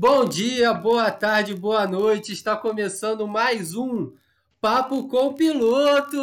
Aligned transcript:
Bom 0.00 0.24
dia, 0.24 0.72
boa 0.72 1.10
tarde, 1.10 1.56
boa 1.56 1.84
noite. 1.84 2.32
Está 2.32 2.56
começando 2.56 3.26
mais 3.26 3.74
um 3.74 4.12
Papo 4.60 5.08
com 5.08 5.34
Piloto. 5.34 6.16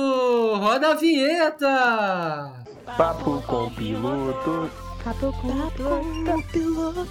Roda 0.55 0.91
a 0.91 0.95
vinheta. 0.95 2.63
Papo 2.95 3.41
com 3.45 3.69
Piloto. 3.71 4.71
Papo 5.03 5.33
com 5.41 5.49
o 5.49 6.41
piloto. 6.53 7.05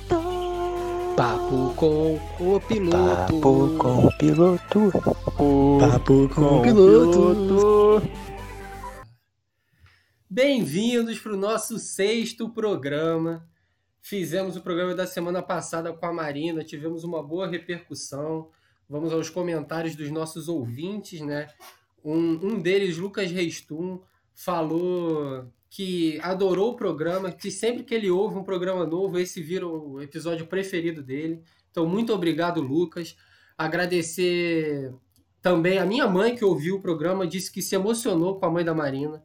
Papo 1.14 1.74
com 1.76 2.14
o 2.40 2.60
piloto. 2.62 3.40
Papo 3.42 3.76
com 3.76 4.08
Piloto. 4.16 4.90
Papo 5.78 6.28
com 6.34 6.62
piloto. 6.62 8.02
Bem-vindos 10.30 11.18
para 11.18 11.34
o 11.34 11.36
nosso 11.36 11.78
sexto 11.78 12.48
programa. 12.48 13.46
Fizemos 14.06 14.54
o 14.54 14.60
programa 14.60 14.94
da 14.94 15.06
semana 15.06 15.40
passada 15.40 15.90
com 15.90 16.04
a 16.04 16.12
Marina, 16.12 16.62
tivemos 16.62 17.04
uma 17.04 17.22
boa 17.22 17.46
repercussão. 17.46 18.50
Vamos 18.86 19.14
aos 19.14 19.30
comentários 19.30 19.96
dos 19.96 20.10
nossos 20.10 20.46
ouvintes, 20.46 21.22
né? 21.22 21.48
Um, 22.04 22.32
um 22.48 22.60
deles, 22.60 22.98
Lucas 22.98 23.30
Reistum, 23.30 24.02
falou 24.34 25.50
que 25.70 26.20
adorou 26.20 26.72
o 26.72 26.76
programa, 26.76 27.32
que 27.32 27.50
sempre 27.50 27.82
que 27.82 27.94
ele 27.94 28.10
ouve 28.10 28.36
um 28.36 28.44
programa 28.44 28.84
novo, 28.84 29.18
esse 29.18 29.40
vira 29.40 29.66
o 29.66 29.98
episódio 30.02 30.46
preferido 30.46 31.02
dele. 31.02 31.42
Então, 31.70 31.86
muito 31.86 32.12
obrigado, 32.12 32.60
Lucas. 32.60 33.16
Agradecer 33.56 34.92
também 35.40 35.78
a 35.78 35.86
minha 35.86 36.06
mãe 36.06 36.36
que 36.36 36.44
ouviu 36.44 36.76
o 36.76 36.82
programa, 36.82 37.26
disse 37.26 37.50
que 37.50 37.62
se 37.62 37.74
emocionou 37.74 38.38
com 38.38 38.44
a 38.44 38.50
mãe 38.50 38.66
da 38.66 38.74
Marina. 38.74 39.24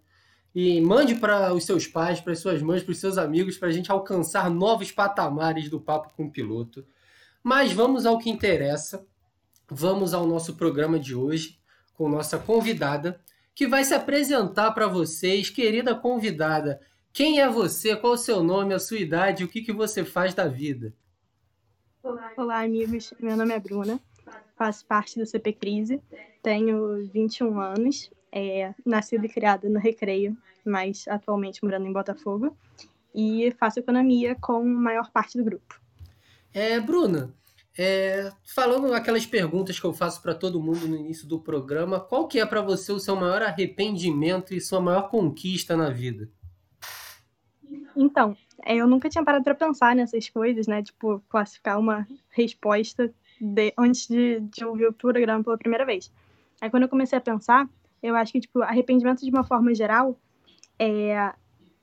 E 0.53 0.81
mande 0.81 1.15
para 1.15 1.53
os 1.53 1.63
seus 1.63 1.85
pais, 1.85 2.19
para 2.19 2.33
as 2.33 2.39
suas 2.39 2.61
mães, 2.61 2.83
para 2.83 2.91
os 2.91 2.99
seus 2.99 3.17
amigos, 3.17 3.57
para 3.57 3.69
a 3.69 3.71
gente 3.71 3.91
alcançar 3.91 4.49
novos 4.49 4.91
patamares 4.91 5.69
do 5.69 5.79
Papo 5.79 6.13
com 6.15 6.25
o 6.25 6.31
Piloto. 6.31 6.85
Mas 7.43 7.71
vamos 7.71 8.05
ao 8.05 8.17
que 8.17 8.29
interessa. 8.29 9.05
Vamos 9.69 10.13
ao 10.13 10.25
nosso 10.25 10.55
programa 10.55 10.99
de 10.99 11.13
hoje 11.13 11.59
com 11.93 12.09
nossa 12.09 12.39
convidada, 12.39 13.21
que 13.53 13.67
vai 13.67 13.83
se 13.83 13.93
apresentar 13.93 14.71
para 14.71 14.87
vocês. 14.87 15.49
Querida 15.49 15.93
convidada, 15.93 16.79
quem 17.11 17.41
é 17.41 17.49
você? 17.49 17.95
Qual 17.95 18.13
o 18.13 18.17
seu 18.17 18.41
nome, 18.41 18.73
a 18.73 18.79
sua 18.79 18.97
idade? 18.97 19.43
O 19.43 19.47
que, 19.47 19.61
que 19.61 19.73
você 19.73 20.05
faz 20.05 20.33
da 20.33 20.47
vida? 20.47 20.93
Olá, 22.37 22.63
amigos. 22.63 23.13
Meu 23.19 23.35
nome 23.35 23.53
é 23.53 23.59
Bruna. 23.59 23.99
Faço 24.55 24.85
parte 24.85 25.19
do 25.19 25.25
CP 25.25 25.53
Crise. 25.53 26.01
Tenho 26.41 27.05
21 27.11 27.59
anos. 27.59 28.09
É, 28.31 28.73
nascida 28.85 29.25
e 29.25 29.29
criada 29.29 29.67
no 29.67 29.79
Recreio, 29.79 30.37
mas 30.65 31.07
atualmente 31.07 31.63
morando 31.63 31.87
em 31.87 31.93
Botafogo. 31.93 32.55
E 33.13 33.51
faço 33.59 33.79
economia 33.79 34.35
com 34.35 34.57
a 34.57 34.63
maior 34.63 35.11
parte 35.11 35.37
do 35.37 35.43
grupo. 35.43 35.81
É, 36.53 36.79
Bruna, 36.79 37.33
é, 37.77 38.31
falando 38.43 38.93
aquelas 38.93 39.25
perguntas 39.25 39.79
que 39.79 39.85
eu 39.85 39.93
faço 39.93 40.21
para 40.21 40.35
todo 40.35 40.61
mundo 40.61 40.87
no 40.87 40.97
início 40.97 41.27
do 41.27 41.39
programa, 41.39 41.99
qual 41.99 42.27
que 42.27 42.39
é 42.39 42.45
para 42.45 42.61
você 42.61 42.91
o 42.91 42.99
seu 42.99 43.15
maior 43.15 43.41
arrependimento 43.41 44.53
e 44.53 44.59
sua 44.59 44.81
maior 44.81 45.09
conquista 45.09 45.77
na 45.77 45.89
vida? 45.89 46.29
Então, 47.95 48.35
é, 48.65 48.75
eu 48.75 48.87
nunca 48.87 49.09
tinha 49.09 49.23
parado 49.23 49.43
para 49.43 49.55
pensar 49.55 49.95
nessas 49.95 50.29
coisas, 50.29 50.67
né? 50.67 50.83
Tipo, 50.83 51.23
classificar 51.29 51.79
uma 51.79 52.07
resposta 52.29 53.13
de, 53.39 53.73
antes 53.77 54.07
de, 54.07 54.39
de 54.41 54.65
ouvir 54.65 54.87
o 54.87 54.93
programa 54.93 55.43
pela 55.43 55.57
primeira 55.57 55.85
vez. 55.85 56.11
Aí 56.59 56.69
quando 56.69 56.83
eu 56.83 56.89
comecei 56.89 57.17
a 57.17 57.21
pensar, 57.21 57.69
eu 58.01 58.15
acho 58.15 58.31
que, 58.31 58.39
tipo, 58.39 58.61
arrependimento 58.61 59.21
de 59.21 59.29
uma 59.29 59.43
forma 59.43 59.73
geral, 59.73 60.19
é, 60.77 61.33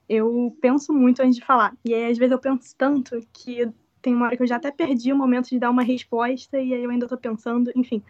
eu 0.08 0.56
penso 0.60 0.92
muito 0.92 1.20
antes 1.20 1.36
de 1.36 1.44
falar. 1.44 1.74
E 1.84 1.94
aí, 1.94 2.10
às 2.10 2.18
vezes, 2.18 2.32
eu 2.32 2.38
penso 2.38 2.74
tanto 2.76 3.20
que 3.32 3.68
tem 4.00 4.14
uma 4.14 4.26
hora 4.26 4.36
que 4.36 4.42
eu 4.42 4.46
já 4.46 4.56
até 4.56 4.70
perdi 4.70 5.12
o 5.12 5.16
momento 5.16 5.48
de 5.48 5.58
dar 5.58 5.70
uma 5.70 5.82
resposta 5.82 6.60
e 6.60 6.72
aí 6.72 6.84
eu 6.84 6.90
ainda 6.90 7.08
tô 7.08 7.16
pensando, 7.16 7.72
enfim. 7.74 8.02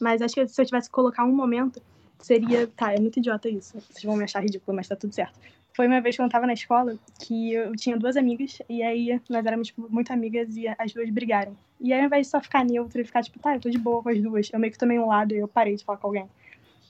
Mas 0.00 0.20
acho 0.20 0.34
que 0.34 0.46
se 0.48 0.60
eu 0.60 0.66
tivesse 0.66 0.88
que 0.88 0.94
colocar 0.94 1.24
um 1.24 1.32
momento, 1.32 1.80
seria. 2.18 2.66
Tá, 2.66 2.92
é 2.92 3.00
muito 3.00 3.18
idiota 3.18 3.48
isso. 3.48 3.74
Vocês 3.78 4.04
vão 4.04 4.16
me 4.16 4.24
achar 4.24 4.40
ridículo, 4.40 4.76
mas 4.76 4.88
tá 4.88 4.96
tudo 4.96 5.14
certo. 5.14 5.38
Foi 5.74 5.86
uma 5.86 6.00
vez 6.00 6.16
que 6.16 6.22
eu 6.22 6.28
tava 6.28 6.46
na 6.46 6.54
escola 6.54 6.98
que 7.20 7.52
eu 7.52 7.76
tinha 7.76 7.98
duas 7.98 8.16
amigas 8.16 8.58
e 8.68 8.82
aí 8.82 9.20
nós 9.28 9.44
éramos 9.44 9.68
tipo, 9.68 9.86
muito 9.90 10.10
amigas 10.10 10.56
e 10.56 10.66
as 10.66 10.92
duas 10.92 11.10
brigaram. 11.10 11.56
E 11.80 11.92
aí, 11.92 12.00
ao 12.00 12.06
invés 12.06 12.26
de 12.26 12.30
só 12.30 12.40
ficar 12.40 12.64
neutro 12.64 13.00
e 13.00 13.04
ficar 13.04 13.22
tipo, 13.22 13.38
tá, 13.38 13.54
eu 13.54 13.60
tô 13.60 13.68
de 13.68 13.78
boa 13.78 14.02
com 14.02 14.08
as 14.08 14.20
duas, 14.20 14.50
eu 14.52 14.58
meio 14.58 14.72
que 14.72 14.78
tomei 14.78 14.98
um 14.98 15.06
lado 15.06 15.34
e 15.34 15.38
eu 15.38 15.46
parei 15.46 15.76
de 15.76 15.84
falar 15.84 15.98
com 15.98 16.06
alguém. 16.06 16.26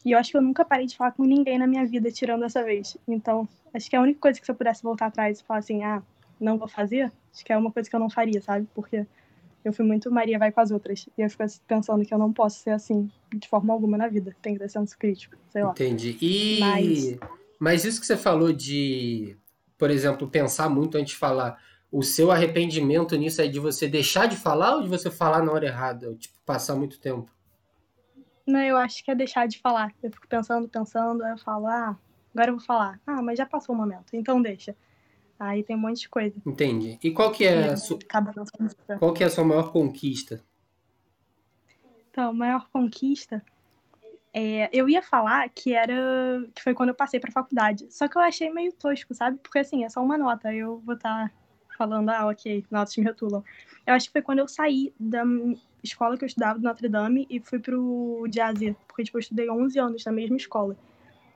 E 0.07 0.13
eu 0.13 0.19
acho 0.19 0.31
que 0.31 0.37
eu 0.37 0.41
nunca 0.41 0.65
parei 0.65 0.87
de 0.87 0.97
falar 0.97 1.11
com 1.11 1.25
ninguém 1.25 1.59
na 1.59 1.67
minha 1.67 1.85
vida, 1.85 2.13
tirando 2.13 2.45
essa 2.45 2.63
vez. 2.63 2.97
Então, 3.09 3.49
acho 3.75 3.91
que 3.91 3.97
a 3.97 4.01
única 4.01 4.21
coisa 4.21 4.39
que 4.39 4.47
se 4.47 4.53
eu 4.53 4.55
pudesse 4.55 4.81
voltar 4.81 5.07
atrás 5.07 5.41
e 5.41 5.43
falar 5.43 5.59
assim, 5.59 5.83
ah, 5.83 6.01
não 6.41 6.57
vou 6.57 6.69
fazer, 6.69 7.11
acho 7.35 7.45
que 7.45 7.53
é 7.53 7.59
uma 7.59 7.73
coisa 7.73 7.91
que 7.91 7.97
eu 7.97 7.99
não 7.99 8.09
faria, 8.09 8.41
sabe? 8.41 8.69
Porque 8.73 9.05
eu 9.65 9.73
fui 9.73 9.85
muito 9.85 10.09
Maria 10.09 10.39
vai 10.39 10.53
com 10.53 10.61
as 10.61 10.71
outras. 10.71 11.09
E 11.19 11.23
eu 11.23 11.29
fico 11.29 11.43
pensando 11.67 12.07
que 12.07 12.15
eu 12.15 12.19
não 12.19 12.33
posso 12.33 12.61
ser 12.61 12.71
assim 12.71 13.11
de 13.35 13.49
forma 13.49 13.75
alguma 13.75 13.99
na 13.99 14.07
vida. 14.07 14.37
Tem 14.41 14.53
que 14.53 14.61
ter 14.61 14.71
senso 14.71 14.97
crítico, 14.97 15.37
sei 15.51 15.65
lá. 15.65 15.73
Entendi. 15.73 16.17
E... 16.23 16.61
Mas... 16.61 17.19
Mas 17.59 17.85
isso 17.85 17.99
que 17.99 18.07
você 18.07 18.17
falou 18.17 18.53
de, 18.53 19.37
por 19.77 19.91
exemplo, 19.91 20.29
pensar 20.29 20.69
muito 20.69 20.97
antes 20.97 21.15
de 21.15 21.19
falar, 21.19 21.59
o 21.91 22.03
seu 22.03 22.31
arrependimento 22.31 23.17
nisso 23.17 23.43
é 23.43 23.49
de 23.49 23.59
você 23.59 23.89
deixar 23.89 24.27
de 24.27 24.37
falar 24.37 24.77
ou 24.77 24.83
de 24.83 24.89
você 24.89 25.11
falar 25.11 25.43
na 25.43 25.51
hora 25.51 25.67
errada? 25.67 26.11
Ou, 26.11 26.15
tipo, 26.15 26.35
passar 26.45 26.77
muito 26.77 27.01
tempo? 27.01 27.35
Não, 28.47 28.61
eu 28.61 28.77
acho 28.77 29.03
que 29.05 29.11
é 29.11 29.15
deixar 29.15 29.49
de 29.49 29.59
falar. 29.59 29.93
Eu 30.03 30.11
fico 30.11 30.29
pensando, 30.29 30.69
pensando, 30.69 31.25
aí 31.25 31.33
eu 31.33 31.39
falo, 31.39 31.67
ah, 31.67 31.99
agora 32.33 32.51
eu 32.51 32.57
vou 32.57 32.65
falar. 32.65 33.01
Ah, 33.07 33.21
mas 33.21 33.39
já 33.39 33.45
passou 33.45 33.75
o 33.75 33.79
momento, 33.79 34.15
então 34.15 34.41
deixa. 34.41 34.77
Aí 35.39 35.63
tem 35.63 35.77
um 35.77 35.81
monte 35.81 36.01
de 36.01 36.09
coisa. 36.09 36.35
Entendi. 36.47 36.99
E 37.03 37.11
qual 37.11 37.31
que 37.31 37.45
é, 37.45 37.71
a 37.71 37.77
su... 37.77 37.99
qual 38.99 39.13
que 39.13 39.23
é 39.23 39.27
a 39.27 39.31
sua 39.31 39.45
maior 39.45 39.71
conquista? 39.71 40.43
Então, 42.11 42.33
maior 42.33 42.69
conquista, 42.73 43.45
é, 44.33 44.71
eu 44.73 44.89
ia 44.89 45.03
falar 45.03 45.49
que 45.51 45.75
era 45.75 45.95
que 46.55 46.63
foi 46.63 46.73
quando 46.73 46.91
eu 46.91 46.95
passei 46.95 47.21
para 47.21 47.31
faculdade. 47.33 47.87
Só 47.91 48.09
que 48.09 48.17
eu 48.17 48.23
achei 48.23 48.51
meio 48.51 48.73
tosco, 48.73 49.13
sabe? 49.13 49.39
Porque 49.43 49.59
assim, 49.59 49.85
é 49.85 49.89
só 49.89 50.03
uma 50.03 50.17
nota. 50.17 50.53
Eu 50.55 50.81
vou 50.81 50.95
estar 50.95 51.29
tá 51.29 51.35
falando, 51.77 52.09
ah, 52.11 52.27
ok, 52.27 52.65
notas 52.71 52.97
me 52.97 53.05
rotulam. 53.05 53.45
Eu 53.87 53.95
acho 53.95 54.07
que 54.07 54.13
foi 54.13 54.23
quando 54.23 54.41
eu 54.41 54.49
saí 54.49 54.93
da 54.99 55.23
escola 55.83 56.17
que 56.17 56.25
eu 56.25 56.27
estudava, 56.27 56.59
do 56.59 56.65
Notre 56.65 56.89
Dame, 56.89 57.27
e 57.31 57.41
fui 57.41 57.59
pro 57.59 58.27
Jazzy, 58.29 58.77
porque 58.89 59.05
tipo, 59.05 59.17
eu 59.17 59.21
estudei 59.21 59.51
11 59.51 59.79
anos 59.79 60.05
na 60.05 60.13
mesma 60.13 60.37
escola. 60.37 60.77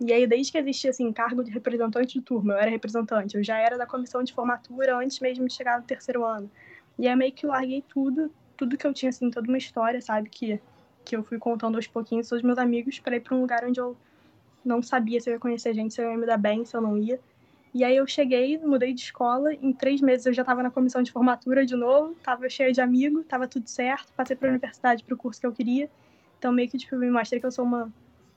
E 0.01 0.13
aí, 0.13 0.27
desde 0.27 0.51
que 0.51 0.59
existia, 0.59 0.91
assim, 0.91 1.13
cargo 1.13 1.45
de 1.45 1.51
representante 1.51 2.19
de 2.19 2.25
turma, 2.25 2.55
eu 2.55 2.59
era 2.59 2.71
representante, 2.71 3.37
eu 3.37 3.45
já 3.45 3.59
era 3.59 3.77
da 3.77 3.87
comissão 3.87 4.23
de 4.23 4.33
formatura 4.33 4.97
antes 4.97 5.21
mesmo 5.21 5.47
de 5.47 5.53
chegar 5.53 5.79
no 5.79 5.85
terceiro 5.85 6.25
ano. 6.25 6.51
E 6.99 7.07
aí, 7.07 7.15
meio 7.15 7.33
que 7.33 7.47
larguei 7.47 7.85
tudo, 7.87 8.33
tudo 8.57 8.79
que 8.79 8.87
eu 8.87 8.95
tinha, 8.95 9.11
assim, 9.11 9.31
toda 9.31 9.47
uma 9.47 9.59
história, 9.59 10.01
sabe, 10.01 10.31
que, 10.31 10.59
que 11.05 11.15
eu 11.15 11.23
fui 11.23 11.39
contando 11.39 11.77
aos 11.77 11.87
pouquinhos 11.87 12.29
todos 12.29 12.43
os 12.43 12.47
meus 12.47 12.59
amigos 12.59 12.99
para 12.99 13.17
ir 13.17 13.21
para 13.21 13.37
um 13.37 13.43
lugar 13.43 13.63
onde 13.65 13.79
eu 13.79 13.95
não 14.65 14.83
sabia 14.83 15.21
se 15.21 15.29
eu 15.29 15.35
ia 15.35 15.41
conhecer 15.41 15.75
gente, 15.75 15.93
se 15.93 16.03
eu 16.03 16.11
ia 16.11 16.17
me 16.17 16.27
dar 16.27 16.39
bem, 16.39 16.65
se 16.65 16.75
eu 16.75 16.81
não 16.81 16.97
ia. 16.97 17.21
E 17.73 17.85
aí 17.85 17.97
eu 17.97 18.07
cheguei, 18.07 18.59
mudei 18.59 18.93
de 18.93 19.01
escola, 19.01 19.55
em 19.55 19.73
três 19.73 20.01
meses 20.01 20.27
eu 20.27 20.33
já 20.33 20.43
estava 20.43 20.63
na 20.63 20.71
comissão 20.71 21.03
de 21.03 21.13
formatura 21.13 21.65
de 21.65 21.77
novo, 21.77 22.13
estava 22.13 22.49
cheia 22.49 22.73
de 22.73 22.81
amigos, 22.81 23.23
estava 23.23 23.47
tudo 23.47 23.69
certo, 23.69 24.13
passei 24.17 24.35
para 24.35 24.49
a 24.49 24.51
universidade 24.51 25.05
para 25.05 25.15
o 25.15 25.17
curso 25.17 25.41
que 25.41 25.47
eu 25.47 25.53
queria. 25.53 25.89
Então 26.39 26.53
meio 26.53 26.69
que 26.69 26.77
tipo, 26.79 26.97
me 26.97 27.11
mostrei 27.11 27.39
que 27.39 27.47
eu 27.47 27.53
sou 27.53 27.65
uma 27.65 27.93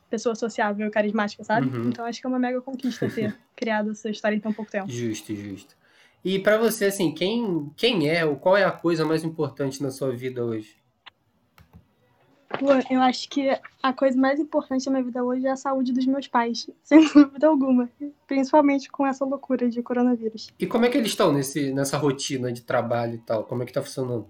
pessoa 0.10 0.36
sociável 0.36 0.88
e 0.88 0.92
carismática, 0.92 1.44
sabe? 1.44 1.68
Uhum. 1.68 1.90
Então 1.90 2.06
acho 2.06 2.22
que 2.22 2.28
é 2.28 2.30
uma 2.30 2.38
mega 2.38 2.62
conquista 2.62 3.10
ter 3.10 3.36
criado 3.56 3.92
essa 3.92 4.10
história 4.10 4.36
em 4.36 4.40
tão 4.40 4.54
pouco 4.54 4.70
tempo. 4.70 4.92
Justo, 4.92 5.34
justo. 5.34 5.76
E 6.24 6.38
para 6.38 6.58
você, 6.58 6.86
assim, 6.86 7.12
quem, 7.12 7.72
quem 7.76 8.08
é 8.08 8.24
ou 8.24 8.36
qual 8.36 8.56
é 8.56 8.64
a 8.64 8.72
coisa 8.72 9.04
mais 9.04 9.24
importante 9.24 9.82
na 9.82 9.90
sua 9.90 10.12
vida 10.12 10.46
hoje? 10.46 10.83
Eu 12.90 13.02
acho 13.02 13.28
que 13.30 13.50
a 13.82 13.94
coisa 13.94 14.20
mais 14.20 14.40
importante 14.40 14.86
na 14.86 14.94
minha 14.94 15.04
vida 15.04 15.24
hoje 15.24 15.46
é 15.48 15.52
a 15.52 15.56
saúde 15.56 15.92
dos 15.92 16.06
meus 16.06 16.28
pais, 16.28 16.70
sem 16.84 17.08
dúvida 17.12 17.48
alguma. 17.48 17.90
Principalmente 18.28 18.90
com 18.92 19.06
essa 19.06 19.26
loucura 19.26 19.70
de 19.70 19.82
coronavírus. 19.82 20.50
E 20.60 20.68
como 20.68 20.86
é 20.86 20.90
que 20.90 20.98
eles 20.98 21.10
estão 21.10 21.32
nesse, 21.34 21.74
nessa 21.74 21.98
rotina 21.98 22.52
de 22.52 22.62
trabalho 22.62 23.16
e 23.16 23.20
tal? 23.20 23.44
Como 23.44 23.64
é 23.64 23.66
que 23.66 23.74
tá 23.74 23.82
funcionando? 23.82 24.28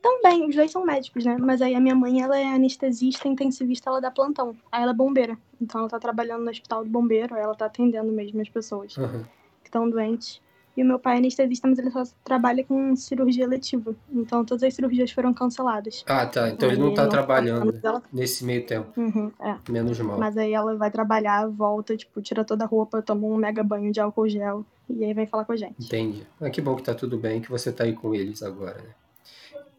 Também, 0.00 0.48
os 0.48 0.54
dois 0.54 0.70
são 0.70 0.84
médicos, 0.84 1.24
né? 1.24 1.36
Mas 1.38 1.60
aí 1.60 1.74
a 1.74 1.80
minha 1.80 1.94
mãe, 1.94 2.20
ela 2.22 2.38
é 2.38 2.46
anestesista, 2.46 3.28
intensivista, 3.28 3.90
ela 3.90 4.00
dá 4.00 4.10
plantão. 4.10 4.56
Aí 4.70 4.82
ela 4.82 4.92
é 4.92 4.94
bombeira. 4.94 5.36
Então 5.60 5.80
ela 5.80 5.90
tá 5.90 5.98
trabalhando 5.98 6.44
no 6.44 6.50
hospital 6.50 6.84
do 6.84 6.90
bombeiro, 6.90 7.34
ela 7.34 7.54
tá 7.54 7.66
atendendo 7.66 8.12
mesmo 8.12 8.40
as 8.40 8.48
pessoas 8.48 8.96
uhum. 8.96 9.24
que 9.62 9.68
estão 9.68 9.88
doentes. 9.88 10.40
E 10.78 10.82
o 10.82 10.86
meu 10.86 10.96
pai 10.96 11.16
é 11.16 11.18
anestesista, 11.18 11.66
mas 11.66 11.76
ele 11.76 11.90
só 11.90 12.04
trabalha 12.22 12.62
com 12.62 12.94
cirurgia 12.94 13.48
letiva. 13.48 13.96
Então 14.12 14.44
todas 14.44 14.62
as 14.62 14.72
cirurgias 14.72 15.10
foram 15.10 15.34
canceladas. 15.34 16.04
Ah, 16.06 16.24
tá. 16.24 16.48
Então 16.50 16.68
aí 16.68 16.76
ele 16.76 16.80
não 16.84 16.94
tá 16.94 17.02
não 17.02 17.10
trabalhando 17.10 17.80
ela... 17.82 18.00
nesse 18.12 18.44
meio 18.44 18.64
tempo. 18.64 18.88
Uhum, 18.96 19.32
é. 19.40 19.56
Menos 19.68 19.98
mal. 19.98 20.16
Mas 20.20 20.36
aí 20.36 20.52
ela 20.52 20.76
vai 20.76 20.88
trabalhar, 20.88 21.48
volta, 21.48 21.96
tipo, 21.96 22.22
tira 22.22 22.44
toda 22.44 22.62
a 22.62 22.68
roupa, 22.68 23.02
toma 23.02 23.26
um 23.26 23.34
mega 23.34 23.64
banho 23.64 23.90
de 23.90 23.98
álcool 23.98 24.28
gel. 24.28 24.64
E 24.88 25.04
aí 25.04 25.12
vem 25.12 25.26
falar 25.26 25.44
com 25.44 25.50
a 25.50 25.56
gente. 25.56 25.84
Entendi. 25.84 26.24
Ah, 26.40 26.48
que 26.48 26.60
bom 26.60 26.76
que 26.76 26.84
tá 26.84 26.94
tudo 26.94 27.18
bem, 27.18 27.40
que 27.40 27.50
você 27.50 27.72
tá 27.72 27.82
aí 27.82 27.92
com 27.92 28.14
eles 28.14 28.40
agora, 28.40 28.76
né? 28.76 28.90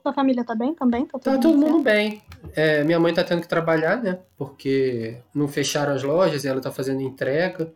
Sua 0.03 0.11
família 0.11 0.43
tá 0.43 0.53
bem 0.53 0.73
também? 0.73 1.05
Tá, 1.05 1.17
tá 1.17 1.37
todo 1.37 1.57
mundo 1.57 1.81
bem. 1.81 2.21
É, 2.53 2.83
minha 2.83 2.99
mãe 2.99 3.13
tá 3.13 3.23
tendo 3.23 3.41
que 3.41 3.47
trabalhar, 3.47 4.03
né? 4.03 4.19
Porque 4.37 5.17
não 5.33 5.47
fecharam 5.47 5.93
as 5.93 6.03
lojas 6.03 6.43
e 6.43 6.49
ela 6.49 6.59
tá 6.59 6.71
fazendo 6.71 7.01
entrega. 7.01 7.71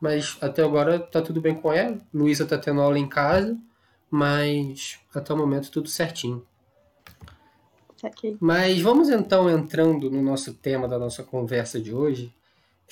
Mas 0.00 0.36
até 0.40 0.62
agora 0.62 0.98
tá 0.98 1.22
tudo 1.22 1.40
bem 1.40 1.54
com 1.54 1.72
ela. 1.72 1.98
Luísa 2.12 2.46
tá 2.46 2.58
tendo 2.58 2.80
aula 2.80 2.98
em 2.98 3.08
casa. 3.08 3.56
Mas 4.10 4.98
até 5.14 5.32
o 5.32 5.36
momento 5.36 5.70
tudo 5.70 5.88
certinho. 5.88 6.44
Saquei. 7.96 8.36
Mas 8.40 8.80
vamos 8.80 9.08
então 9.08 9.50
entrando 9.50 10.10
no 10.10 10.22
nosso 10.22 10.54
tema 10.54 10.86
da 10.86 10.98
nossa 10.98 11.22
conversa 11.22 11.80
de 11.80 11.94
hoje. 11.94 12.32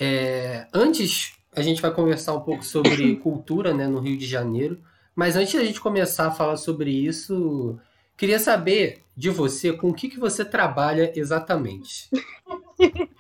É, 0.01 0.67
antes, 0.73 1.35
a 1.55 1.63
gente 1.63 1.81
vai 1.81 1.93
conversar 1.93 2.35
um 2.35 2.41
pouco 2.41 2.65
sobre 2.65 3.17
cultura 3.23 3.75
né, 3.75 3.87
no 3.87 4.01
Rio 4.01 4.17
de 4.17 4.27
Janeiro. 4.27 4.81
Mas 5.15 5.37
antes 5.37 5.55
da 5.55 5.65
gente 5.65 5.81
começar 5.81 6.27
a 6.27 6.31
falar 6.33 6.57
sobre 6.57 6.91
isso, 6.91 7.79
queria 8.17 8.39
saber 8.39 9.03
de 9.17 9.31
você 9.31 9.73
com 9.73 9.91
o 9.91 9.95
que, 9.95 10.09
que 10.09 10.19
você 10.19 10.45
trabalha 10.45 11.13
exatamente. 11.15 12.11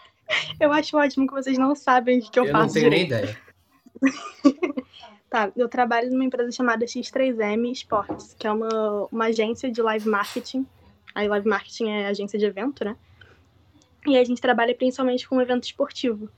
Eu 0.58 0.72
acho 0.72 0.96
ótimo 0.96 1.26
que 1.28 1.34
vocês 1.34 1.56
não 1.58 1.76
sabem 1.76 2.18
o 2.18 2.22
que 2.30 2.38
eu, 2.40 2.46
Eu 2.46 2.52
faço. 2.52 2.66
não 2.66 2.72
tenho 2.72 2.90
nem 2.90 3.06
direito. 3.06 3.22
ideia. 3.24 3.38
Tá, 5.34 5.50
eu 5.56 5.68
trabalho 5.68 6.12
numa 6.12 6.22
empresa 6.22 6.52
chamada 6.52 6.86
X3M 6.86 7.72
Sports, 7.72 8.36
que 8.38 8.46
é 8.46 8.52
uma, 8.52 9.08
uma 9.10 9.24
agência 9.24 9.68
de 9.68 9.82
live 9.82 10.08
marketing. 10.08 10.64
A 11.12 11.22
live 11.26 11.48
marketing 11.48 11.88
é 11.88 12.06
agência 12.06 12.38
de 12.38 12.44
evento, 12.44 12.84
né? 12.84 12.96
E 14.06 14.16
a 14.16 14.22
gente 14.22 14.40
trabalha 14.40 14.72
principalmente 14.76 15.28
com 15.28 15.40
evento 15.40 15.64
esportivo. 15.64 16.28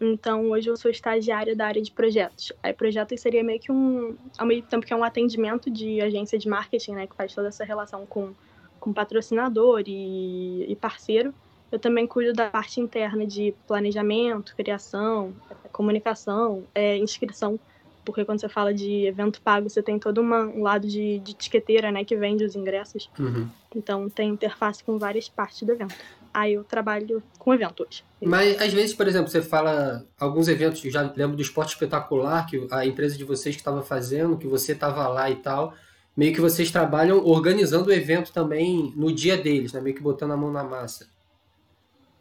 Então, 0.00 0.50
hoje 0.50 0.68
eu 0.68 0.76
sou 0.76 0.90
estagiária 0.90 1.54
da 1.54 1.68
área 1.68 1.80
de 1.80 1.92
projetos. 1.92 2.52
Aí, 2.60 2.72
projetos 2.72 3.20
seria 3.20 3.44
meio 3.44 3.60
que 3.60 3.70
um. 3.70 4.16
Ao 4.36 4.44
mesmo 4.44 4.66
tempo 4.66 4.84
que 4.84 4.92
é 4.92 4.96
um 4.96 5.04
atendimento 5.04 5.70
de 5.70 6.00
agência 6.00 6.36
de 6.36 6.48
marketing, 6.48 6.94
né? 6.94 7.06
Que 7.06 7.14
faz 7.14 7.32
toda 7.32 7.46
essa 7.46 7.64
relação 7.64 8.04
com, 8.06 8.34
com 8.80 8.92
patrocinador 8.92 9.84
e, 9.86 10.64
e 10.68 10.74
parceiro. 10.74 11.32
Eu 11.72 11.78
também 11.78 12.06
cuido 12.06 12.34
da 12.34 12.50
parte 12.50 12.80
interna 12.80 13.26
de 13.26 13.54
planejamento, 13.66 14.54
criação, 14.54 15.32
comunicação, 15.72 16.64
é, 16.74 16.98
inscrição 16.98 17.58
porque 18.04 18.24
quando 18.24 18.40
você 18.40 18.48
fala 18.48 18.74
de 18.74 19.06
evento 19.06 19.40
pago, 19.40 19.68
você 19.68 19.82
tem 19.82 19.98
todo 19.98 20.20
uma, 20.20 20.40
um 20.42 20.62
lado 20.62 20.86
de, 20.86 21.18
de 21.20 21.32
etiqueteira, 21.32 21.90
né, 21.92 22.04
que 22.04 22.16
vende 22.16 22.44
os 22.44 22.54
ingressos. 22.54 23.08
Uhum. 23.18 23.48
Então 23.74 24.08
tem 24.08 24.30
interface 24.30 24.82
com 24.82 24.98
várias 24.98 25.28
partes 25.28 25.62
do 25.62 25.72
evento. 25.72 25.94
Aí 26.34 26.54
eu 26.54 26.64
trabalho 26.64 27.22
com 27.38 27.52
evento 27.52 27.84
hoje. 27.86 28.02
Mas 28.20 28.60
às 28.60 28.72
vezes, 28.72 28.94
por 28.94 29.06
exemplo, 29.06 29.28
você 29.28 29.42
fala 29.42 30.04
alguns 30.18 30.48
eventos, 30.48 30.84
eu 30.84 30.90
já 30.90 31.02
lembro 31.14 31.36
do 31.36 31.42
esporte 31.42 31.70
espetacular, 31.70 32.46
que 32.46 32.66
a 32.70 32.86
empresa 32.86 33.16
de 33.16 33.24
vocês 33.24 33.54
que 33.54 33.60
estava 33.60 33.82
fazendo, 33.82 34.36
que 34.36 34.46
você 34.46 34.72
estava 34.72 35.06
lá 35.08 35.30
e 35.30 35.36
tal. 35.36 35.74
Meio 36.14 36.34
que 36.34 36.40
vocês 36.40 36.70
trabalham 36.70 37.24
organizando 37.24 37.88
o 37.88 37.92
evento 37.92 38.32
também 38.32 38.92
no 38.96 39.10
dia 39.10 39.36
deles, 39.36 39.72
né? 39.72 39.80
Meio 39.80 39.96
que 39.96 40.02
botando 40.02 40.32
a 40.32 40.36
mão 40.36 40.52
na 40.52 40.62
massa. 40.62 41.08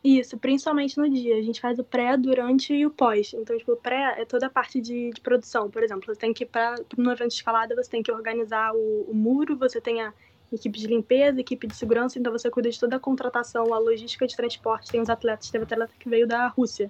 Isso, 0.04 0.36
principalmente 0.38 0.98
no 0.98 1.08
dia. 1.08 1.38
A 1.38 1.42
gente 1.44 1.62
faz 1.62 1.78
o 1.78 1.84
pré, 1.84 2.18
durante 2.18 2.74
e 2.74 2.86
o 2.86 2.90
pós. 2.90 3.34
Então, 3.34 3.56
tipo, 3.58 3.74
o 3.74 3.78
pré 3.78 4.16
é 4.20 4.26
toda 4.26 4.48
a 4.48 4.50
parte 4.50 4.82
de, 4.82 5.12
de 5.12 5.22
produção. 5.22 5.70
Por 5.70 5.84
exemplo, 5.84 6.06
você 6.08 6.20
tem 6.20 6.34
que, 6.34 6.44
para 6.44 6.76
no 6.98 7.12
evento 7.12 7.30
de 7.30 7.36
escalada, 7.36 7.76
você 7.76 7.90
tem 7.90 8.02
que 8.02 8.12
organizar 8.12 8.74
o, 8.74 9.06
o 9.08 9.14
muro, 9.14 9.56
você 9.56 9.80
tem 9.80 10.02
a 10.02 10.12
equipe 10.52 10.80
de 10.80 10.88
limpeza, 10.88 11.40
equipe 11.40 11.68
de 11.68 11.76
segurança, 11.76 12.20
então 12.20 12.32
você 12.32 12.50
cuida 12.50 12.70
de 12.70 12.80
toda 12.80 12.96
a 12.96 13.00
contratação, 13.00 13.74
a 13.74 13.78
logística 13.78 14.26
de 14.26 14.36
transporte. 14.36 14.92
Tem 14.92 15.00
os 15.00 15.10
atletas, 15.10 15.52
teve 15.52 15.66
atleta 15.66 15.94
que 16.00 16.10
veio 16.10 16.28
da 16.28 16.48
Rússia. 16.48 16.90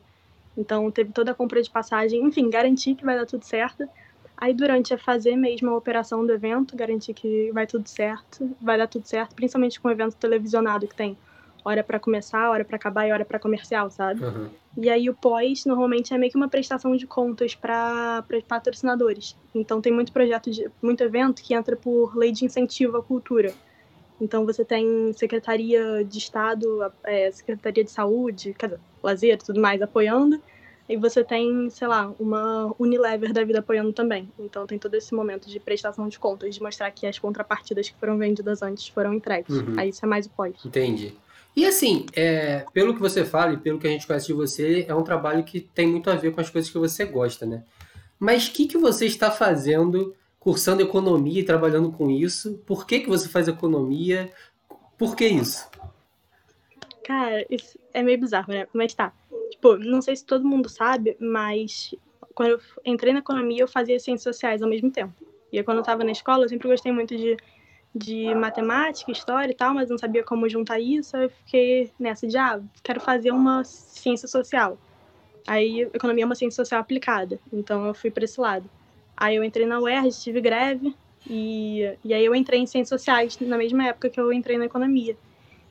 Então, 0.58 0.90
teve 0.90 1.12
toda 1.12 1.32
a 1.32 1.36
compra 1.36 1.62
de 1.62 1.70
passagem, 1.70 2.24
enfim, 2.24 2.50
garantir 2.50 2.96
que 2.96 3.04
vai 3.04 3.18
dar 3.18 3.26
tudo 3.26 3.44
certo. 3.44 3.88
Aí, 4.38 4.54
durante 4.54 4.94
é 4.94 4.98
fazer 4.98 5.36
mesmo 5.36 5.70
a 5.70 5.78
operação 5.78 6.26
do 6.26 6.32
evento, 6.32 6.78
garantir 6.78 7.14
que 7.14 7.52
vai 7.52 7.68
tudo 7.68 7.88
certo, 7.88 8.56
vai 8.62 8.78
dar 8.78 8.88
tudo 8.88 9.06
certo, 9.06 9.36
principalmente 9.36 9.80
com 9.82 9.90
o 9.90 9.92
evento 9.92 10.16
televisionado 10.16 10.88
que 10.88 10.96
tem 10.96 11.18
hora 11.64 11.84
para 11.84 12.00
começar, 12.00 12.50
hora 12.50 12.66
para 12.66 12.76
acabar 12.76 13.08
e 13.08 13.12
hora 13.12 13.26
para 13.26 13.40
comercial, 13.40 13.90
sabe? 13.90 14.24
Uhum. 14.24 14.50
E 14.78 14.90
aí 14.90 15.10
o 15.10 15.14
pós 15.14 15.66
normalmente 15.66 16.14
é 16.14 16.18
meio 16.18 16.32
que 16.32 16.38
uma 16.38 16.48
prestação 16.48 16.96
de 16.96 17.06
contas 17.06 17.56
para 17.56 18.24
patrocinadores. 18.48 19.36
Então 19.54 19.82
tem 19.82 19.92
muito 19.92 20.12
projeto 20.12 20.50
de 20.50 20.70
muito 20.82 21.04
evento 21.04 21.42
que 21.42 21.54
entra 21.54 21.76
por 21.76 22.16
lei 22.16 22.32
de 22.32 22.46
incentivo 22.46 22.98
à 22.98 23.04
cultura. 23.04 23.54
Então 24.20 24.46
você 24.46 24.64
tem 24.64 25.12
secretaria 25.14 26.04
de 26.04 26.18
estado, 26.20 26.92
é, 27.04 27.32
secretaria 27.32 27.84
de 27.84 27.92
saúde, 27.92 28.56
dizer, 28.58 28.80
lazer, 29.02 29.38
tudo 29.42 29.60
mais 29.60 29.82
apoiando. 29.82 30.42
E 30.88 30.98
você 30.98 31.24
tem, 31.24 31.70
sei 31.70 31.88
lá, 31.88 32.14
uma 32.20 32.74
Unilever 32.78 33.32
da 33.32 33.44
vida 33.44 33.60
apoiando 33.60 33.94
também. 33.94 34.30
Então 34.38 34.68
tem 34.68 34.78
todo 34.78 34.94
esse 34.94 35.14
momento 35.14 35.50
de 35.50 35.60
prestação 35.60 36.08
de 36.08 36.20
contas, 36.20 36.54
de 36.54 36.62
mostrar 36.62 36.92
que 36.92 37.08
as 37.08 37.18
contrapartidas 37.18 37.90
que 37.90 37.98
foram 37.98 38.18
vendidas 38.18 38.62
antes 38.62 38.88
foram 38.88 39.14
entregues. 39.14 39.56
Uhum. 39.56 39.76
Aí 39.78 39.90
isso 39.90 40.04
é 40.06 40.08
mais 40.08 40.26
o 40.26 40.30
pós. 40.30 40.54
Entendi. 40.66 41.16
E 41.56 41.66
assim, 41.66 42.06
é, 42.14 42.66
pelo 42.74 42.94
que 42.94 43.02
você 43.02 43.26
fala 43.26 43.54
e 43.54 43.58
pelo 43.58 43.80
que 43.80 43.88
a 43.88 43.90
gente 43.90 44.08
conhece 44.08 44.28
de 44.28 44.34
você, 44.34 44.86
é 44.88 44.96
um 44.96 45.04
trabalho 45.04 45.44
que 45.44 45.60
tem 45.60 45.86
muito 45.86 46.10
a 46.10 46.16
ver 46.16 46.32
com 46.32 46.40
as 46.40 46.50
coisas 46.50 46.72
que 46.72 46.78
você 46.78 47.06
gosta, 47.06 47.46
né? 47.46 47.64
Mas 48.18 48.48
o 48.48 48.54
que, 48.54 48.68
que 48.68 48.78
você 48.78 49.06
está 49.06 49.30
fazendo, 49.32 50.16
cursando 50.40 50.82
economia 50.82 51.42
e 51.42 51.46
trabalhando 51.46 51.92
com 51.92 52.10
isso? 52.10 52.58
Por 52.66 52.86
que, 52.86 53.02
que 53.02 53.10
você 53.10 53.28
faz 53.28 53.48
economia? 53.48 54.32
Por 54.98 55.16
que 55.16 55.28
isso? 55.28 55.68
Cara, 57.04 57.46
isso 57.50 57.78
é 57.94 58.02
meio 58.02 58.20
bizarro, 58.20 58.54
né? 58.54 58.68
Mas 58.74 58.94
tá. 58.94 59.12
Tipo, 59.50 59.76
não 59.78 60.02
sei 60.02 60.16
se 60.16 60.26
todo 60.26 60.48
mundo 60.48 60.70
sabe, 60.70 61.18
mas 61.20 61.94
quando 62.34 62.52
eu 62.52 62.60
entrei 62.86 63.12
na 63.12 63.20
economia, 63.20 63.64
eu 63.64 63.68
fazia 63.68 64.00
ciências 64.00 64.36
sociais 64.36 64.62
ao 64.62 64.70
mesmo 64.70 64.90
tempo. 64.90 65.14
E 65.52 65.62
quando 65.64 65.80
eu 65.80 65.84
tava 65.84 66.04
na 66.04 66.12
escola, 66.12 66.46
eu 66.46 66.50
sempre 66.50 66.70
gostei 66.70 66.92
muito 66.92 67.16
de, 67.18 67.36
de 67.94 68.34
matemática, 68.34 69.12
história 69.12 69.52
e 69.52 69.56
tal, 69.56 69.74
mas 69.74 69.90
não 69.90 69.98
sabia 69.98 70.24
como 70.24 70.48
juntar 70.48 70.80
isso. 70.80 71.16
Eu 71.18 71.30
fiquei 71.30 71.92
nessa 72.00 72.26
de, 72.26 72.38
ah, 72.38 72.62
quero 72.82 73.00
fazer 73.00 73.32
uma 73.32 73.64
ciência 73.64 74.28
social. 74.28 74.78
Aí, 75.46 75.82
economia 75.94 76.24
é 76.24 76.26
uma 76.26 76.36
ciência 76.36 76.64
social 76.64 76.80
aplicada. 76.80 77.40
Então, 77.52 77.86
eu 77.86 77.94
fui 77.94 78.10
para 78.10 78.24
esse 78.24 78.40
lado. 78.40 78.70
Aí, 79.16 79.36
eu 79.36 79.44
entrei 79.44 79.66
na 79.66 79.80
UERJ, 79.80 80.24
tive 80.24 80.42
greve. 80.42 80.96
E, 81.30 81.98
e 82.04 82.14
aí, 82.14 82.26
eu 82.26 82.34
entrei 82.34 82.60
em 82.60 82.66
ciências 82.66 83.02
sociais 83.02 83.38
na 83.40 83.58
mesma 83.58 83.86
época 83.86 84.10
que 84.10 84.20
eu 84.20 84.32
entrei 84.32 84.58
na 84.58 84.66
economia. 84.66 85.18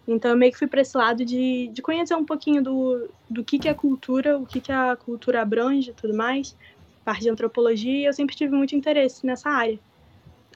Então, 0.07 0.33
eu 0.33 0.37
meio 0.37 0.53
que 0.53 0.59
fui 0.59 0.67
para 0.67 0.81
esse 0.81 0.97
lado 0.97 1.25
de, 1.25 1.69
de 1.69 1.81
conhecer 1.81 2.15
um 2.15 2.25
pouquinho 2.25 2.63
do, 2.63 3.09
do 3.29 3.45
que, 3.45 3.59
que 3.59 3.69
é 3.69 3.75
cultura, 3.75 4.39
o 4.39 4.45
que, 4.45 4.61
que 4.61 4.73
a 4.73 4.97
cultura 4.97 5.41
abrange 5.41 5.91
e 5.91 5.95
tudo 5.95 6.15
mais, 6.15 6.57
parte 7.05 7.23
de 7.23 7.31
antropologia, 7.31 8.01
e 8.01 8.05
eu 8.05 8.13
sempre 8.13 8.35
tive 8.35 8.55
muito 8.55 8.75
interesse 8.75 9.25
nessa 9.25 9.49
área. 9.49 9.79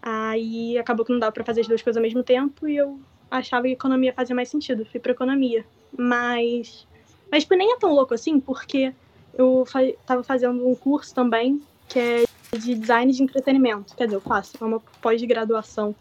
Aí 0.07 0.77
acabou 0.77 1.03
que 1.03 1.13
não 1.13 1.19
dava 1.19 1.33
para 1.33 1.45
fazer 1.45 1.63
as 1.63 1.67
duas 1.67 1.81
coisas 1.81 1.97
ao 1.97 2.03
mesmo 2.03 2.23
tempo 2.23 2.69
e 2.69 2.77
eu 2.77 3.01
achava 3.31 3.63
que 3.63 3.73
economia 3.73 4.13
fazia 4.13 4.37
mais 4.37 4.51
sentido, 4.51 4.85
fui 4.85 5.01
para 5.01 5.13
economia. 5.13 5.65
Mas, 5.97 6.87
mas 7.33 7.45
tipo, 7.45 7.55
nem 7.55 7.73
é 7.73 7.79
tão 7.79 7.91
louco 7.95 8.13
assim, 8.13 8.39
porque 8.39 8.93
eu 9.33 9.65
fa 9.67 9.81
tava 10.05 10.23
fazendo 10.23 10.69
um 10.69 10.75
curso 10.75 11.15
também 11.15 11.63
que 11.89 11.99
é 11.99 12.25
de 12.53 12.75
design 12.75 13.11
de 13.11 13.23
entretenimento. 13.23 13.97
Quer 13.97 14.05
dizer, 14.05 14.17
eu 14.17 14.21
faço, 14.21 14.53
é 14.61 14.65
uma 14.65 14.81
pós-graduação 15.01 15.95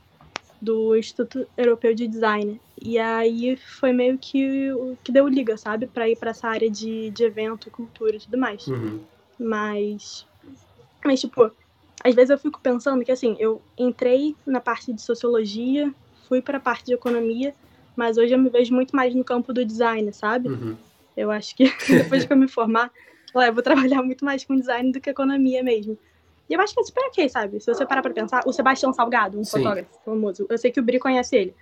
do 0.61 0.97
Instituto 0.97 1.47
Europeu 1.57 1.95
de 1.95 2.05
Design. 2.05 2.59
E 2.81 2.99
aí 2.99 3.55
foi 3.55 3.93
meio 3.93 4.17
que 4.17 4.69
o 4.73 4.97
que 5.01 5.13
deu 5.13 5.29
liga, 5.29 5.55
sabe? 5.55 5.87
Para 5.87 6.09
ir 6.09 6.17
para 6.17 6.31
essa 6.31 6.49
área 6.49 6.69
de, 6.69 7.09
de 7.09 7.23
evento, 7.23 7.71
cultura 7.71 8.17
e 8.17 8.19
tudo 8.19 8.37
mais. 8.37 8.67
Uhum. 8.67 8.99
Mas. 9.39 10.27
Mas, 11.05 11.21
tipo, 11.21 11.51
às 12.03 12.13
vezes 12.13 12.29
eu 12.29 12.37
fico 12.37 12.59
pensando 12.61 13.03
que, 13.03 13.11
assim, 13.11 13.35
eu 13.39 13.61
entrei 13.77 14.35
na 14.45 14.59
parte 14.59 14.91
de 14.91 15.01
sociologia, 15.01 15.93
fui 16.27 16.41
para 16.41 16.57
a 16.57 16.61
parte 16.61 16.85
de 16.85 16.93
economia, 16.93 17.53
mas 17.95 18.17
hoje 18.17 18.33
eu 18.33 18.39
me 18.39 18.49
vejo 18.49 18.73
muito 18.73 18.95
mais 18.95 19.15
no 19.15 19.23
campo 19.23 19.53
do 19.53 19.63
design, 19.63 20.11
sabe? 20.11 20.49
Uhum. 20.49 20.75
Eu 21.15 21.31
acho 21.31 21.55
que 21.55 21.65
depois 21.87 22.25
que 22.25 22.33
eu 22.33 22.37
me 22.37 22.47
formar, 22.47 22.91
lá, 23.33 23.47
eu 23.47 23.53
vou 23.53 23.63
trabalhar 23.63 24.01
muito 24.03 24.25
mais 24.25 24.43
com 24.43 24.55
design 24.55 24.91
do 24.91 24.99
que 24.99 25.09
economia 25.09 25.63
mesmo. 25.63 25.97
E 26.49 26.53
eu 26.53 26.59
acho 26.59 26.73
que 26.73 26.81
é 26.81 26.83
super 26.83 27.05
ok, 27.05 27.29
sabe? 27.29 27.59
Se 27.61 27.73
você 27.73 27.85
parar 27.85 28.01
pra 28.01 28.11
pensar, 28.11 28.43
o 28.45 28.51
Sebastião 28.51 28.91
Salgado, 28.93 29.39
um 29.39 29.45
Sim. 29.45 29.59
fotógrafo 29.59 29.89
famoso, 30.03 30.45
eu 30.49 30.57
sei 30.57 30.71
que 30.71 30.79
o 30.79 30.83
Bri 30.83 30.99
conhece 30.99 31.35
ele. 31.35 31.55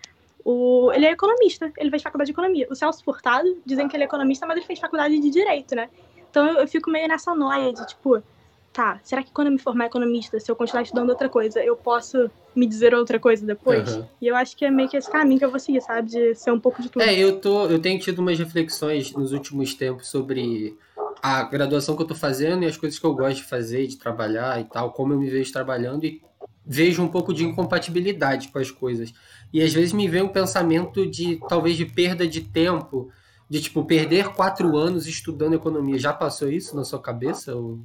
O, 0.43 0.91
ele 0.91 1.05
é 1.05 1.11
economista, 1.11 1.71
ele 1.77 1.91
fez 1.91 2.01
faculdade 2.01 2.27
de 2.27 2.31
economia. 2.31 2.67
O 2.69 2.75
Celso 2.75 3.03
Furtado, 3.03 3.61
dizem 3.63 3.87
que 3.87 3.95
ele 3.95 4.03
é 4.03 4.07
economista, 4.07 4.47
mas 4.47 4.57
ele 4.57 4.65
fez 4.65 4.79
faculdade 4.79 5.19
de 5.19 5.29
direito, 5.29 5.75
né? 5.75 5.87
Então 6.31 6.47
eu, 6.47 6.61
eu 6.61 6.67
fico 6.67 6.89
meio 6.89 7.07
nessa 7.07 7.35
noia 7.35 7.71
de 7.71 7.85
tipo, 7.85 8.23
tá, 8.73 8.99
será 9.03 9.23
que 9.23 9.31
quando 9.31 9.47
eu 9.47 9.53
me 9.53 9.59
formar 9.59 9.85
economista, 9.85 10.39
se 10.39 10.51
eu 10.51 10.55
continuar 10.55 10.83
estudando 10.83 11.09
outra 11.09 11.27
coisa, 11.27 11.63
eu 11.63 11.75
posso 11.75 12.29
me 12.55 12.65
dizer 12.65 12.93
outra 12.93 13.19
coisa 13.19 13.45
depois? 13.45 13.95
Uhum. 13.95 14.05
E 14.21 14.27
eu 14.27 14.35
acho 14.35 14.55
que 14.55 14.65
é 14.65 14.71
meio 14.71 14.89
que 14.89 14.97
esse 14.97 15.09
caminho 15.09 15.39
que 15.39 15.45
eu 15.45 15.51
vou 15.51 15.59
seguir, 15.59 15.81
sabe? 15.81 16.09
De 16.09 16.35
ser 16.35 16.51
um 16.51 16.59
pouco 16.59 16.81
de 16.81 16.89
tudo. 16.89 17.01
É, 17.01 17.13
eu 17.13 17.39
tô, 17.39 17.65
eu 17.67 17.79
tenho 17.79 17.99
tido 17.99 18.19
umas 18.19 18.37
reflexões 18.37 19.13
nos 19.13 19.31
últimos 19.31 19.73
tempos 19.73 20.07
sobre 20.07 20.77
a 21.21 21.43
graduação 21.43 21.95
que 21.95 22.01
eu 22.01 22.07
tô 22.07 22.15
fazendo 22.15 22.63
e 22.63 22.67
as 22.67 22.77
coisas 22.77 22.97
que 22.97 23.05
eu 23.05 23.13
gosto 23.13 23.37
de 23.37 23.43
fazer, 23.43 23.87
de 23.87 23.97
trabalhar 23.97 24.59
e 24.59 24.63
tal, 24.65 24.91
como 24.91 25.13
eu 25.13 25.19
me 25.19 25.29
vejo 25.29 25.51
trabalhando 25.51 26.05
e 26.05 26.21
vejo 26.65 27.03
um 27.03 27.07
pouco 27.07 27.33
de 27.33 27.43
incompatibilidade 27.43 28.47
com 28.47 28.59
as 28.59 28.71
coisas. 28.71 29.13
E 29.53 29.61
às 29.61 29.73
vezes 29.73 29.93
me 29.93 30.07
vem 30.07 30.21
um 30.21 30.29
pensamento 30.29 31.05
de 31.05 31.39
talvez 31.47 31.75
de 31.75 31.85
perda 31.85 32.27
de 32.27 32.41
tempo, 32.41 33.11
de 33.49 33.61
tipo 33.61 33.83
perder 33.83 34.29
quatro 34.29 34.77
anos 34.77 35.05
estudando 35.05 35.55
economia. 35.55 35.99
Já 35.99 36.13
passou 36.13 36.49
isso 36.49 36.75
na 36.75 36.83
sua 36.83 37.01
cabeça? 37.01 37.55
Ou... 37.55 37.79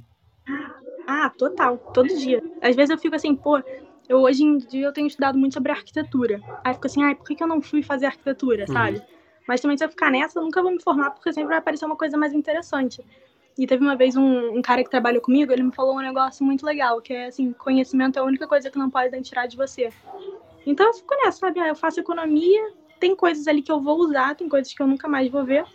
Total, 1.37 1.77
todo 1.93 2.07
dia. 2.07 2.41
Às 2.61 2.75
vezes 2.75 2.89
eu 2.89 2.97
fico 2.97 3.15
assim, 3.15 3.35
pô, 3.35 3.61
eu 4.09 4.19
hoje 4.19 4.43
em 4.43 4.57
dia 4.57 4.87
eu 4.87 4.93
tenho 4.93 5.07
estudado 5.07 5.37
muito 5.37 5.53
sobre 5.53 5.71
arquitetura. 5.71 6.41
Aí 6.63 6.71
eu 6.71 6.75
fico 6.75 6.87
assim, 6.87 7.03
ai, 7.03 7.15
por 7.15 7.25
que, 7.25 7.35
que 7.35 7.43
eu 7.43 7.47
não 7.47 7.61
fui 7.61 7.83
fazer 7.83 8.07
arquitetura, 8.07 8.65
Uhum. 8.67 8.73
sabe? 8.73 9.01
Mas 9.47 9.61
também 9.61 9.77
se 9.77 9.83
eu 9.85 9.89
ficar 9.89 10.11
nessa, 10.11 10.39
eu 10.39 10.43
nunca 10.43 10.61
vou 10.61 10.71
me 10.71 10.81
formar, 10.81 11.11
porque 11.11 11.31
sempre 11.31 11.49
vai 11.49 11.57
aparecer 11.57 11.85
uma 11.85 11.95
coisa 11.95 12.17
mais 12.17 12.33
interessante. 12.33 13.01
E 13.57 13.65
teve 13.65 13.83
uma 13.83 13.95
vez 13.95 14.15
um, 14.15 14.57
um 14.57 14.61
cara 14.61 14.83
que 14.83 14.89
trabalhou 14.89 15.21
comigo, 15.21 15.51
ele 15.51 15.63
me 15.63 15.73
falou 15.73 15.95
um 15.95 16.01
negócio 16.01 16.45
muito 16.45 16.65
legal, 16.65 17.01
que 17.01 17.13
é 17.13 17.27
assim, 17.27 17.53
conhecimento 17.53 18.17
é 18.17 18.21
a 18.21 18.25
única 18.25 18.47
coisa 18.47 18.69
que 18.69 18.77
não 18.77 18.89
podem 18.89 19.21
tirar 19.21 19.47
de 19.47 19.57
você. 19.57 19.89
Então 20.65 20.85
eu 20.87 20.93
fico 20.93 21.15
nessa, 21.23 21.39
sabe? 21.39 21.59
Ah, 21.59 21.67
eu 21.69 21.75
faço 21.75 21.99
economia, 21.99 22.61
tem 22.99 23.15
coisas 23.15 23.47
ali 23.47 23.61
que 23.61 23.71
eu 23.71 23.79
vou 23.81 23.97
usar, 23.99 24.35
tem 24.35 24.49
coisas 24.49 24.71
que 24.73 24.81
eu 24.81 24.87
nunca 24.87 25.07
mais 25.07 25.29
vou 25.31 25.43
ver, 25.45 25.65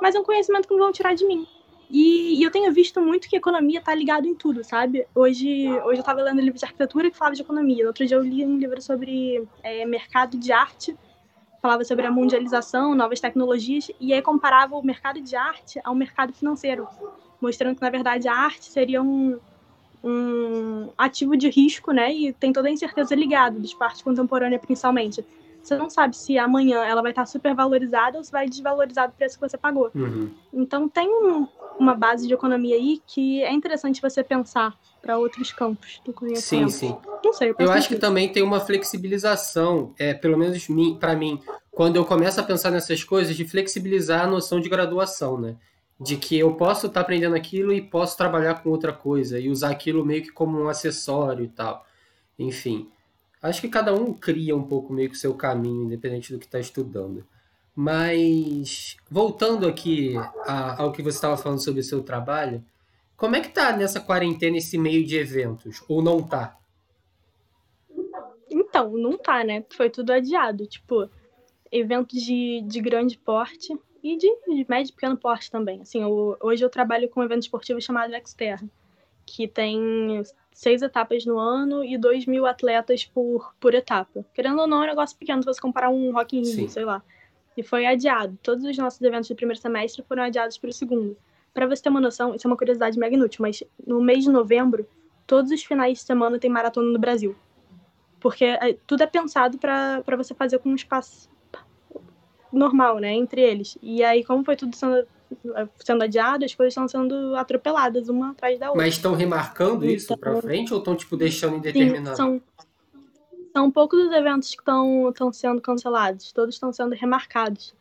mas 0.00 0.14
é 0.14 0.20
um 0.20 0.24
conhecimento 0.24 0.68
que 0.68 0.74
não 0.74 0.84
vão 0.84 0.92
tirar 0.92 1.14
de 1.14 1.26
mim. 1.26 1.46
E, 1.88 2.38
e 2.38 2.42
eu 2.42 2.50
tenho 2.50 2.72
visto 2.72 3.00
muito 3.00 3.28
que 3.28 3.36
economia 3.36 3.78
está 3.78 3.94
ligado 3.94 4.26
em 4.26 4.34
tudo, 4.34 4.64
sabe? 4.64 5.06
Hoje, 5.14 5.68
hoje 5.68 5.98
eu 5.98 6.00
estava 6.00 6.22
lendo 6.22 6.38
um 6.38 6.44
livro 6.44 6.58
de 6.58 6.64
arquitetura 6.64 7.10
que 7.10 7.16
falava 7.16 7.36
de 7.36 7.42
economia. 7.42 7.86
Outro 7.86 8.04
dia 8.04 8.16
eu 8.16 8.22
li 8.22 8.44
um 8.44 8.58
livro 8.58 8.80
sobre 8.82 9.46
é, 9.62 9.84
mercado 9.86 10.36
de 10.36 10.52
arte, 10.52 10.96
falava 11.62 11.84
sobre 11.84 12.06
a 12.06 12.10
mundialização, 12.10 12.94
novas 12.94 13.20
tecnologias, 13.20 13.90
e 14.00 14.12
aí 14.12 14.20
comparava 14.20 14.76
o 14.76 14.84
mercado 14.84 15.20
de 15.20 15.36
arte 15.36 15.80
ao 15.84 15.94
mercado 15.94 16.32
financeiro, 16.32 16.88
mostrando 17.40 17.76
que, 17.76 17.82
na 17.82 17.90
verdade, 17.90 18.26
a 18.26 18.34
arte 18.34 18.64
seria 18.64 19.00
um, 19.00 19.38
um 20.02 20.90
ativo 20.98 21.36
de 21.36 21.48
risco, 21.48 21.92
né? 21.92 22.12
E 22.12 22.32
tem 22.32 22.52
toda 22.52 22.68
a 22.68 22.70
incerteza 22.70 23.14
ligada, 23.14 23.60
de 23.60 23.76
parte 23.76 24.02
contemporânea 24.02 24.58
principalmente. 24.58 25.24
Você 25.66 25.76
não 25.76 25.90
sabe 25.90 26.16
se 26.16 26.38
amanhã 26.38 26.84
ela 26.84 27.02
vai 27.02 27.10
estar 27.10 27.26
super 27.26 27.52
valorizada 27.52 28.18
ou 28.18 28.22
se 28.22 28.30
vai 28.30 28.48
desvalorizar 28.48 29.08
o 29.08 29.12
preço 29.12 29.36
que 29.36 29.48
você 29.48 29.58
pagou. 29.58 29.90
Uhum. 29.92 30.30
Então 30.52 30.88
tem 30.88 31.08
um, 31.08 31.48
uma 31.76 31.92
base 31.92 32.28
de 32.28 32.32
economia 32.32 32.76
aí 32.76 33.02
que 33.04 33.42
é 33.42 33.52
interessante 33.52 34.00
você 34.00 34.22
pensar 34.22 34.78
para 35.02 35.18
outros 35.18 35.50
campos 35.52 36.00
do 36.04 36.12
conhecimento. 36.12 36.70
Sim, 36.70 36.88
sim. 36.88 36.96
Não 37.24 37.32
sei. 37.32 37.52
Eu 37.58 37.72
acho 37.72 37.88
que 37.88 37.96
também 37.96 38.30
tem 38.30 38.44
uma 38.44 38.60
flexibilização, 38.60 39.92
é, 39.98 40.14
pelo 40.14 40.38
menos 40.38 40.64
para 41.00 41.16
mim, 41.16 41.40
quando 41.72 41.96
eu 41.96 42.04
começo 42.04 42.40
a 42.40 42.44
pensar 42.44 42.70
nessas 42.70 43.02
coisas, 43.02 43.34
de 43.34 43.44
flexibilizar 43.44 44.22
a 44.22 44.26
noção 44.28 44.60
de 44.60 44.68
graduação, 44.68 45.40
né? 45.40 45.56
De 45.98 46.16
que 46.16 46.38
eu 46.38 46.54
posso 46.54 46.86
estar 46.86 47.00
tá 47.00 47.04
aprendendo 47.04 47.34
aquilo 47.34 47.72
e 47.72 47.82
posso 47.82 48.16
trabalhar 48.16 48.62
com 48.62 48.70
outra 48.70 48.92
coisa 48.92 49.40
e 49.40 49.48
usar 49.48 49.70
aquilo 49.70 50.04
meio 50.06 50.22
que 50.22 50.30
como 50.30 50.60
um 50.60 50.68
acessório 50.68 51.44
e 51.44 51.48
tal. 51.48 51.84
Enfim. 52.38 52.88
Acho 53.46 53.60
que 53.60 53.68
cada 53.68 53.94
um 53.94 54.12
cria 54.12 54.56
um 54.56 54.62
pouco 54.62 54.92
meio 54.92 55.08
que 55.08 55.16
o 55.16 55.18
seu 55.18 55.34
caminho, 55.34 55.84
independente 55.84 56.32
do 56.32 56.38
que 56.38 56.46
está 56.46 56.58
estudando. 56.58 57.24
Mas, 57.74 58.96
voltando 59.10 59.68
aqui 59.68 60.16
a, 60.46 60.82
ao 60.82 60.92
que 60.92 61.02
você 61.02 61.16
estava 61.16 61.36
falando 61.36 61.62
sobre 61.62 61.80
o 61.80 61.84
seu 61.84 62.02
trabalho, 62.02 62.64
como 63.16 63.36
é 63.36 63.40
que 63.40 63.50
tá 63.50 63.76
nessa 63.76 64.00
quarentena 64.00 64.56
esse 64.56 64.76
meio 64.76 65.04
de 65.04 65.16
eventos? 65.16 65.82
Ou 65.88 66.02
não 66.02 66.22
tá? 66.22 66.58
Então, 68.50 68.90
não 68.96 69.16
tá, 69.16 69.44
né? 69.44 69.64
Foi 69.76 69.90
tudo 69.90 70.12
adiado. 70.12 70.66
Tipo, 70.66 71.08
eventos 71.70 72.20
de, 72.20 72.62
de 72.66 72.80
grande 72.80 73.16
porte 73.16 73.78
e 74.02 74.16
de, 74.16 74.28
de 74.46 74.66
médio 74.68 74.90
e 74.90 74.94
pequeno 74.94 75.16
porte 75.16 75.50
também. 75.50 75.82
Assim, 75.82 76.02
eu, 76.02 76.36
hoje 76.40 76.64
eu 76.64 76.70
trabalho 76.70 77.08
com 77.08 77.20
um 77.20 77.24
evento 77.24 77.42
esportivo 77.42 77.80
chamado 77.80 78.14
Exterra, 78.14 78.66
que 79.26 79.48
tem 79.48 80.22
seis 80.52 80.80
etapas 80.80 81.26
no 81.26 81.38
ano 81.38 81.84
e 81.84 81.98
dois 81.98 82.24
mil 82.24 82.46
atletas 82.46 83.04
por, 83.04 83.54
por 83.60 83.74
etapa. 83.74 84.24
Querendo 84.32 84.60
ou 84.60 84.66
não, 84.66 84.82
é 84.82 84.86
um 84.86 84.88
negócio 84.88 85.18
pequeno 85.18 85.42
se 85.42 85.46
você 85.46 85.60
comparar 85.60 85.90
um 85.90 86.12
Rock 86.12 86.38
in 86.38 86.42
Rio, 86.42 86.68
sei 86.70 86.84
lá. 86.84 87.02
E 87.56 87.62
foi 87.62 87.84
adiado. 87.84 88.38
Todos 88.42 88.64
os 88.64 88.78
nossos 88.78 89.00
eventos 89.02 89.26
de 89.26 89.34
primeiro 89.34 89.60
semestre 89.60 90.02
foram 90.02 90.22
adiados 90.22 90.56
para 90.56 90.70
o 90.70 90.72
segundo. 90.72 91.16
Para 91.52 91.66
você 91.66 91.82
ter 91.82 91.88
uma 91.88 92.00
noção, 92.00 92.34
isso 92.34 92.46
é 92.46 92.50
uma 92.50 92.56
curiosidade 92.56 92.98
mega 92.98 93.14
inútil, 93.14 93.42
mas 93.42 93.62
no 93.86 94.00
mês 94.00 94.24
de 94.24 94.30
novembro, 94.30 94.86
todos 95.26 95.50
os 95.50 95.64
finais 95.64 95.98
de 95.98 96.04
semana 96.04 96.38
tem 96.38 96.50
maratona 96.50 96.90
no 96.90 96.98
Brasil. 96.98 97.34
Porque 98.20 98.44
é, 98.44 98.76
tudo 98.86 99.02
é 99.02 99.06
pensado 99.06 99.58
para 99.58 100.16
você 100.16 100.34
fazer 100.34 100.58
com 100.58 100.70
um 100.70 100.74
espaço 100.74 101.30
normal, 102.52 102.98
né, 102.98 103.12
entre 103.12 103.40
eles. 103.40 103.76
E 103.82 104.02
aí, 104.02 104.24
como 104.24 104.44
foi 104.44 104.56
tudo 104.56 104.74
sendo 104.74 105.06
sendo 105.78 106.02
adiado, 106.02 106.44
as 106.44 106.54
coisas 106.54 106.72
estão 106.72 106.88
sendo 106.88 107.34
atropeladas 107.36 108.08
uma 108.08 108.30
atrás 108.30 108.58
da 108.58 108.68
outra. 108.68 108.82
Mas 108.82 108.94
estão 108.94 109.14
remarcando 109.14 109.84
então, 109.84 109.96
isso 109.96 110.16
para 110.16 110.40
frente 110.40 110.72
ou 110.72 110.78
estão 110.78 110.94
tipo 110.94 111.16
deixando 111.16 111.56
indeterminado? 111.56 112.16
Sim, 112.16 112.22
são, 112.22 112.42
são 113.52 113.70
poucos 113.70 114.06
os 114.06 114.12
eventos 114.12 114.54
que 114.54 114.60
estão 114.60 115.32
sendo 115.32 115.60
cancelados, 115.60 116.32
todos 116.32 116.54
estão 116.54 116.72
sendo 116.72 116.94
remarcados. 116.94 117.74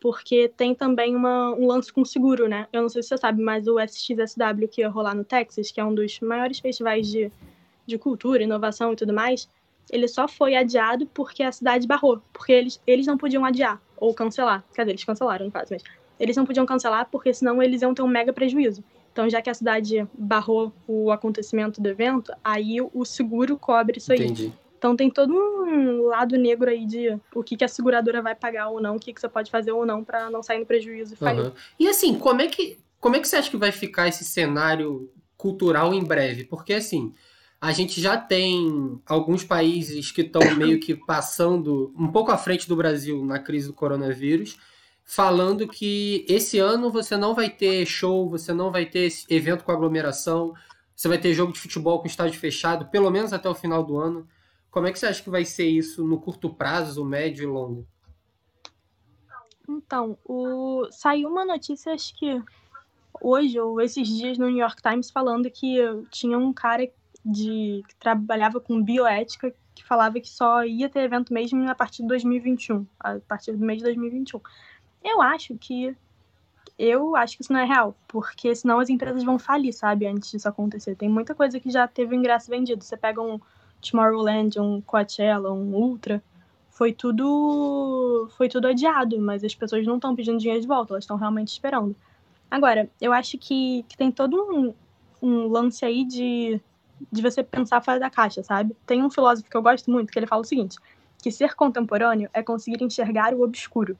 Porque 0.00 0.48
tem 0.56 0.74
também 0.74 1.14
uma, 1.14 1.54
um 1.54 1.64
lance 1.68 1.92
com 1.92 2.04
seguro, 2.04 2.48
né? 2.48 2.66
Eu 2.72 2.82
não 2.82 2.88
sei 2.88 3.04
se 3.04 3.10
você 3.10 3.18
sabe, 3.18 3.40
mas 3.40 3.68
o 3.68 3.78
SXSW 3.78 4.66
que 4.68 4.80
ia 4.80 4.88
rolar 4.88 5.14
no 5.14 5.22
Texas, 5.22 5.70
que 5.70 5.80
é 5.80 5.84
um 5.84 5.94
dos 5.94 6.18
maiores 6.18 6.58
festivais 6.58 7.06
de, 7.06 7.30
de 7.86 7.96
cultura, 7.98 8.42
inovação 8.42 8.92
e 8.92 8.96
tudo 8.96 9.12
mais, 9.12 9.48
ele 9.92 10.08
só 10.08 10.26
foi 10.26 10.56
adiado 10.56 11.06
porque 11.06 11.44
a 11.44 11.52
cidade 11.52 11.86
barrou. 11.86 12.20
Porque 12.32 12.52
eles, 12.52 12.80
eles 12.84 13.06
não 13.06 13.16
podiam 13.16 13.44
adiar 13.44 13.80
ou 13.96 14.12
cancelar. 14.12 14.64
Quer 14.74 14.82
dizer, 14.82 14.90
eles 14.90 15.04
cancelaram, 15.04 15.46
no 15.46 15.52
caso, 15.52 15.68
mas 15.70 15.84
eles 16.22 16.36
não 16.36 16.46
podiam 16.46 16.64
cancelar 16.64 17.08
porque 17.10 17.34
senão 17.34 17.60
eles 17.60 17.82
iam 17.82 17.92
ter 17.92 18.02
um 18.02 18.06
mega 18.06 18.32
prejuízo. 18.32 18.84
Então, 19.10 19.28
já 19.28 19.42
que 19.42 19.50
a 19.50 19.54
cidade 19.54 20.06
barrou 20.16 20.72
o 20.86 21.10
acontecimento 21.10 21.80
do 21.80 21.88
evento, 21.88 22.32
aí 22.44 22.76
o 22.80 23.04
seguro 23.04 23.58
cobre 23.58 23.98
isso 23.98 24.12
aí. 24.12 24.20
Entendi. 24.20 24.52
Então 24.78 24.96
tem 24.96 25.10
todo 25.10 25.34
um 25.34 26.06
lado 26.06 26.36
negro 26.36 26.70
aí 26.70 26.86
de 26.86 27.18
o 27.34 27.42
que, 27.42 27.56
que 27.56 27.64
a 27.64 27.68
seguradora 27.68 28.22
vai 28.22 28.34
pagar 28.36 28.68
ou 28.68 28.80
não, 28.80 28.96
o 28.96 29.00
que, 29.00 29.12
que 29.12 29.20
você 29.20 29.28
pode 29.28 29.50
fazer 29.50 29.72
ou 29.72 29.84
não 29.84 30.02
para 30.02 30.30
não 30.30 30.42
sair 30.42 30.58
no 30.58 30.66
prejuízo 30.66 31.14
e 31.14 31.16
falir. 31.16 31.44
Uhum. 31.44 31.52
E 31.78 31.88
assim, 31.88 32.18
como 32.18 32.40
é, 32.40 32.46
que, 32.46 32.78
como 33.00 33.14
é 33.16 33.20
que 33.20 33.28
você 33.28 33.36
acha 33.36 33.50
que 33.50 33.56
vai 33.56 33.70
ficar 33.70 34.08
esse 34.08 34.24
cenário 34.24 35.08
cultural 35.36 35.92
em 35.92 36.02
breve? 36.02 36.44
Porque 36.44 36.72
assim, 36.72 37.12
a 37.60 37.70
gente 37.70 38.00
já 38.00 38.16
tem 38.16 39.00
alguns 39.06 39.44
países 39.44 40.10
que 40.10 40.22
estão 40.22 40.42
meio 40.56 40.80
que 40.80 40.96
passando 40.96 41.92
um 41.96 42.08
pouco 42.08 42.32
à 42.32 42.38
frente 42.38 42.68
do 42.68 42.74
Brasil 42.74 43.24
na 43.24 43.38
crise 43.38 43.68
do 43.68 43.74
coronavírus 43.74 44.56
falando 45.04 45.68
que 45.68 46.24
esse 46.28 46.58
ano 46.58 46.90
você 46.90 47.16
não 47.16 47.34
vai 47.34 47.50
ter 47.50 47.84
show, 47.86 48.28
você 48.28 48.52
não 48.52 48.70
vai 48.70 48.86
ter 48.86 49.08
evento 49.28 49.64
com 49.64 49.72
aglomeração, 49.72 50.54
você 50.94 51.08
vai 51.08 51.18
ter 51.18 51.34
jogo 51.34 51.52
de 51.52 51.60
futebol 51.60 52.00
com 52.00 52.06
estádio 52.06 52.38
fechado, 52.38 52.86
pelo 52.86 53.10
menos 53.10 53.32
até 53.32 53.48
o 53.48 53.54
final 53.54 53.82
do 53.84 53.98
ano. 53.98 54.26
Como 54.70 54.86
é 54.86 54.92
que 54.92 54.98
você 54.98 55.06
acha 55.06 55.22
que 55.22 55.30
vai 55.30 55.44
ser 55.44 55.66
isso 55.66 56.06
no 56.06 56.20
curto 56.20 56.48
prazo, 56.54 57.04
médio 57.04 57.44
e 57.44 57.46
longo? 57.46 57.86
Então, 59.68 60.18
o... 60.24 60.86
saiu 60.90 61.28
uma 61.28 61.44
notícia, 61.44 61.92
acho 61.92 62.16
que 62.16 62.42
hoje 63.20 63.58
ou 63.60 63.80
esses 63.80 64.08
dias 64.08 64.38
no 64.38 64.48
New 64.48 64.58
York 64.58 64.80
Times, 64.80 65.10
falando 65.10 65.50
que 65.50 65.76
tinha 66.10 66.38
um 66.38 66.52
cara 66.52 66.90
de... 67.24 67.82
que 67.86 67.96
trabalhava 67.96 68.60
com 68.60 68.82
bioética 68.82 69.54
que 69.74 69.84
falava 69.84 70.20
que 70.20 70.28
só 70.28 70.64
ia 70.64 70.88
ter 70.88 71.00
evento 71.00 71.32
mesmo 71.32 71.68
a 71.68 71.74
partir 71.74 72.02
de 72.02 72.08
2021, 72.08 72.86
a 73.00 73.18
partir 73.20 73.52
do 73.52 73.64
mês 73.64 73.78
de 73.78 73.84
2021. 73.84 74.40
Eu 75.04 75.20
acho 75.22 75.56
que. 75.56 75.96
Eu 76.78 77.14
acho 77.14 77.36
que 77.36 77.42
isso 77.42 77.52
não 77.52 77.60
é 77.60 77.64
real, 77.64 77.94
porque 78.08 78.54
senão 78.54 78.80
as 78.80 78.88
empresas 78.88 79.22
vão 79.22 79.38
falir, 79.38 79.72
sabe, 79.72 80.06
antes 80.06 80.30
disso 80.30 80.48
acontecer. 80.48 80.96
Tem 80.96 81.08
muita 81.08 81.34
coisa 81.34 81.60
que 81.60 81.70
já 81.70 81.86
teve 81.86 82.16
ingresso 82.16 82.50
vendido. 82.50 82.82
Você 82.82 82.96
pega 82.96 83.20
um 83.20 83.38
Tomorrowland, 83.80 84.58
um 84.58 84.80
Coachella, 84.80 85.52
um 85.52 85.74
Ultra, 85.74 86.22
foi 86.70 86.92
tudo 86.92 88.28
foi 88.36 88.48
tudo 88.48 88.66
adiado, 88.66 89.20
mas 89.20 89.44
as 89.44 89.54
pessoas 89.54 89.86
não 89.86 89.96
estão 89.96 90.16
pedindo 90.16 90.38
dinheiro 90.38 90.60
de 90.60 90.66
volta, 90.66 90.94
elas 90.94 91.04
estão 91.04 91.16
realmente 91.16 91.48
esperando. 91.48 91.94
Agora, 92.50 92.88
eu 93.00 93.12
acho 93.12 93.38
que, 93.38 93.84
que 93.88 93.96
tem 93.96 94.10
todo 94.10 94.36
um, 94.36 94.74
um 95.22 95.48
lance 95.48 95.84
aí 95.84 96.04
de, 96.04 96.60
de 97.10 97.22
você 97.22 97.42
pensar 97.42 97.80
fora 97.82 98.00
da 98.00 98.10
caixa, 98.10 98.42
sabe? 98.42 98.76
Tem 98.86 99.02
um 99.02 99.10
filósofo 99.10 99.50
que 99.50 99.56
eu 99.56 99.62
gosto 99.62 99.90
muito 99.90 100.12
que 100.12 100.18
ele 100.18 100.26
fala 100.26 100.42
o 100.42 100.44
seguinte, 100.44 100.78
que 101.22 101.30
ser 101.30 101.54
contemporâneo 101.54 102.28
é 102.32 102.42
conseguir 102.42 102.82
enxergar 102.82 103.34
o 103.34 103.42
obscuro. 103.42 103.96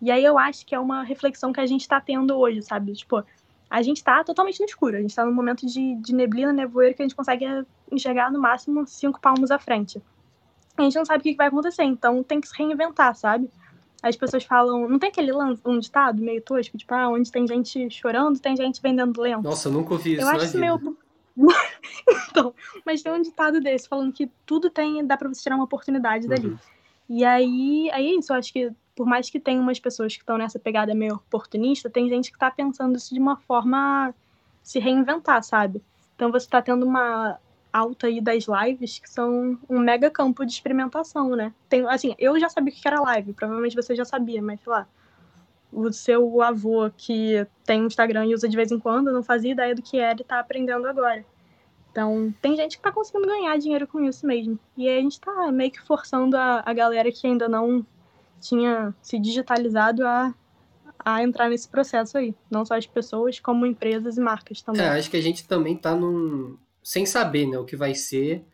E 0.00 0.10
aí 0.10 0.24
eu 0.24 0.38
acho 0.38 0.64
que 0.64 0.74
é 0.74 0.78
uma 0.78 1.02
reflexão 1.02 1.52
que 1.52 1.60
a 1.60 1.66
gente 1.66 1.80
está 1.80 2.00
tendo 2.00 2.36
hoje, 2.36 2.62
sabe? 2.62 2.92
Tipo, 2.92 3.24
a 3.68 3.82
gente 3.82 3.98
está 3.98 4.22
totalmente 4.24 4.60
no 4.60 4.66
escuro, 4.66 4.96
a 4.96 5.00
gente 5.00 5.10
está 5.10 5.24
num 5.24 5.34
momento 5.34 5.66
de, 5.66 5.96
de 5.96 6.14
neblina, 6.14 6.52
nevoeiro 6.52 6.94
que 6.94 7.02
a 7.02 7.04
gente 7.04 7.16
consegue 7.16 7.44
enxergar 7.90 8.30
no 8.30 8.40
máximo 8.40 8.86
cinco 8.86 9.20
palmos 9.20 9.50
à 9.50 9.58
frente. 9.58 10.00
A 10.76 10.82
gente 10.82 10.96
não 10.96 11.04
sabe 11.04 11.20
o 11.20 11.22
que 11.22 11.34
vai 11.34 11.48
acontecer, 11.48 11.82
então 11.82 12.22
tem 12.22 12.40
que 12.40 12.48
se 12.48 12.56
reinventar, 12.56 13.14
sabe? 13.14 13.50
As 14.00 14.14
pessoas 14.14 14.44
falam, 14.44 14.88
não 14.88 14.98
tem 14.98 15.08
aquele 15.08 15.32
lance, 15.32 15.60
um 15.64 15.80
ditado 15.80 16.22
meio 16.22 16.40
tosco, 16.40 16.78
tipo, 16.78 16.94
ah, 16.94 17.08
onde 17.08 17.32
tem 17.32 17.46
gente 17.48 17.90
chorando, 17.90 18.38
tem 18.38 18.56
gente 18.56 18.80
vendendo 18.80 19.20
lento. 19.20 19.42
Nossa, 19.42 19.68
eu 19.68 19.72
nunca 19.72 19.94
ouvi 19.94 20.12
isso. 20.14 20.22
Eu 20.22 20.28
acho 20.28 20.44
isso 20.44 20.58
meio. 20.58 20.96
então, 22.30 22.54
mas 22.86 23.02
tem 23.02 23.12
um 23.12 23.20
ditado 23.20 23.60
desse 23.60 23.88
falando 23.88 24.12
que 24.12 24.30
tudo 24.46 24.70
tem, 24.70 25.04
dá 25.04 25.16
pra 25.16 25.28
você 25.28 25.42
tirar 25.42 25.56
uma 25.56 25.64
oportunidade 25.64 26.26
uhum. 26.26 26.30
dali. 26.30 26.58
E 27.08 27.24
aí, 27.24 27.90
aí 27.92 28.06
é 28.06 28.18
isso, 28.18 28.32
eu 28.32 28.36
acho 28.36 28.52
que 28.52 28.70
por 28.98 29.06
mais 29.06 29.30
que 29.30 29.38
tenha 29.38 29.60
umas 29.60 29.78
pessoas 29.78 30.16
que 30.16 30.22
estão 30.22 30.36
nessa 30.36 30.58
pegada 30.58 30.92
meio 30.92 31.14
oportunista, 31.14 31.88
tem 31.88 32.08
gente 32.08 32.32
que 32.32 32.36
está 32.36 32.50
pensando 32.50 32.96
isso 32.96 33.14
de 33.14 33.20
uma 33.20 33.36
forma 33.36 34.12
se 34.60 34.80
reinventar, 34.80 35.40
sabe? 35.44 35.80
Então 36.16 36.32
você 36.32 36.46
está 36.46 36.60
tendo 36.60 36.84
uma 36.84 37.38
alta 37.72 38.08
aí 38.08 38.20
das 38.20 38.46
lives 38.48 38.98
que 38.98 39.08
são 39.08 39.56
um 39.70 39.78
mega 39.78 40.10
campo 40.10 40.44
de 40.44 40.50
experimentação, 40.50 41.36
né? 41.36 41.54
Tem, 41.68 41.88
assim, 41.88 42.16
eu 42.18 42.40
já 42.40 42.48
sabia 42.48 42.72
o 42.72 42.76
que 42.76 42.88
era 42.88 43.00
live, 43.00 43.34
provavelmente 43.34 43.76
você 43.76 43.94
já 43.94 44.04
sabia, 44.04 44.42
mas 44.42 44.58
sei 44.58 44.72
lá, 44.72 44.88
o 45.72 45.92
seu 45.92 46.42
avô 46.42 46.90
que 46.96 47.46
tem 47.64 47.80
um 47.80 47.86
Instagram 47.86 48.26
e 48.26 48.34
usa 48.34 48.48
de 48.48 48.56
vez 48.56 48.72
em 48.72 48.80
quando 48.80 49.12
não 49.12 49.22
fazia 49.22 49.52
ideia 49.52 49.76
do 49.76 49.82
que 49.82 50.00
era 50.00 50.18
e 50.18 50.22
está 50.22 50.40
aprendendo 50.40 50.88
agora. 50.88 51.24
Então, 51.92 52.34
tem 52.42 52.56
gente 52.56 52.72
que 52.72 52.80
está 52.80 52.90
conseguindo 52.90 53.28
ganhar 53.28 53.56
dinheiro 53.58 53.86
com 53.86 54.02
isso 54.02 54.26
mesmo. 54.26 54.58
E 54.76 54.88
a 54.88 55.00
gente 55.00 55.12
está 55.12 55.52
meio 55.52 55.70
que 55.70 55.80
forçando 55.80 56.36
a, 56.36 56.64
a 56.66 56.72
galera 56.72 57.12
que 57.12 57.28
ainda 57.28 57.48
não 57.48 57.86
tinha 58.40 58.94
se 59.02 59.18
digitalizado 59.18 60.06
a, 60.06 60.34
a 60.98 61.22
entrar 61.22 61.48
nesse 61.48 61.68
processo 61.68 62.18
aí. 62.18 62.34
Não 62.50 62.64
só 62.64 62.76
as 62.76 62.86
pessoas, 62.86 63.38
como 63.38 63.66
empresas 63.66 64.16
e 64.16 64.20
marcas 64.20 64.62
também. 64.62 64.82
É, 64.82 64.88
acho 64.88 65.10
que 65.10 65.16
a 65.16 65.22
gente 65.22 65.46
também 65.46 65.76
tá 65.76 65.94
num. 65.94 66.56
sem 66.82 67.06
saber 67.06 67.46
né, 67.46 67.58
o 67.58 67.64
que 67.64 67.76
vai 67.76 67.94
ser, 67.94 68.44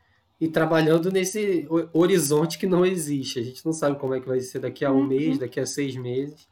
e 0.41 0.49
trabalhando 0.49 1.11
nesse 1.11 1.67
horizonte 1.93 2.59
que 2.59 2.67
não 2.67 2.85
existe. 2.85 3.39
A 3.39 3.43
gente 3.43 3.65
não 3.65 3.73
sabe 3.73 3.99
como 3.99 4.15
é 4.15 4.21
que 4.21 4.29
vai 4.29 4.41
ser 4.41 4.59
daqui 4.59 4.85
a 4.85 4.93
um 4.93 4.97
uhum. 4.97 5.07
mês, 5.07 5.39
daqui 5.39 5.61
a 5.61 5.67
seis 5.67 5.97
meses, 5.97 6.49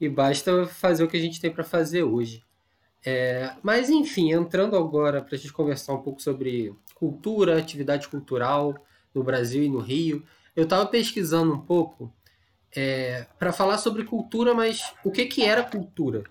e 0.00 0.08
basta 0.08 0.66
fazer 0.66 1.04
o 1.04 1.08
que 1.08 1.16
a 1.16 1.20
gente 1.20 1.40
tem 1.40 1.50
para 1.50 1.64
fazer 1.64 2.02
hoje. 2.02 2.44
É, 3.04 3.54
mas 3.62 3.88
enfim, 3.88 4.32
entrando 4.32 4.76
agora 4.76 5.22
para 5.22 5.34
a 5.36 5.38
gente 5.38 5.52
conversar 5.52 5.94
um 5.94 6.02
pouco 6.02 6.20
sobre 6.20 6.74
cultura, 6.94 7.58
atividade 7.58 8.08
cultural 8.08 8.74
no 9.14 9.22
Brasil 9.22 9.62
e 9.62 9.68
no 9.68 9.78
Rio, 9.78 10.24
eu 10.54 10.64
estava 10.64 10.86
pesquisando 10.86 11.52
um 11.52 11.60
pouco 11.60 12.12
é, 12.76 13.26
para 13.38 13.52
falar 13.52 13.78
sobre 13.78 14.04
cultura, 14.04 14.54
mas 14.54 14.92
o 15.02 15.10
que, 15.10 15.24
que 15.24 15.42
era 15.42 15.62
cultura? 15.62 16.24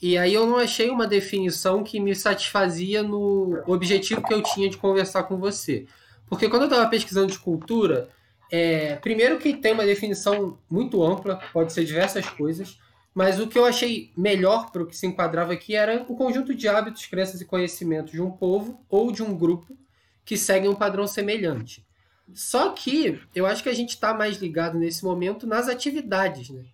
E 0.00 0.16
aí 0.16 0.32
eu 0.32 0.46
não 0.46 0.56
achei 0.56 0.88
uma 0.88 1.06
definição 1.06 1.84
que 1.84 2.00
me 2.00 2.14
satisfazia 2.14 3.02
no 3.02 3.62
objetivo 3.66 4.22
que 4.22 4.32
eu 4.32 4.42
tinha 4.42 4.70
de 4.70 4.78
conversar 4.78 5.24
com 5.24 5.36
você. 5.36 5.86
Porque 6.26 6.48
quando 6.48 6.62
eu 6.62 6.68
estava 6.68 6.88
pesquisando 6.88 7.32
de 7.32 7.38
cultura, 7.38 8.08
é, 8.50 8.96
primeiro 8.96 9.38
que 9.38 9.54
tem 9.54 9.72
uma 9.72 9.84
definição 9.84 10.58
muito 10.70 11.02
ampla, 11.02 11.40
pode 11.52 11.72
ser 11.72 11.84
diversas 11.84 12.26
coisas, 12.30 12.78
mas 13.12 13.38
o 13.40 13.48
que 13.48 13.58
eu 13.58 13.64
achei 13.66 14.12
melhor 14.16 14.70
para 14.70 14.82
o 14.82 14.86
que 14.86 14.96
se 14.96 15.06
enquadrava 15.06 15.52
aqui 15.52 15.74
era 15.74 16.06
o 16.08 16.16
conjunto 16.16 16.54
de 16.54 16.68
hábitos, 16.68 17.06
crenças 17.06 17.40
e 17.40 17.44
conhecimentos 17.44 18.12
de 18.12 18.22
um 18.22 18.30
povo 18.30 18.80
ou 18.88 19.10
de 19.10 19.22
um 19.22 19.36
grupo 19.36 19.76
que 20.24 20.36
seguem 20.36 20.70
um 20.70 20.74
padrão 20.74 21.06
semelhante. 21.06 21.84
Só 22.34 22.70
que 22.70 23.20
eu 23.34 23.46
acho 23.46 23.62
que 23.62 23.68
a 23.68 23.74
gente 23.74 23.90
está 23.90 24.14
mais 24.14 24.36
ligado 24.38 24.78
nesse 24.78 25.04
momento 25.04 25.46
nas 25.46 25.68
atividades, 25.68 26.50
né? 26.50 26.64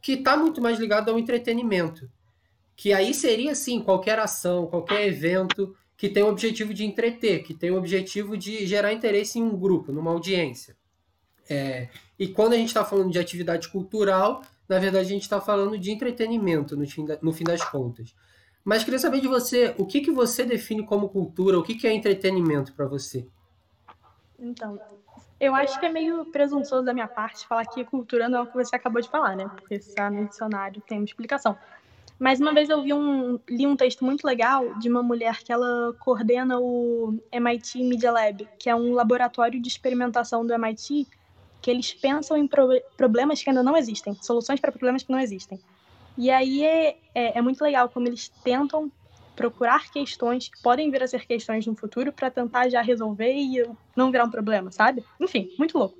que 0.00 0.12
está 0.12 0.36
muito 0.36 0.60
mais 0.60 0.78
ligado 0.78 1.10
ao 1.10 1.18
entretenimento 1.18 2.08
que 2.76 2.92
aí 2.92 3.14
seria 3.14 3.52
assim 3.52 3.80
qualquer 3.80 4.18
ação, 4.18 4.66
qualquer 4.66 5.08
evento 5.08 5.74
que 5.96 6.10
tem 6.10 6.22
o 6.22 6.28
objetivo 6.28 6.74
de 6.74 6.84
entreter, 6.84 7.42
que 7.42 7.54
tem 7.54 7.70
o 7.70 7.78
objetivo 7.78 8.36
de 8.36 8.66
gerar 8.66 8.92
interesse 8.92 9.38
em 9.38 9.42
um 9.42 9.56
grupo, 9.56 9.90
numa 9.90 10.10
audiência. 10.10 10.76
É, 11.48 11.88
e 12.18 12.28
quando 12.28 12.52
a 12.52 12.56
gente 12.56 12.68
está 12.68 12.84
falando 12.84 13.10
de 13.10 13.18
atividade 13.18 13.68
cultural, 13.68 14.42
na 14.68 14.78
verdade 14.78 15.06
a 15.06 15.10
gente 15.10 15.22
está 15.22 15.40
falando 15.40 15.78
de 15.78 15.90
entretenimento 15.90 16.76
no 16.76 16.86
fim, 16.86 17.06
da, 17.06 17.18
no 17.22 17.32
fim 17.32 17.44
das 17.44 17.64
contas. 17.64 18.14
Mas 18.62 18.84
queria 18.84 18.98
saber 18.98 19.20
de 19.20 19.28
você, 19.28 19.74
o 19.78 19.86
que, 19.86 20.02
que 20.02 20.10
você 20.10 20.44
define 20.44 20.84
como 20.84 21.08
cultura, 21.08 21.58
o 21.58 21.62
que, 21.62 21.76
que 21.76 21.86
é 21.86 21.94
entretenimento 21.94 22.74
para 22.74 22.86
você? 22.86 23.26
Então, 24.38 24.78
eu 25.38 25.54
acho 25.54 25.78
que 25.78 25.86
é 25.86 25.88
meio 25.88 26.24
presunçoso 26.26 26.84
da 26.84 26.94
minha 26.94 27.08
parte 27.08 27.46
falar 27.46 27.66
que 27.66 27.84
cultura 27.84 28.28
não 28.28 28.38
é 28.38 28.42
o 28.42 28.46
que 28.46 28.54
você 28.54 28.74
acabou 28.74 29.02
de 29.02 29.08
falar, 29.08 29.36
né? 29.36 29.48
Porque 29.48 29.74
está 29.74 30.10
no 30.10 30.26
dicionário 30.26 30.82
tem 30.86 30.98
uma 30.98 31.04
explicação. 31.04 31.56
Mas 32.18 32.40
uma 32.40 32.54
vez 32.54 32.70
eu 32.70 32.82
vi 32.82 32.94
um, 32.94 33.38
li 33.48 33.66
um 33.66 33.76
texto 33.76 34.02
muito 34.02 34.24
legal 34.24 34.74
de 34.78 34.88
uma 34.88 35.02
mulher 35.02 35.42
que 35.42 35.52
ela 35.52 35.94
coordena 35.98 36.58
o 36.58 37.18
MIT 37.30 37.82
Media 37.82 38.10
Lab, 38.10 38.48
que 38.58 38.70
é 38.70 38.74
um 38.74 38.94
laboratório 38.94 39.60
de 39.60 39.68
experimentação 39.68 40.46
do 40.46 40.54
MIT 40.54 41.06
que 41.60 41.70
eles 41.70 41.92
pensam 41.92 42.36
em 42.36 42.46
pro, 42.46 42.68
problemas 42.96 43.42
que 43.42 43.50
ainda 43.50 43.62
não 43.62 43.76
existem, 43.76 44.14
soluções 44.22 44.60
para 44.60 44.72
problemas 44.72 45.02
que 45.02 45.12
não 45.12 45.18
existem. 45.18 45.60
E 46.16 46.30
aí 46.30 46.64
é, 46.64 46.96
é, 47.14 47.38
é 47.38 47.42
muito 47.42 47.60
legal 47.62 47.88
como 47.90 48.06
eles 48.06 48.28
tentam 48.42 48.90
procurar 49.36 49.90
questões 49.90 50.48
que 50.48 50.60
podem 50.62 50.90
vir 50.90 51.02
a 51.02 51.06
ser 51.06 51.26
questões 51.26 51.66
no 51.66 51.76
futuro 51.76 52.12
para 52.12 52.30
tentar 52.30 52.68
já 52.68 52.82
resolver 52.82 53.32
e 53.32 53.62
não 53.94 54.10
virar 54.10 54.24
um 54.24 54.30
problema, 54.30 54.72
sabe? 54.72 55.04
Enfim, 55.20 55.52
muito 55.58 55.78
louco. 55.78 55.96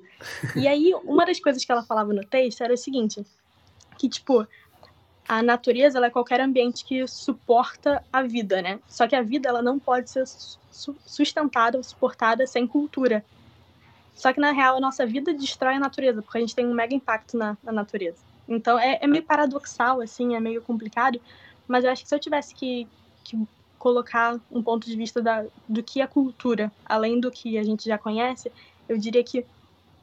E 0.57 0.67
aí, 0.67 0.95
uma 1.05 1.27
das 1.27 1.39
coisas 1.39 1.65
que 1.65 1.71
ela 1.71 1.83
falava 1.83 2.13
no 2.13 2.25
texto 2.25 2.63
era 2.63 2.73
o 2.73 2.77
seguinte: 2.77 3.25
que, 3.99 4.09
tipo, 4.09 4.47
a 5.29 5.43
natureza 5.43 6.05
é 6.05 6.11
qualquer 6.11 6.41
ambiente 6.41 6.85
que 6.85 7.07
suporta 7.07 8.03
a 8.13 8.23
vida, 8.23 8.63
né? 8.63 8.81
Só 8.89 9.07
que 9.07 9.15
a 9.15 9.23
vida 9.23 9.49
ela 9.49 9.61
não 9.61 9.79
pode 9.79 10.11
ser 10.11 10.25
sustentada 11.05 11.77
ou 11.77 11.85
suportada 11.85 12.47
sem 12.47 12.67
cultura. 12.67 13.25
Só 14.15 14.33
que 14.33 14.41
na 14.41 14.53
real 14.53 14.77
a 14.77 14.81
nossa 14.81 15.05
vida 15.05 15.35
destrói 15.35 15.75
a 15.75 15.81
natureza, 15.81 16.23
porque 16.23 16.39
a 16.39 16.41
gente 16.41 16.55
tem 16.55 16.67
um 16.67 16.73
mega 16.73 16.95
impacto 16.95 17.37
na, 17.37 17.57
na 17.63 17.73
natureza. 17.73 18.19
Então 18.49 18.79
é, 18.79 18.99
é, 19.03 19.07
meio 19.07 19.25
paradoxal, 19.25 20.01
assim, 20.01 20.35
é 20.35 20.41
meio 20.41 20.63
complicado, 20.63 21.21
mas 21.67 21.85
eu 21.85 21.91
acho 21.91 22.03
que 22.03 22.09
se 22.09 22.15
eu 22.15 22.21
tivesse 22.21 22.55
que, 22.55 22.87
que 23.29 23.49
colocar 23.79 24.41
um 24.51 24.63
ponto 24.63 24.87
de 24.87 24.97
vista 24.97 25.23
da, 25.23 25.45
do 25.69 25.83
que 25.83 26.01
é 26.01 26.07
cultura, 26.07 26.73
além 26.85 27.21
do 27.21 27.31
que 27.31 27.59
a 27.59 27.63
gente 27.63 27.85
já 27.85 27.99
conhece, 27.99 28.51
eu 28.89 28.99
diria 28.99 29.23
que 29.23 29.45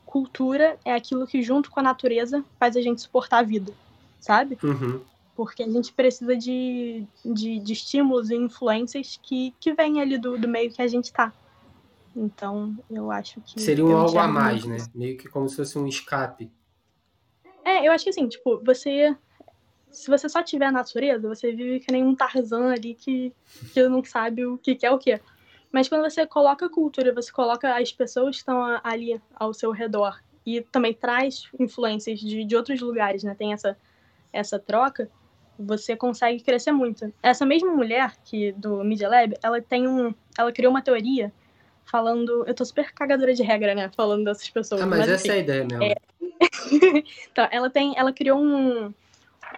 cultura 0.05 0.77
é 0.85 0.93
aquilo 0.93 1.25
que 1.25 1.41
junto 1.41 1.71
com 1.71 1.79
a 1.79 1.83
natureza 1.83 2.43
faz 2.59 2.77
a 2.77 2.81
gente 2.81 3.01
suportar 3.01 3.39
a 3.39 3.43
vida, 3.43 3.73
sabe? 4.19 4.57
Uhum 4.63 5.01
porque 5.35 5.63
a 5.63 5.69
gente 5.69 5.91
precisa 5.91 6.35
de, 6.35 7.05
de, 7.25 7.59
de 7.59 7.73
estímulos 7.73 8.29
e 8.29 8.35
influências 8.35 9.19
que, 9.21 9.53
que 9.59 9.73
vêm 9.73 10.01
ali 10.01 10.17
do, 10.17 10.37
do 10.37 10.47
meio 10.47 10.71
que 10.71 10.81
a 10.81 10.87
gente 10.87 11.05
está. 11.05 11.33
Então, 12.15 12.75
eu 12.89 13.09
acho 13.09 13.41
que. 13.41 13.59
Seria 13.59 13.85
um 13.85 13.97
algo 13.97 14.17
a 14.19 14.27
mais, 14.27 14.63
né? 14.65 14.77
Meio 14.93 15.17
que 15.17 15.27
como 15.27 15.49
se 15.49 15.55
fosse 15.55 15.77
um 15.79 15.87
escape. 15.87 16.51
É, 17.65 17.87
eu 17.87 17.91
acho 17.91 18.03
que 18.03 18.11
assim, 18.11 18.27
tipo, 18.27 18.61
você. 18.63 19.15
Se 19.93 20.09
você 20.09 20.27
só 20.27 20.43
tiver 20.43 20.65
a 20.65 20.71
natureza, 20.71 21.27
você 21.27 21.51
vive 21.51 21.79
que 21.79 21.91
nem 21.91 22.03
um 22.03 22.15
Tarzan 22.15 22.73
ali 22.73 22.95
que, 22.95 23.33
que 23.73 23.87
não 23.87 24.03
sabe 24.03 24.45
o 24.45 24.57
que, 24.57 24.75
que 24.75 24.85
é 24.85 24.91
o 24.91 24.97
que. 24.97 25.19
Mas 25.71 25.87
quando 25.87 26.01
você 26.01 26.25
coloca 26.25 26.65
a 26.65 26.69
cultura, 26.69 27.13
você 27.13 27.31
coloca 27.31 27.75
as 27.75 27.91
pessoas 27.91 28.35
que 28.35 28.41
estão 28.41 28.79
ali 28.83 29.21
ao 29.35 29.53
seu 29.53 29.71
redor 29.71 30.19
e 30.45 30.61
também 30.61 30.93
traz 30.93 31.47
influências 31.59 32.19
de, 32.19 32.43
de 32.43 32.55
outros 32.55 32.81
lugares, 32.81 33.23
né? 33.23 33.33
Tem 33.33 33.53
essa, 33.53 33.77
essa 34.31 34.59
troca 34.59 35.09
você 35.57 35.95
consegue 35.95 36.43
crescer 36.43 36.71
muito. 36.71 37.13
Essa 37.21 37.45
mesma 37.45 37.71
mulher 37.73 38.15
que 38.25 38.51
do 38.53 38.83
Media 38.83 39.07
Lab, 39.07 39.35
ela 39.41 39.61
tem 39.61 39.87
um, 39.87 40.13
ela 40.37 40.51
criou 40.51 40.71
uma 40.71 40.81
teoria 40.81 41.31
falando, 41.85 42.43
eu 42.47 42.53
tô 42.53 42.65
super 42.65 42.91
cagadora 42.93 43.33
de 43.33 43.43
regra, 43.43 43.75
né, 43.75 43.89
falando 43.95 44.25
dessas 44.25 44.49
pessoas. 44.49 44.81
Ah, 44.81 44.85
mas, 44.85 44.99
mas 44.99 45.09
essa 45.09 45.27
enfim, 45.27 45.35
é 45.35 45.39
a 45.39 45.43
ideia 45.43 45.63
mesmo. 45.63 45.83
É... 45.83 45.95
então, 47.31 47.47
ela 47.51 47.69
tem, 47.69 47.93
ela 47.97 48.11
criou 48.11 48.39
um, 48.39 48.93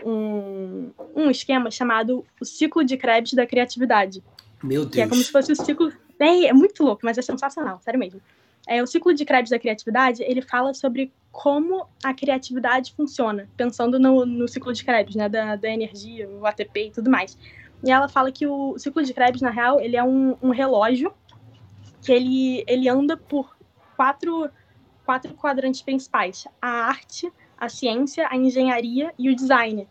um, 0.03 0.91
um 1.15 1.29
esquema 1.29 1.69
chamado 1.69 2.25
o 2.41 2.45
ciclo 2.45 2.83
de 2.83 2.97
Krebs 2.97 3.33
da 3.33 3.45
criatividade. 3.45 4.23
Meu 4.63 4.81
Deus. 4.81 4.93
Que 4.93 5.01
é 5.01 5.07
como 5.07 5.21
se 5.21 5.31
fosse 5.31 5.51
o 5.51 5.55
ciclo, 5.55 5.91
é, 6.19 6.45
é 6.45 6.53
muito 6.53 6.83
louco, 6.83 7.01
mas 7.03 7.17
é 7.17 7.21
sensacional, 7.21 7.79
sério 7.81 7.99
mesmo. 7.99 8.21
É, 8.67 8.81
o 8.81 8.87
ciclo 8.87 9.13
de 9.13 9.23
Krebs 9.25 9.51
da 9.51 9.59
criatividade, 9.59 10.23
ele 10.23 10.41
fala 10.41 10.73
sobre 10.73 11.13
como 11.31 11.85
a 12.03 12.13
criatividade 12.13 12.93
funciona, 12.93 13.47
pensando 13.55 13.99
no, 13.99 14.25
no 14.25 14.47
ciclo 14.47 14.73
de 14.73 14.83
Krebs, 14.83 15.15
né, 15.15 15.29
da, 15.29 15.55
da 15.55 15.69
energia, 15.69 16.27
o 16.29 16.45
ATP 16.45 16.87
e 16.87 16.91
tudo 16.91 17.09
mais. 17.09 17.37
E 17.83 17.91
ela 17.91 18.07
fala 18.07 18.31
que 18.31 18.47
o 18.47 18.77
ciclo 18.79 19.03
de 19.03 19.13
Krebs, 19.13 19.41
na 19.41 19.51
real, 19.51 19.79
ele 19.79 19.95
é 19.95 20.03
um, 20.03 20.35
um 20.41 20.49
relógio 20.49 21.13
que 22.01 22.11
ele, 22.11 22.63
ele 22.67 22.89
anda 22.89 23.17
por 23.17 23.55
quatro, 23.95 24.49
quatro 25.05 25.33
quadrantes 25.33 25.81
principais. 25.81 26.47
A 26.61 26.67
arte, 26.67 27.31
a 27.57 27.69
ciência, 27.69 28.27
a 28.29 28.35
engenharia 28.35 29.13
e 29.17 29.29
o 29.29 29.35
design. 29.35 29.87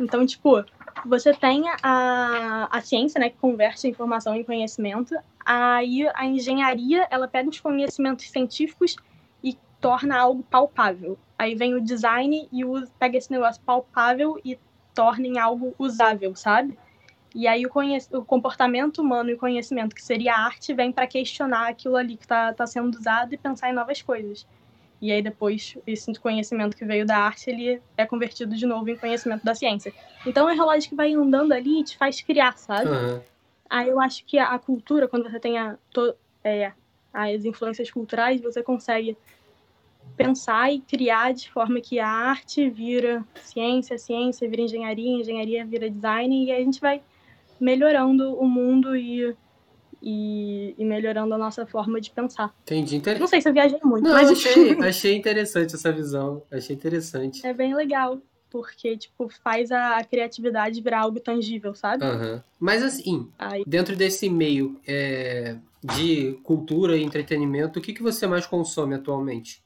Então, 0.00 0.24
tipo, 0.26 0.64
você 1.06 1.32
tem 1.32 1.64
a, 1.82 2.68
a 2.70 2.80
ciência, 2.80 3.18
né, 3.18 3.30
que 3.30 3.36
converte 3.38 3.88
informação 3.88 4.34
em 4.34 4.44
conhecimento. 4.44 5.14
Aí 5.44 6.06
a 6.14 6.26
engenharia, 6.26 7.06
ela 7.10 7.26
pega 7.26 7.48
os 7.48 7.60
conhecimentos 7.60 8.30
científicos 8.30 8.96
e 9.42 9.56
torna 9.80 10.18
algo 10.18 10.42
palpável. 10.44 11.18
Aí 11.38 11.54
vem 11.54 11.74
o 11.74 11.80
design 11.80 12.48
e 12.52 12.64
usa, 12.64 12.90
pega 12.98 13.18
esse 13.18 13.30
negócio 13.30 13.60
palpável 13.62 14.40
e 14.44 14.58
torna 14.94 15.26
em 15.26 15.38
algo 15.38 15.74
usável, 15.78 16.36
sabe? 16.36 16.78
E 17.34 17.48
aí 17.48 17.64
o, 17.64 17.70
o 18.18 18.24
comportamento 18.24 19.00
humano 19.00 19.30
e 19.30 19.34
o 19.34 19.38
conhecimento, 19.38 19.94
que 19.94 20.02
seria 20.02 20.34
a 20.34 20.44
arte, 20.44 20.74
vem 20.74 20.92
para 20.92 21.06
questionar 21.06 21.68
aquilo 21.68 21.96
ali 21.96 22.16
que 22.16 22.24
está 22.24 22.52
tá 22.52 22.66
sendo 22.66 22.94
usado 22.94 23.34
e 23.34 23.38
pensar 23.38 23.70
em 23.70 23.72
novas 23.72 24.02
coisas. 24.02 24.46
E 25.02 25.10
aí 25.10 25.20
depois 25.20 25.76
esse 25.84 26.14
conhecimento 26.14 26.76
que 26.76 26.84
veio 26.84 27.04
da 27.04 27.18
arte, 27.18 27.50
ele 27.50 27.82
é 27.96 28.06
convertido 28.06 28.54
de 28.54 28.64
novo 28.64 28.88
em 28.88 28.96
conhecimento 28.96 29.44
da 29.44 29.52
ciência. 29.52 29.92
Então 30.24 30.48
é 30.48 30.52
um 30.52 30.56
relógio 30.56 30.88
que 30.88 30.94
vai 30.94 31.12
andando 31.12 31.50
ali 31.50 31.80
e 31.80 31.84
te 31.84 31.98
faz 31.98 32.22
criar, 32.22 32.56
sabe? 32.56 32.88
Uhum. 32.88 33.20
Aí 33.68 33.88
eu 33.88 34.00
acho 34.00 34.24
que 34.24 34.38
a, 34.38 34.56
cultura, 34.60 35.08
quando 35.08 35.28
você 35.28 35.40
tem 35.40 35.58
a, 35.58 35.76
to, 35.90 36.14
é, 36.44 36.70
as 37.12 37.44
influências 37.44 37.90
culturais, 37.90 38.40
você 38.40 38.62
consegue 38.62 39.16
pensar 40.16 40.72
e 40.72 40.80
criar 40.80 41.32
de 41.32 41.50
forma 41.50 41.80
que 41.80 41.98
a 41.98 42.08
arte 42.08 42.70
vira 42.70 43.24
ciência, 43.42 43.98
ciência 43.98 44.48
vira 44.48 44.62
engenharia, 44.62 45.20
engenharia 45.20 45.64
vira 45.64 45.90
design, 45.90 46.44
e 46.44 46.52
a 46.52 46.58
gente 46.58 46.80
vai 46.80 47.02
melhorando 47.58 48.38
o 48.38 48.48
mundo 48.48 48.96
e 48.96 49.34
e, 50.02 50.74
e, 50.76 50.84
melhorando 50.84 51.32
a 51.32 51.38
nossa 51.38 51.64
forma 51.64 52.00
de 52.00 52.10
pensar. 52.10 52.52
Entendi. 52.62 52.96
Inter... 52.96 53.20
Não 53.20 53.28
sei 53.28 53.40
se 53.40 53.48
eu 53.48 53.52
viajei 53.52 53.78
muito, 53.84 54.02
Não, 54.02 54.12
mas... 54.12 54.30
achei, 54.30 54.72
achei 54.82 55.16
interessante 55.16 55.74
essa 55.74 55.92
visão. 55.92 56.42
Achei 56.50 56.74
interessante. 56.74 57.46
É 57.46 57.54
bem 57.54 57.74
legal, 57.74 58.20
porque, 58.50 58.96
tipo, 58.96 59.28
faz 59.42 59.70
a 59.70 60.02
criatividade 60.02 60.82
virar 60.82 61.02
algo 61.02 61.20
tangível, 61.20 61.72
sabe? 61.74 62.04
Uhum. 62.04 62.40
Mas, 62.58 62.82
assim, 62.82 63.30
Aí... 63.38 63.62
dentro 63.64 63.94
desse 63.94 64.28
meio 64.28 64.80
é, 64.86 65.56
de 65.82 66.32
cultura 66.42 66.96
e 66.96 67.02
entretenimento, 67.04 67.78
o 67.78 67.82
que, 67.82 67.92
que 67.92 68.02
você 68.02 68.26
mais 68.26 68.44
consome 68.44 68.96
atualmente? 68.96 69.62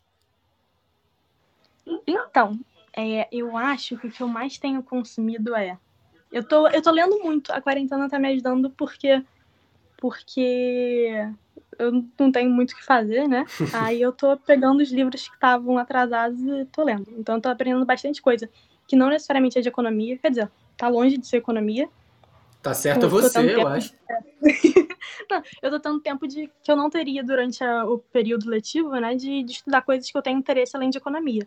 Então, 2.07 2.61
é, 2.95 3.27
eu 3.33 3.57
acho 3.57 3.97
que 3.97 4.07
o 4.07 4.11
que 4.11 4.23
eu 4.23 4.29
mais 4.29 4.59
tenho 4.59 4.83
consumido 4.83 5.55
é... 5.55 5.79
Eu 6.31 6.43
tô, 6.43 6.69
eu 6.69 6.83
tô 6.83 6.91
lendo 6.91 7.19
muito. 7.23 7.51
A 7.53 7.61
quarentena 7.61 8.11
tá 8.11 8.19
me 8.19 8.29
ajudando 8.29 8.69
porque 8.69 9.23
porque 9.97 11.13
eu 11.79 11.93
não 12.19 12.33
tenho 12.33 12.51
muito 12.51 12.73
o 12.73 12.77
que 12.77 12.85
fazer, 12.85 13.29
né? 13.29 13.45
Aí 13.73 14.01
eu 14.01 14.13
tô 14.13 14.37
pegando 14.37 14.83
os 14.83 14.91
livros 14.91 15.29
que 15.29 15.35
estavam 15.35 15.79
atrasados 15.79 16.41
e 16.41 16.65
tô 16.67 16.83
lendo. 16.83 17.07
Então 17.19 17.37
eu 17.37 17.41
tô 17.41 17.49
aprendendo 17.49 17.85
bastante 17.85 18.21
coisa, 18.21 18.49
que 18.87 18.97
não 18.97 19.09
necessariamente 19.09 19.59
é 19.59 19.63
de 19.63 19.69
economia, 19.69 20.19
quer 20.19 20.31
dizer, 20.31 20.51
tá 20.77 20.89
longe 20.89 21.17
de 21.17 21.27
ser 21.27 21.39
economia. 21.39 21.89
Tá 22.63 22.75
certo 22.75 23.09
você, 23.09 23.39
eu 23.39 23.57
tempo... 23.57 23.67
acho. 23.69 23.95
não, 25.31 25.43
eu 25.63 25.71
tô 25.71 25.81
tendo 25.81 26.01
tempo 26.01 26.27
de 26.27 26.51
que 26.63 26.71
eu 26.71 26.77
não 26.77 26.91
teria 26.91 27.23
durante 27.23 27.63
a, 27.63 27.85
o 27.85 27.99
período 27.99 28.51
letivo, 28.51 28.91
né, 28.91 29.15
de, 29.15 29.43
de 29.45 29.53
estudar 29.53 29.83
coisas 29.83 30.11
que 30.11 30.19
eu 30.19 30.23
tenho 30.23 30.39
interesse 30.39 30.77
além 30.77 30.91
de 30.91 30.99
economia. 30.99 31.47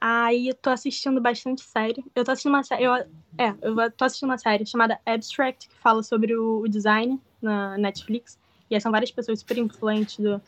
Aí 0.00 0.48
eu 0.48 0.54
tô 0.54 0.68
assistindo 0.68 1.20
bastante 1.20 1.62
série. 1.62 2.04
Eu 2.12 2.24
tô 2.24 2.32
assistindo 2.32 2.52
uma 2.52 2.64
série. 2.64 2.82
Eu, 2.82 2.92
é, 3.38 3.54
eu 3.62 3.90
tô 3.90 4.04
assistindo 4.04 4.28
uma 4.28 4.38
série 4.38 4.66
chamada 4.66 5.00
Abstract, 5.06 5.68
que 5.68 5.78
fala 5.78 6.02
sobre 6.02 6.36
o, 6.36 6.66
design 6.68 7.20
na 7.40 7.76
Netflix. 7.78 8.38
E 8.70 8.74
aí 8.74 8.80
são 8.80 8.92
várias 8.92 9.10
pessoas 9.10 9.40
super 9.40 9.58
influentes 9.58 10.18
do, 10.18 10.40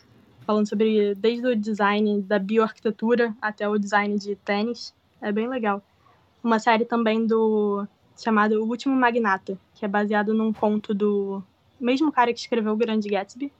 falando 0.46 0.68
sobre 0.68 1.14
desde 1.14 1.46
o 1.46 1.56
design 1.56 2.22
da 2.22 2.38
bioarquitetura 2.38 3.34
até 3.40 3.68
o 3.68 3.78
design 3.78 4.18
de 4.18 4.36
tênis. 4.36 4.94
É 5.20 5.32
bem 5.32 5.48
legal. 5.48 5.82
Uma 6.42 6.58
série 6.58 6.84
também 6.84 7.26
do 7.26 7.86
chamado 8.16 8.62
O 8.62 8.68
Último 8.68 8.94
Magnata, 8.94 9.58
que 9.74 9.84
é 9.84 9.88
baseado 9.88 10.34
num 10.34 10.52
conto 10.52 10.94
do 10.94 11.42
mesmo 11.80 12.12
cara 12.12 12.32
que 12.32 12.38
escreveu 12.38 12.72
O 12.72 12.76
Grande 12.76 13.08
Gatsby. 13.08 13.50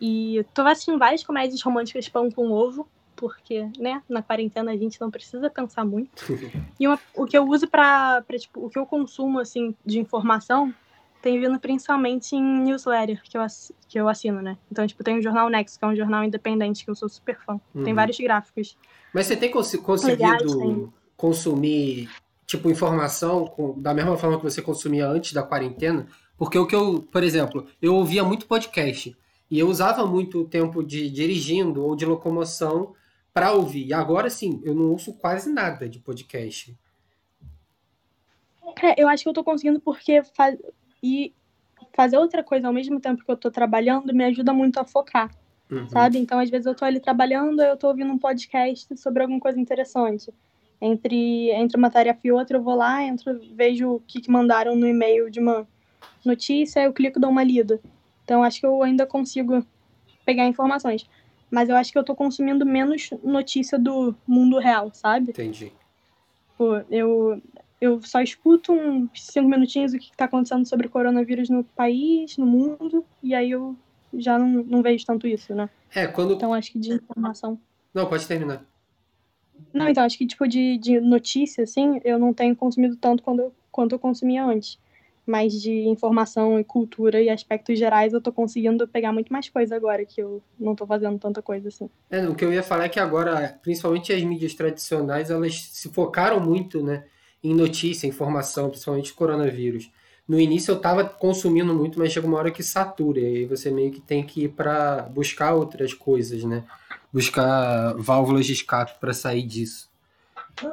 E 0.00 0.44
tô 0.54 0.62
assistindo 0.62 0.98
várias 0.98 1.22
comédias 1.22 1.60
românticas 1.60 2.08
pão 2.08 2.30
com 2.30 2.50
ovo 2.50 2.88
porque, 3.20 3.68
né, 3.78 4.02
na 4.08 4.22
quarentena 4.22 4.72
a 4.72 4.76
gente 4.76 4.98
não 4.98 5.10
precisa 5.10 5.50
pensar 5.50 5.84
muito. 5.84 6.10
E 6.80 6.88
uma, 6.88 6.98
o 7.14 7.26
que 7.26 7.36
eu 7.36 7.46
uso 7.46 7.68
para, 7.68 8.24
tipo, 8.38 8.64
o 8.64 8.70
que 8.70 8.78
eu 8.78 8.86
consumo, 8.86 9.38
assim, 9.38 9.74
de 9.84 10.00
informação 10.00 10.72
tem 11.20 11.38
vindo 11.38 11.60
principalmente 11.60 12.34
em 12.34 12.42
newsletter 12.62 13.20
que 13.22 13.36
eu, 13.36 13.42
que 13.86 14.00
eu 14.00 14.08
assino, 14.08 14.40
né? 14.40 14.56
Então, 14.72 14.86
tipo, 14.86 15.04
tem 15.04 15.18
o 15.18 15.22
Jornal 15.22 15.50
Next, 15.50 15.78
que 15.78 15.84
é 15.84 15.88
um 15.88 15.94
jornal 15.94 16.24
independente 16.24 16.82
que 16.82 16.90
eu 16.90 16.94
sou 16.94 17.10
super 17.10 17.38
fã. 17.44 17.60
Uhum. 17.74 17.84
Tem 17.84 17.92
vários 17.92 18.18
gráficos. 18.18 18.78
Mas 19.12 19.26
você 19.26 19.36
tem 19.36 19.50
cons 19.50 19.76
conseguido 19.76 20.58
tem. 20.58 20.92
consumir, 21.14 22.08
tipo, 22.46 22.70
informação 22.70 23.44
com, 23.44 23.78
da 23.78 23.92
mesma 23.92 24.16
forma 24.16 24.38
que 24.38 24.44
você 24.44 24.62
consumia 24.62 25.06
antes 25.06 25.34
da 25.34 25.42
quarentena? 25.42 26.06
Porque 26.38 26.58
o 26.58 26.66
que 26.66 26.74
eu, 26.74 27.06
por 27.12 27.22
exemplo, 27.22 27.66
eu 27.82 27.94
ouvia 27.94 28.24
muito 28.24 28.46
podcast 28.46 29.14
e 29.50 29.58
eu 29.58 29.68
usava 29.68 30.06
muito 30.06 30.44
tempo 30.44 30.82
de 30.82 31.10
dirigindo 31.10 31.84
ou 31.84 31.94
de 31.94 32.06
locomoção 32.06 32.94
para 33.32 33.52
ouvir. 33.52 33.86
E 33.86 33.92
agora 33.92 34.28
sim, 34.28 34.60
eu 34.64 34.74
não 34.74 34.90
ouço 34.90 35.12
quase 35.14 35.52
nada 35.52 35.88
de 35.88 35.98
podcast. 35.98 36.76
É, 38.82 39.00
eu 39.00 39.08
acho 39.08 39.22
que 39.22 39.28
eu 39.28 39.32
tô 39.32 39.44
conseguindo 39.44 39.80
porque 39.80 40.22
faz... 40.22 40.56
e 41.02 41.34
fazer 41.92 42.18
outra 42.18 42.42
coisa 42.42 42.66
ao 42.66 42.72
mesmo 42.72 43.00
tempo 43.00 43.24
que 43.24 43.30
eu 43.30 43.36
tô 43.36 43.50
trabalhando 43.50 44.14
me 44.14 44.24
ajuda 44.24 44.52
muito 44.52 44.78
a 44.78 44.84
focar. 44.84 45.30
Uhum. 45.70 45.88
Sabe? 45.88 46.18
Então, 46.18 46.38
às 46.38 46.50
vezes 46.50 46.66
eu 46.66 46.74
tô 46.74 46.84
ali 46.84 46.98
trabalhando, 46.98 47.62
eu 47.62 47.76
tô 47.76 47.88
ouvindo 47.88 48.12
um 48.12 48.18
podcast 48.18 48.96
sobre 48.96 49.22
alguma 49.22 49.40
coisa 49.40 49.58
interessante. 49.58 50.32
Entre, 50.80 51.50
entre 51.50 51.76
uma 51.76 51.90
tarefa 51.90 52.20
e 52.24 52.32
outra, 52.32 52.56
eu 52.56 52.62
vou 52.62 52.74
lá, 52.74 53.02
entro, 53.04 53.38
vejo 53.54 53.96
o 53.96 54.00
que, 54.00 54.20
que 54.20 54.30
mandaram 54.30 54.74
no 54.74 54.86
e-mail 54.86 55.30
de 55.30 55.38
uma 55.38 55.68
notícia, 56.24 56.82
eu 56.82 56.92
clico 56.92 57.18
e 57.18 57.20
dou 57.20 57.30
uma 57.30 57.44
lida. 57.44 57.80
Então, 58.24 58.42
acho 58.42 58.60
que 58.60 58.66
eu 58.66 58.82
ainda 58.82 59.06
consigo 59.06 59.64
pegar 60.24 60.46
informações 60.46 61.06
mas 61.50 61.68
eu 61.68 61.76
acho 61.76 61.92
que 61.92 61.98
eu 61.98 62.04
tô 62.04 62.14
consumindo 62.14 62.64
menos 62.64 63.10
notícia 63.22 63.78
do 63.78 64.14
mundo 64.26 64.58
real, 64.58 64.90
sabe? 64.92 65.30
Entendi. 65.30 65.72
Pô, 66.56 66.76
eu, 66.90 67.42
eu 67.80 68.00
só 68.02 68.20
escuto 68.20 68.72
uns 68.72 69.08
cinco 69.14 69.48
minutinhos 69.48 69.92
o 69.92 69.98
que 69.98 70.16
tá 70.16 70.26
acontecendo 70.26 70.66
sobre 70.66 70.86
o 70.86 70.90
coronavírus 70.90 71.48
no 71.48 71.64
país, 71.64 72.36
no 72.36 72.46
mundo, 72.46 73.04
e 73.22 73.34
aí 73.34 73.50
eu 73.50 73.76
já 74.14 74.38
não, 74.38 74.62
não 74.64 74.82
vejo 74.82 75.04
tanto 75.04 75.26
isso, 75.26 75.54
né? 75.54 75.68
É, 75.94 76.06
quando. 76.06 76.34
Então 76.34 76.54
acho 76.54 76.72
que 76.72 76.78
de 76.78 76.92
informação. 76.92 77.58
Não, 77.92 78.06
pode 78.06 78.26
terminar. 78.26 78.64
Não, 79.72 79.88
então 79.88 80.04
acho 80.04 80.16
que 80.16 80.26
tipo 80.26 80.46
de, 80.46 80.78
de 80.78 81.00
notícia, 81.00 81.64
assim, 81.64 82.00
eu 82.04 82.18
não 82.18 82.32
tenho 82.32 82.56
consumido 82.56 82.96
tanto 82.96 83.22
quando, 83.22 83.52
quanto 83.70 83.94
eu 83.94 83.98
consumia 83.98 84.44
antes 84.44 84.78
mais 85.26 85.52
de 85.52 85.70
informação 85.88 86.58
e 86.58 86.64
cultura 86.64 87.20
e 87.20 87.28
aspectos 87.28 87.78
gerais, 87.78 88.12
eu 88.12 88.20
tô 88.20 88.32
conseguindo 88.32 88.86
pegar 88.88 89.12
muito 89.12 89.32
mais 89.32 89.48
coisa 89.48 89.76
agora, 89.76 90.04
que 90.04 90.20
eu 90.20 90.42
não 90.58 90.74
tô 90.74 90.86
fazendo 90.86 91.18
tanta 91.18 91.40
coisa 91.40 91.68
assim. 91.68 91.88
É, 92.10 92.28
o 92.28 92.34
que 92.34 92.44
eu 92.44 92.52
ia 92.52 92.62
falar 92.62 92.84
é 92.84 92.88
que 92.88 93.00
agora, 93.00 93.58
principalmente 93.62 94.12
as 94.12 94.22
mídias 94.22 94.54
tradicionais, 94.54 95.30
elas 95.30 95.62
se 95.62 95.88
focaram 95.90 96.40
muito, 96.40 96.82
né, 96.82 97.04
em 97.42 97.54
notícia, 97.54 98.06
informação, 98.06 98.70
principalmente 98.70 99.14
coronavírus. 99.14 99.90
No 100.28 100.38
início 100.38 100.70
eu 100.70 100.80
tava 100.80 101.04
consumindo 101.04 101.74
muito, 101.74 101.98
mas 101.98 102.12
chega 102.12 102.26
uma 102.26 102.38
hora 102.38 102.52
que 102.52 102.62
satura, 102.62 103.18
e 103.18 103.46
você 103.46 103.68
meio 103.68 103.90
que 103.90 104.00
tem 104.00 104.22
que 104.22 104.44
ir 104.44 104.50
para 104.50 105.02
buscar 105.02 105.54
outras 105.54 105.92
coisas, 105.92 106.44
né? 106.44 106.62
Buscar 107.12 107.94
válvulas 107.96 108.46
de 108.46 108.52
escape 108.52 109.00
para 109.00 109.12
sair 109.12 109.42
disso. 109.42 109.89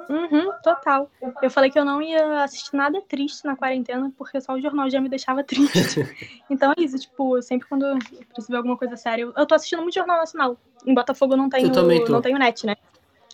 Uhum, 0.09 0.51
total. 0.63 1.09
Eu 1.41 1.49
falei 1.49 1.69
que 1.69 1.79
eu 1.79 1.85
não 1.85 2.01
ia 2.01 2.43
assistir 2.43 2.75
nada 2.75 3.01
triste 3.01 3.45
na 3.45 3.55
quarentena, 3.55 4.11
porque 4.17 4.39
só 4.41 4.53
o 4.53 4.61
jornal 4.61 4.89
já 4.89 4.99
me 4.99 5.09
deixava 5.09 5.43
triste. 5.43 5.99
então 6.49 6.73
é 6.77 6.81
isso, 6.81 6.97
tipo, 6.97 7.41
sempre 7.41 7.67
quando 7.67 7.85
eu 7.85 7.97
preciso 7.97 8.49
ver 8.49 8.57
alguma 8.57 8.77
coisa 8.77 8.95
séria. 8.95 9.31
Eu 9.35 9.45
tô 9.45 9.55
assistindo 9.55 9.81
muito 9.81 9.95
Jornal 9.95 10.17
Nacional. 10.17 10.57
Em 10.85 10.93
Botafogo 10.93 11.33
eu 11.33 11.37
não 11.37 11.49
tenho, 11.49 11.69
não 12.09 12.21
tenho 12.21 12.37
net, 12.37 12.65
né? 12.65 12.75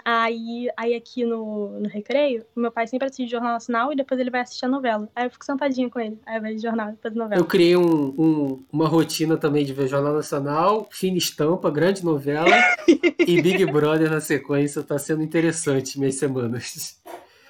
Aí, 0.05 0.67
aí 0.75 0.93
aqui 0.95 1.23
no, 1.23 1.79
no 1.79 1.87
recreio, 1.87 2.45
meu 2.55 2.71
pai 2.71 2.85
sempre 2.87 3.07
assiste 3.07 3.29
Jornal 3.29 3.53
Nacional 3.53 3.93
e 3.93 3.95
depois 3.95 4.19
ele 4.19 4.29
vai 4.29 4.41
assistir 4.41 4.65
a 4.65 4.67
novela. 4.67 5.07
Aí 5.15 5.25
eu 5.25 5.29
fico 5.29 5.45
sentadinha 5.45 5.89
com 5.89 5.99
ele. 5.99 6.19
Aí 6.25 6.37
eu 6.37 6.41
vejo 6.41 6.61
jornal, 6.61 6.91
depois 6.91 7.15
novela. 7.15 7.41
Eu 7.41 7.45
criei 7.45 7.77
um, 7.77 8.13
um, 8.17 8.63
uma 8.71 8.87
rotina 8.87 9.37
também 9.37 9.63
de 9.63 9.71
ver 9.71 9.87
Jornal 9.87 10.13
Nacional, 10.13 10.87
Fina 10.91 11.17
Estampa, 11.17 11.71
grande 11.71 12.03
novela 12.03 12.53
e 13.25 13.41
Big 13.41 13.65
Brother 13.65 14.11
na 14.11 14.19
sequência. 14.19 14.83
Tá 14.83 14.99
sendo 14.99 15.23
interessante 15.23 15.97
minhas 15.97 16.15
semanas. 16.15 17.01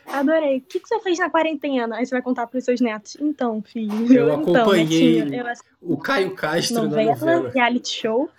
Adorei. 0.05 0.57
O 0.57 0.61
que, 0.61 0.79
que 0.79 0.87
você 0.87 0.99
fez 0.99 1.17
na 1.17 1.31
quarentena? 1.31 1.95
Aí 1.95 2.05
você 2.05 2.11
vai 2.13 2.21
contar 2.21 2.45
pros 2.45 2.63
seus 2.63 2.79
netos. 2.79 3.17
Então, 3.19 3.63
filho. 3.63 4.13
Eu 4.13 4.27
então, 4.27 4.41
acompanhei 4.41 5.21
então, 5.21 5.39
eu 5.39 5.53
o 5.81 5.97
Caio 5.97 6.35
Castro 6.35 6.83
novela, 6.83 7.15
na 7.15 7.19
novela. 7.19 7.49
reality 7.49 7.89
show. 7.89 8.29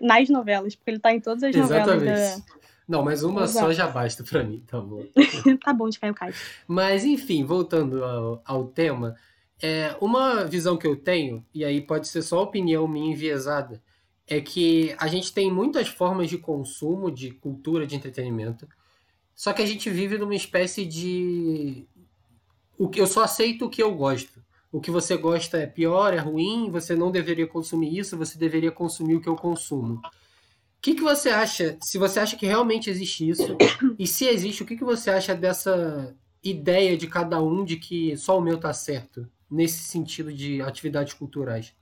nas 0.00 0.28
novelas, 0.28 0.74
porque 0.74 0.90
ele 0.90 0.98
tá 0.98 1.12
em 1.12 1.20
todas 1.20 1.42
as 1.42 1.54
Exatamente. 1.54 2.04
novelas 2.04 2.36
da 2.38 2.59
não, 2.90 3.04
mas 3.04 3.22
uma 3.22 3.44
Exato. 3.44 3.66
só 3.66 3.72
já 3.72 3.86
basta 3.86 4.24
para 4.24 4.42
mim, 4.42 4.64
tá 4.66 4.80
bom. 4.80 5.06
tá 5.64 5.72
bom 5.72 5.88
de 5.88 6.00
Caio 6.00 6.12
Caio. 6.12 6.34
Mas, 6.66 7.04
enfim, 7.04 7.44
voltando 7.44 8.04
ao, 8.04 8.42
ao 8.44 8.64
tema, 8.66 9.14
é, 9.62 9.96
uma 10.00 10.42
visão 10.44 10.76
que 10.76 10.88
eu 10.88 10.96
tenho, 10.96 11.46
e 11.54 11.64
aí 11.64 11.80
pode 11.80 12.08
ser 12.08 12.20
só 12.20 12.42
opinião 12.42 12.88
minha 12.88 13.12
enviesada, 13.12 13.80
é 14.26 14.40
que 14.40 14.92
a 14.98 15.06
gente 15.06 15.32
tem 15.32 15.52
muitas 15.52 15.86
formas 15.86 16.28
de 16.28 16.36
consumo, 16.36 17.12
de 17.12 17.30
cultura, 17.30 17.86
de 17.86 17.94
entretenimento, 17.94 18.66
só 19.36 19.52
que 19.52 19.62
a 19.62 19.66
gente 19.66 19.88
vive 19.88 20.18
numa 20.18 20.34
espécie 20.34 20.84
de. 20.84 21.86
O 22.76 22.88
que 22.88 23.00
eu 23.00 23.06
só 23.06 23.22
aceito 23.22 23.66
o 23.66 23.70
que 23.70 23.80
eu 23.80 23.94
gosto. 23.94 24.42
O 24.72 24.80
que 24.80 24.90
você 24.90 25.16
gosta 25.16 25.58
é 25.58 25.66
pior, 25.66 26.12
é 26.12 26.18
ruim, 26.18 26.68
você 26.70 26.96
não 26.96 27.12
deveria 27.12 27.46
consumir 27.46 27.96
isso, 27.96 28.16
você 28.16 28.36
deveria 28.36 28.72
consumir 28.72 29.14
o 29.14 29.20
que 29.20 29.28
eu 29.28 29.36
consumo. 29.36 30.02
O 30.80 30.82
que, 30.82 30.94
que 30.94 31.02
você 31.02 31.28
acha, 31.28 31.76
se 31.82 31.98
você 31.98 32.20
acha 32.20 32.38
que 32.38 32.46
realmente 32.46 32.88
existe 32.88 33.28
isso, 33.28 33.54
e 33.98 34.06
se 34.06 34.24
existe, 34.24 34.62
o 34.62 34.66
que, 34.66 34.78
que 34.78 34.82
você 34.82 35.10
acha 35.10 35.34
dessa 35.34 36.16
ideia 36.42 36.96
de 36.96 37.06
cada 37.06 37.38
um 37.42 37.66
de 37.66 37.76
que 37.76 38.16
só 38.16 38.38
o 38.38 38.40
meu 38.40 38.58
tá 38.58 38.72
certo, 38.72 39.28
nesse 39.50 39.80
sentido 39.80 40.32
de 40.32 40.62
atividades 40.62 41.12
culturais? 41.12 41.76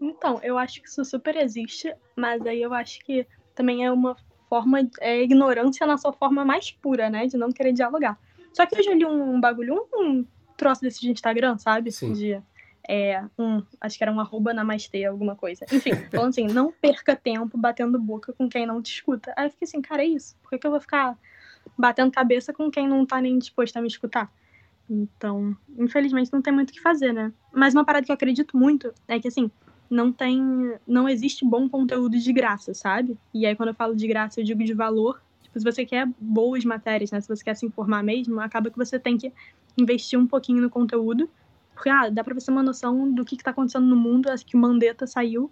Então, 0.00 0.40
eu 0.42 0.56
acho 0.56 0.80
que 0.80 0.88
isso 0.88 1.04
super 1.04 1.36
existe, 1.36 1.94
mas 2.16 2.40
aí 2.46 2.62
eu 2.62 2.72
acho 2.72 2.98
que 3.04 3.26
também 3.54 3.84
é 3.84 3.92
uma 3.92 4.16
forma, 4.48 4.80
é 4.98 5.22
ignorância 5.22 5.86
na 5.86 5.98
sua 5.98 6.14
forma 6.14 6.46
mais 6.46 6.70
pura, 6.70 7.10
né, 7.10 7.26
de 7.26 7.36
não 7.36 7.52
querer 7.52 7.74
dialogar. 7.74 8.18
Só 8.54 8.64
que 8.64 8.78
eu 8.78 8.82
já 8.82 8.94
li 8.94 9.04
um, 9.04 9.38
bagulho, 9.38 9.86
um 9.92 10.24
troço 10.56 10.80
desse 10.80 11.02
de 11.02 11.10
Instagram, 11.10 11.58
sabe? 11.58 11.92
Sim. 11.92 12.14
De 12.14 12.42
é, 12.88 13.24
um, 13.38 13.62
acho 13.80 13.96
que 13.96 14.04
era 14.04 14.12
um 14.12 14.20
arroba 14.20 14.52
namastê, 14.52 15.04
alguma 15.04 15.36
coisa. 15.36 15.64
Enfim, 15.72 15.92
falando 16.10 16.30
assim, 16.30 16.46
não 16.46 16.72
perca 16.72 17.14
tempo 17.14 17.56
batendo 17.56 17.98
boca 17.98 18.32
com 18.32 18.48
quem 18.48 18.66
não 18.66 18.82
te 18.82 18.92
escuta. 18.92 19.32
Aí 19.36 19.46
eu 19.46 19.50
fiquei 19.50 19.66
assim, 19.66 19.80
cara, 19.80 20.02
é 20.02 20.06
isso. 20.06 20.36
Por 20.42 20.50
que, 20.50 20.58
que 20.58 20.66
eu 20.66 20.70
vou 20.70 20.80
ficar 20.80 21.16
batendo 21.78 22.10
cabeça 22.10 22.52
com 22.52 22.70
quem 22.70 22.88
não 22.88 23.06
tá 23.06 23.20
nem 23.20 23.38
disposto 23.38 23.76
a 23.76 23.80
me 23.80 23.88
escutar? 23.88 24.30
Então, 24.90 25.56
infelizmente 25.78 26.32
não 26.32 26.42
tem 26.42 26.52
muito 26.52 26.70
o 26.70 26.72
que 26.72 26.80
fazer, 26.80 27.12
né? 27.12 27.32
Mas 27.52 27.72
uma 27.72 27.84
parada 27.84 28.04
que 28.04 28.12
eu 28.12 28.14
acredito 28.14 28.56
muito 28.56 28.92
é 29.06 29.18
que, 29.18 29.28
assim, 29.28 29.50
não 29.88 30.12
tem. 30.12 30.74
Não 30.86 31.08
existe 31.08 31.44
bom 31.44 31.68
conteúdo 31.68 32.18
de 32.18 32.32
graça, 32.32 32.74
sabe? 32.74 33.16
E 33.32 33.46
aí, 33.46 33.54
quando 33.54 33.68
eu 33.68 33.74
falo 33.74 33.94
de 33.94 34.06
graça, 34.06 34.40
eu 34.40 34.44
digo 34.44 34.64
de 34.64 34.74
valor. 34.74 35.22
Tipo, 35.42 35.58
se 35.58 35.64
você 35.64 35.86
quer 35.86 36.08
boas 36.18 36.64
matérias, 36.64 37.10
né? 37.10 37.20
Se 37.20 37.28
você 37.28 37.44
quer 37.44 37.54
se 37.54 37.64
informar 37.64 38.02
mesmo, 38.02 38.40
acaba 38.40 38.70
que 38.70 38.76
você 38.76 38.98
tem 38.98 39.16
que 39.16 39.32
investir 39.78 40.18
um 40.18 40.26
pouquinho 40.26 40.60
no 40.60 40.68
conteúdo 40.68 41.30
porque, 41.82 41.90
ah, 41.90 42.08
dá 42.08 42.22
pra 42.22 42.32
você 42.32 42.46
ter 42.46 42.52
uma 42.52 42.62
noção 42.62 43.12
do 43.12 43.24
que, 43.24 43.36
que 43.36 43.42
tá 43.42 43.50
acontecendo 43.50 43.86
no 43.86 43.96
mundo, 43.96 44.28
acho 44.28 44.46
que 44.46 44.56
o 44.56 44.60
Mandetta 44.60 45.04
saiu 45.04 45.50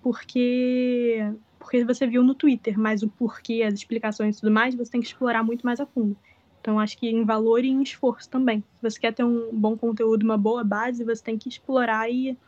porque 0.00 1.34
porque 1.58 1.84
você 1.84 2.06
viu 2.06 2.22
no 2.22 2.32
Twitter, 2.32 2.78
mas 2.78 3.02
o 3.02 3.08
porquê, 3.08 3.64
as 3.66 3.74
explicações 3.74 4.36
e 4.36 4.40
tudo 4.40 4.52
mais, 4.52 4.76
você 4.76 4.92
tem 4.92 5.00
que 5.00 5.08
explorar 5.08 5.42
muito 5.42 5.66
mais 5.66 5.80
a 5.80 5.86
fundo. 5.86 6.16
Então, 6.60 6.78
acho 6.78 6.96
que 6.96 7.08
em 7.08 7.24
valor 7.24 7.64
e 7.64 7.70
em 7.70 7.82
esforço 7.82 8.28
também. 8.28 8.60
Se 8.60 8.82
você 8.90 9.00
quer 9.00 9.14
ter 9.14 9.24
um 9.24 9.48
bom 9.52 9.76
conteúdo, 9.76 10.22
uma 10.22 10.38
boa 10.38 10.62
base, 10.62 11.02
você 11.02 11.24
tem 11.24 11.36
que 11.36 11.48
explorar 11.48 12.08
e, 12.08 12.38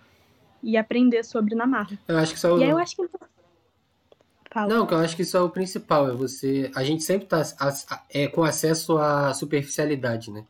e 0.62 0.76
aprender 0.76 1.24
sobre 1.24 1.56
na 1.56 1.66
marra. 1.66 1.98
Eu 2.06 2.18
acho 2.18 2.34
que 2.34 2.38
só. 2.38 2.56
E 2.58 2.62
aí 2.62 2.70
eu 2.70 2.78
acho 2.78 2.94
que. 2.94 3.08
Fala. 4.52 4.72
Não, 4.72 4.86
que 4.86 4.94
eu 4.94 4.98
acho 4.98 5.16
que 5.16 5.22
isso 5.22 5.36
é 5.36 5.40
o 5.40 5.50
principal, 5.50 6.08
é 6.08 6.12
você. 6.12 6.70
A 6.76 6.84
gente 6.84 7.02
sempre 7.02 7.26
tá 7.26 7.42
é, 8.10 8.28
com 8.28 8.44
acesso 8.44 8.98
à 8.98 9.34
superficialidade, 9.34 10.30
né? 10.30 10.44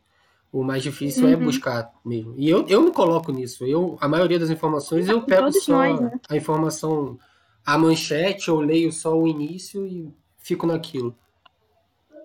O 0.51 0.63
mais 0.63 0.81
difícil 0.81 1.27
é 1.27 1.35
Uhum. 1.35 1.43
buscar 1.43 1.91
mesmo. 2.05 2.33
E 2.37 2.49
eu, 2.49 2.65
eu 2.67 2.81
me 2.81 2.91
coloco 2.91 3.31
nisso. 3.31 3.65
Eu, 3.65 3.97
a 3.99 4.07
maioria 4.07 4.39
das 4.39 4.49
informações 4.49 5.07
eu 5.09 5.21
pego 5.21 5.47
Todos 5.47 5.63
só 5.63 5.73
nós, 5.73 5.99
né? 5.99 6.19
a 6.29 6.35
informação, 6.35 7.19
a 7.65 7.77
manchete, 7.77 8.47
eu 8.47 8.59
leio 8.59 8.91
só 8.91 9.17
o 9.17 9.27
início 9.27 9.85
e 9.85 10.11
fico 10.37 10.65
naquilo. 10.65 11.15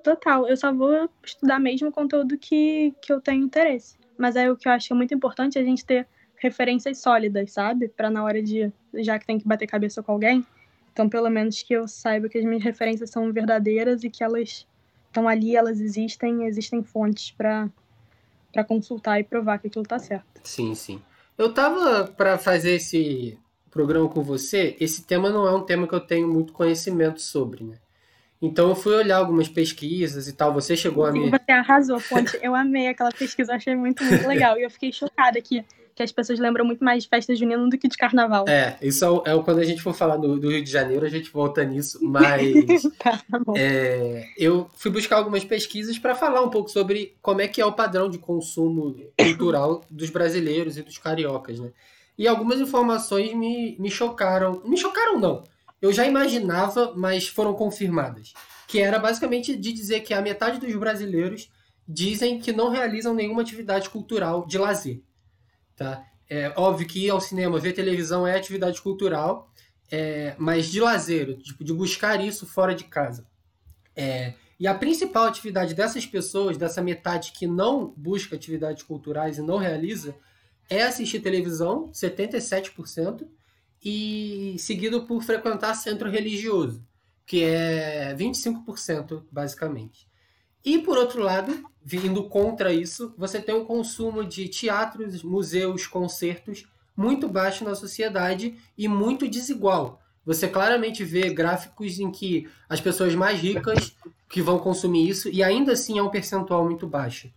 Total, 0.03 0.49
eu 0.49 0.57
só 0.57 0.73
vou 0.73 1.09
estudar 1.25 1.59
mesmo 1.59 1.89
o 1.89 1.93
conteúdo 1.93 2.37
que, 2.39 2.95
que 3.01 3.13
eu 3.13 3.21
tenho 3.21 3.45
interesse. 3.45 3.97
Mas 4.19 4.37
aí 4.37 4.49
o 4.51 4.57
que 4.57 4.69
eu 4.69 4.73
acho 4.73 4.89
que 4.89 4.93
é 4.93 4.97
muito 4.97 5.15
importante 5.15 5.59
é 5.59 5.61
a 5.61 5.65
gente 5.65 5.85
ter 5.85 6.07
referências 6.37 6.99
sólidas, 6.99 7.53
sabe? 7.53 7.89
Pra 7.89 8.11
na 8.11 8.23
hora 8.25 8.43
de. 8.43 8.73
Já 8.95 9.19
que 9.19 9.27
tem 9.27 9.39
que 9.39 9.47
bater 9.47 9.67
cabeça 9.67 10.03
com 10.03 10.13
alguém, 10.13 10.45
então 10.93 11.09
pelo 11.09 11.31
menos 11.31 11.63
que 11.63 11.73
eu 11.73 11.87
saiba 11.89 12.29
que 12.29 12.39
as 12.39 12.45
minhas 12.45 12.63
referências 12.63 13.11
são 13.11 13.33
verdadeiras 13.33 14.05
e 14.05 14.11
que 14.11 14.23
elas 14.23 14.67
estão 15.07 15.29
ali, 15.29 15.57
elas 15.57 15.81
existem, 15.81 16.45
existem 16.45 16.83
fontes 16.83 17.31
pra 17.31 17.69
para 18.53 18.65
consultar 18.65 19.19
e 19.19 19.25
provar 19.25 19.59
que 19.59 19.69
aquilo 19.69 19.85
tá 19.85 19.99
certo. 19.99 20.41
Sim, 20.45 20.75
sim. 20.75 21.01
Eu 21.38 21.53
tava 21.53 22.05
pra 22.07 22.37
fazer 22.37 22.75
esse 22.75 23.38
programa 23.71 24.09
com 24.09 24.23
você, 24.23 24.77
esse 24.79 25.05
tema 25.05 25.31
não 25.31 25.47
é 25.47 25.55
um 25.55 25.62
tema 25.62 25.88
que 25.88 25.95
eu 25.95 26.01
tenho 26.01 26.29
muito 26.29 26.53
conhecimento 26.53 27.21
sobre, 27.21 27.65
né? 27.65 27.79
Então 28.41 28.69
eu 28.69 28.75
fui 28.75 28.95
olhar 28.95 29.19
algumas 29.19 29.49
pesquisas 29.49 30.27
e 30.27 30.33
tal. 30.33 30.53
Você 30.53 30.77
chegou 30.77 31.07
a 31.07 31.12
me. 31.12 31.31
Você 31.31 31.53
arrasou, 31.53 32.01
Fonte. 32.01 32.37
Eu 32.43 32.57
amei 32.57 32.88
aquela 32.88 33.12
pesquisa, 33.12 33.55
achei 33.55 33.77
muito, 33.77 34.05
muito 34.05 34.27
legal. 34.27 34.59
E 34.59 34.65
eu 34.65 34.71
fiquei 34.71 34.93
chocada 34.93 35.41
que, 35.41 35.65
que 36.03 36.11
as 36.11 36.12
pessoas 36.12 36.38
lembram 36.38 36.65
muito 36.65 36.83
mais 36.85 37.05
de 37.05 37.09
festa 37.09 37.35
junina 37.35 37.69
do 37.69 37.79
que 37.79 37.88
de 37.88 37.97
carnaval. 37.97 38.45
É, 38.49 38.77
isso 38.83 39.05
é, 39.05 39.09
o- 39.11 39.23
é 39.27 39.35
o- 39.35 39.43
quando 39.43 39.59
a 39.61 39.65
gente 39.65 39.81
for 39.81 39.95
falar 39.95 40.17
do, 40.17 40.38
do 40.38 40.51
Rio 40.51 40.62
de 40.62 40.71
Janeiro, 40.71 41.07
a 41.07 41.09
gente 41.09 41.31
volta 41.31 41.65
nisso. 41.65 41.99
Mas 42.05 42.83
Tá, 42.99 43.21
tá 43.31 43.38
bom. 43.38 43.55
é, 43.57 44.27
eu 44.37 44.69
fui 44.77 44.91
buscar 44.91 45.17
algumas 45.17 45.45
pesquisas 45.45 45.99
para 45.99 46.15
falar 46.15 46.43
um 46.43 46.51
pouco 46.51 46.69
sobre 46.71 47.17
como 47.23 47.41
é 47.41 47.49
que 47.49 47.61
é 47.61 47.67
o 47.67 47.73
padrão 47.73 48.11
de 48.11 48.19
consumo 48.19 48.95
cultural 49.19 49.83
dos 49.91 50.11
brasileiros 50.11 50.77
e 50.77 50.83
dos 50.83 50.99
cariocas, 50.99 51.59
né? 51.61 51.71
E 52.19 52.29
algumas 52.29 52.61
informações 52.61 53.33
me, 53.35 53.77
me 53.79 53.91
chocaram. 53.91 54.61
Me 54.65 54.77
chocaram, 54.77 55.19
não. 55.19 55.43
Eu 55.81 55.93
já 55.93 56.07
imaginava, 56.07 56.93
mas 56.95 57.27
foram 57.27 57.55
confirmadas. 57.55 58.35
Que 58.69 58.79
era 58.81 58.99
basicamente 58.99 59.57
de 59.57 59.73
dizer 59.73 60.01
que 60.01 60.15
a 60.15 60.21
metade 60.23 60.61
dos 60.61 60.75
brasileiros 60.77 61.51
dizem 61.88 62.38
que 62.38 62.53
não 62.53 62.71
realizam 62.71 63.12
nenhuma 63.15 63.43
atividade 63.43 63.91
cultural 63.91 64.47
de 64.47 64.57
lazer. 64.59 65.01
Tá? 65.77 66.05
É 66.29 66.53
óbvio 66.57 66.87
que 66.87 67.07
ir 67.07 67.11
ao 67.11 67.21
cinema, 67.21 67.59
ver 67.59 67.73
televisão 67.73 68.27
é 68.27 68.37
atividade 68.37 68.81
cultural, 68.81 69.51
é, 69.91 70.35
mas 70.39 70.67
de 70.67 70.81
lazer, 70.81 71.37
tipo, 71.39 71.63
de 71.63 71.73
buscar 71.73 72.25
isso 72.25 72.47
fora 72.47 72.75
de 72.75 72.85
casa. 72.85 73.27
É, 73.95 74.35
e 74.59 74.67
a 74.67 74.75
principal 74.75 75.25
atividade 75.25 75.75
dessas 75.75 76.07
pessoas, 76.07 76.57
dessa 76.57 76.81
metade 76.81 77.33
que 77.33 77.47
não 77.47 77.93
busca 77.97 78.37
atividades 78.37 78.83
culturais 78.83 79.37
e 79.39 79.43
não 79.43 79.59
realiza, 79.59 80.15
é 80.71 80.83
assistir 80.83 81.21
televisão, 81.21 81.91
77%, 81.93 83.27
e 83.85 84.55
seguido 84.59 85.05
por 85.07 85.23
frequentar 85.23 85.75
centro 85.75 86.09
religioso, 86.09 86.87
que 87.27 87.43
é 87.43 88.15
25%, 88.15 89.25
basicamente. 89.31 90.09
E 90.65 90.79
por 90.79 90.97
outro 90.97 91.23
lado, 91.23 91.69
vindo 91.85 92.25
contra 92.29 92.73
isso, 92.73 93.14
você 93.16 93.40
tem 93.40 93.55
um 93.55 93.64
consumo 93.64 94.25
de 94.25 94.49
teatros, 94.49 95.23
museus, 95.23 95.87
concertos 95.87 96.66
muito 96.97 97.29
baixo 97.29 97.64
na 97.64 97.75
sociedade 97.75 98.57
e 98.77 98.87
muito 98.87 99.29
desigual. 99.29 100.01
Você 100.25 100.47
claramente 100.47 101.03
vê 101.03 101.31
gráficos 101.31 101.99
em 101.99 102.11
que 102.11 102.49
as 102.68 102.81
pessoas 102.81 103.14
mais 103.14 103.40
ricas 103.40 103.97
que 104.29 104.40
vão 104.40 104.59
consumir 104.59 105.09
isso 105.09 105.29
e 105.29 105.42
ainda 105.42 105.73
assim 105.73 105.99
é 105.99 106.03
um 106.03 106.11
percentual 106.11 106.64
muito 106.64 106.87
baixo. 106.87 107.33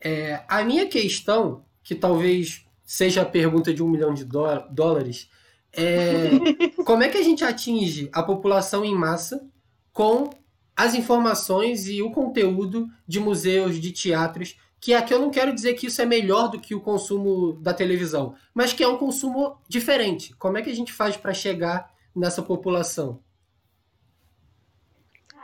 É, 0.00 0.42
a 0.48 0.64
minha 0.64 0.86
questão, 0.86 1.64
que 1.82 1.94
talvez 1.94 2.64
seja 2.84 3.22
a 3.22 3.26
pergunta 3.26 3.72
de 3.72 3.82
um 3.82 3.88
milhão 3.88 4.14
de 4.14 4.24
dó- 4.24 4.66
dólares, 4.70 5.28
é 5.72 6.30
como 6.84 7.02
é 7.02 7.08
que 7.08 7.18
a 7.18 7.22
gente 7.22 7.44
atinge 7.44 8.08
a 8.12 8.22
população 8.22 8.84
em 8.84 8.94
massa 8.94 9.46
com 9.92 10.30
as 10.76 10.94
informações 10.94 11.86
e 11.88 12.02
o 12.02 12.10
conteúdo 12.10 12.88
de 13.06 13.20
museus, 13.20 13.80
de 13.80 13.92
teatros, 13.92 14.56
que 14.80 14.94
aqui 14.94 15.14
eu 15.14 15.20
não 15.20 15.30
quero 15.30 15.54
dizer 15.54 15.74
que 15.74 15.86
isso 15.86 16.02
é 16.02 16.04
melhor 16.04 16.48
do 16.48 16.58
que 16.58 16.74
o 16.74 16.80
consumo 16.80 17.52
da 17.54 17.72
televisão, 17.72 18.34
mas 18.52 18.72
que 18.72 18.82
é 18.82 18.88
um 18.88 18.98
consumo 18.98 19.56
diferente. 19.68 20.34
Como 20.36 20.58
é 20.58 20.62
que 20.62 20.70
a 20.70 20.74
gente 20.74 20.92
faz 20.92 21.16
para 21.16 21.32
chegar 21.32 21.92
nessa 22.14 22.42
população? 22.42 23.20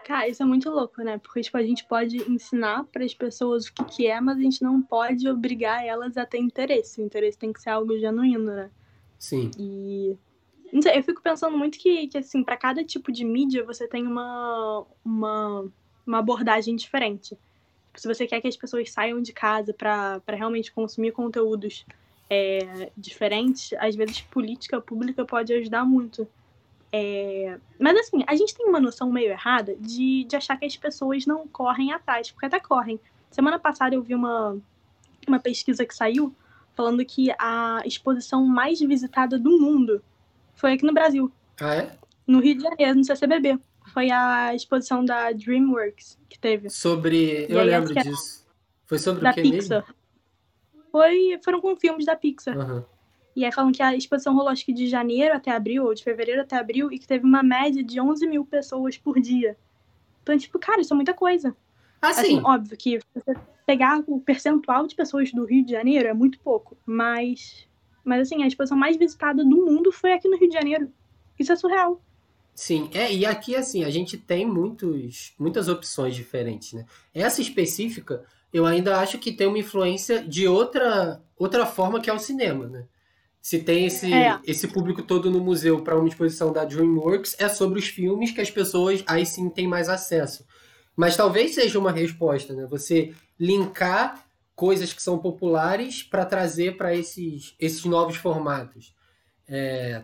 Cara, 0.08 0.26
isso 0.26 0.42
é 0.42 0.46
muito 0.46 0.70
louco, 0.70 1.02
né? 1.02 1.18
Porque, 1.18 1.42
tipo, 1.42 1.56
a 1.58 1.62
gente 1.62 1.84
pode 1.84 2.16
ensinar 2.32 2.82
para 2.84 3.04
as 3.04 3.12
pessoas 3.12 3.66
o 3.66 3.74
que, 3.74 3.84
que 3.84 4.06
é, 4.06 4.18
mas 4.22 4.38
a 4.38 4.40
gente 4.40 4.62
não 4.62 4.80
pode 4.80 5.28
obrigar 5.28 5.84
elas 5.84 6.16
a 6.16 6.24
ter 6.24 6.38
interesse. 6.38 7.00
O 7.00 7.04
interesse 7.04 7.36
tem 7.36 7.52
que 7.52 7.60
ser 7.60 7.68
algo 7.68 7.98
genuíno, 7.98 8.46
né? 8.46 8.70
Sim, 9.18 9.50
E. 9.58 10.16
Não 10.72 10.82
sei, 10.82 10.98
eu 10.98 11.02
fico 11.02 11.22
pensando 11.22 11.56
muito 11.56 11.78
que, 11.78 12.08
que 12.08 12.18
assim, 12.18 12.42
para 12.42 12.56
cada 12.56 12.84
tipo 12.84 13.10
de 13.10 13.24
mídia 13.24 13.64
você 13.64 13.88
tem 13.88 14.06
uma, 14.06 14.84
uma, 15.04 15.70
uma 16.06 16.18
abordagem 16.18 16.76
diferente. 16.76 17.36
Tipo, 17.98 18.00
se 18.00 18.06
você 18.06 18.26
quer 18.26 18.40
que 18.40 18.48
as 18.48 18.56
pessoas 18.56 18.90
saiam 18.90 19.20
de 19.20 19.32
casa 19.32 19.72
para 19.74 20.20
realmente 20.28 20.72
consumir 20.72 21.12
conteúdos 21.12 21.84
é, 22.30 22.90
diferentes, 22.96 23.72
às 23.78 23.96
vezes 23.96 24.20
política 24.20 24.80
pública 24.80 25.24
pode 25.24 25.52
ajudar 25.52 25.84
muito. 25.84 26.28
É, 26.92 27.58
Mas 27.78 27.96
assim, 27.98 28.24
a 28.26 28.34
gente 28.34 28.54
tem 28.54 28.66
uma 28.66 28.80
noção 28.80 29.10
meio 29.10 29.30
errada 29.30 29.76
de, 29.76 30.24
de 30.24 30.36
achar 30.36 30.56
que 30.56 30.64
as 30.64 30.76
pessoas 30.76 31.26
não 31.26 31.46
correm 31.46 31.92
atrás, 31.92 32.30
porque 32.30 32.46
até 32.46 32.60
correm. 32.60 33.00
Semana 33.30 33.58
passada 33.58 33.94
eu 33.94 34.02
vi 34.02 34.14
uma, 34.14 34.56
uma 35.26 35.38
pesquisa 35.38 35.84
que 35.84 35.94
saiu 35.94 36.34
falando 36.74 37.04
que 37.04 37.30
a 37.38 37.82
exposição 37.84 38.44
mais 38.46 38.78
visitada 38.78 39.38
do 39.38 39.58
mundo 39.60 40.02
foi 40.58 40.72
aqui 40.72 40.84
no 40.84 40.92
Brasil, 40.92 41.32
ah 41.60 41.74
é? 41.74 41.96
no 42.26 42.40
Rio 42.40 42.56
de 42.56 42.62
Janeiro, 42.62 42.98
no 42.98 43.04
CCBB. 43.04 43.58
Foi 43.92 44.10
a 44.10 44.54
exposição 44.54 45.04
da 45.04 45.32
DreamWorks 45.32 46.18
que 46.28 46.38
teve, 46.38 46.68
Sobre, 46.68 47.46
eu 47.48 47.62
lembro 47.62 47.98
é 47.98 48.02
disso. 48.02 48.46
Foi 48.84 48.98
sobre 48.98 49.22
da 49.22 49.30
o 49.30 49.34
que 49.34 49.42
mesmo? 49.42 49.60
Pixar. 49.60 49.94
Foi, 50.90 51.40
foram 51.44 51.60
com 51.60 51.76
filmes 51.76 52.04
da 52.04 52.16
Pixar. 52.16 52.58
Aham. 52.58 52.84
E 53.36 53.44
aí 53.44 53.52
falam 53.52 53.70
que 53.70 53.80
a 53.80 53.94
exposição 53.94 54.34
rolou 54.34 54.48
acho 54.48 54.64
que 54.64 54.72
de 54.72 54.88
janeiro 54.88 55.32
até 55.32 55.52
abril, 55.52 55.84
ou 55.84 55.94
de 55.94 56.02
fevereiro 56.02 56.42
até 56.42 56.56
abril, 56.56 56.90
e 56.90 56.98
que 56.98 57.06
teve 57.06 57.24
uma 57.24 57.42
média 57.42 57.84
de 57.84 58.00
11 58.00 58.26
mil 58.26 58.44
pessoas 58.44 58.98
por 58.98 59.20
dia. 59.20 59.56
Então, 60.22 60.36
tipo, 60.36 60.58
cara, 60.58 60.80
isso 60.80 60.92
é 60.92 60.96
muita 60.96 61.14
coisa. 61.14 61.56
Assim, 62.02 62.20
Assim, 62.20 62.42
óbvio 62.44 62.76
que 62.76 62.98
você 63.14 63.34
pegar 63.64 64.02
o 64.08 64.20
percentual 64.20 64.88
de 64.88 64.96
pessoas 64.96 65.30
do 65.30 65.44
Rio 65.44 65.64
de 65.64 65.70
Janeiro 65.70 66.08
é 66.08 66.12
muito 66.12 66.40
pouco, 66.40 66.76
mas 66.84 67.67
mas 68.08 68.22
assim, 68.22 68.42
a 68.42 68.46
exposição 68.46 68.76
mais 68.76 68.96
visitada 68.96 69.44
do 69.44 69.56
mundo 69.56 69.92
foi 69.92 70.12
aqui 70.12 70.28
no 70.28 70.38
Rio 70.38 70.48
de 70.48 70.54
Janeiro. 70.54 70.90
Isso 71.38 71.52
é 71.52 71.56
surreal. 71.56 72.02
Sim, 72.54 72.90
é, 72.92 73.12
e 73.14 73.24
aqui 73.24 73.54
assim, 73.54 73.84
a 73.84 73.90
gente 73.90 74.16
tem 74.16 74.44
muitos, 74.44 75.32
muitas 75.38 75.68
opções 75.68 76.16
diferentes, 76.16 76.72
né? 76.72 76.84
Essa 77.14 77.40
específica, 77.40 78.24
eu 78.52 78.66
ainda 78.66 78.98
acho 78.98 79.18
que 79.18 79.30
tem 79.30 79.46
uma 79.46 79.58
influência 79.58 80.20
de 80.22 80.48
outra, 80.48 81.22
outra 81.38 81.64
forma 81.64 82.00
que 82.00 82.10
é 82.10 82.12
o 82.12 82.18
cinema, 82.18 82.66
né? 82.66 82.84
Se 83.40 83.60
tem 83.60 83.86
esse, 83.86 84.12
É. 84.12 84.40
esse 84.44 84.66
público 84.66 85.02
todo 85.02 85.30
no 85.30 85.38
museu 85.40 85.80
para 85.82 85.96
uma 85.96 86.08
exposição 86.08 86.52
da 86.52 86.64
DreamWorks, 86.64 87.36
é 87.38 87.48
sobre 87.48 87.78
os 87.78 87.86
filmes 87.86 88.32
que 88.32 88.40
as 88.40 88.50
pessoas 88.50 89.04
aí 89.06 89.24
sim 89.24 89.48
têm 89.48 89.68
mais 89.68 89.88
acesso. 89.88 90.44
Mas 90.96 91.16
talvez 91.16 91.54
seja 91.54 91.78
uma 91.78 91.92
resposta, 91.92 92.52
né? 92.52 92.66
Você 92.66 93.14
linkar 93.38 94.27
coisas 94.58 94.92
que 94.92 95.00
são 95.00 95.20
populares 95.20 96.02
para 96.02 96.26
trazer 96.26 96.76
para 96.76 96.92
esses, 96.92 97.54
esses 97.60 97.84
novos 97.84 98.16
formatos. 98.16 98.92
É, 99.46 100.02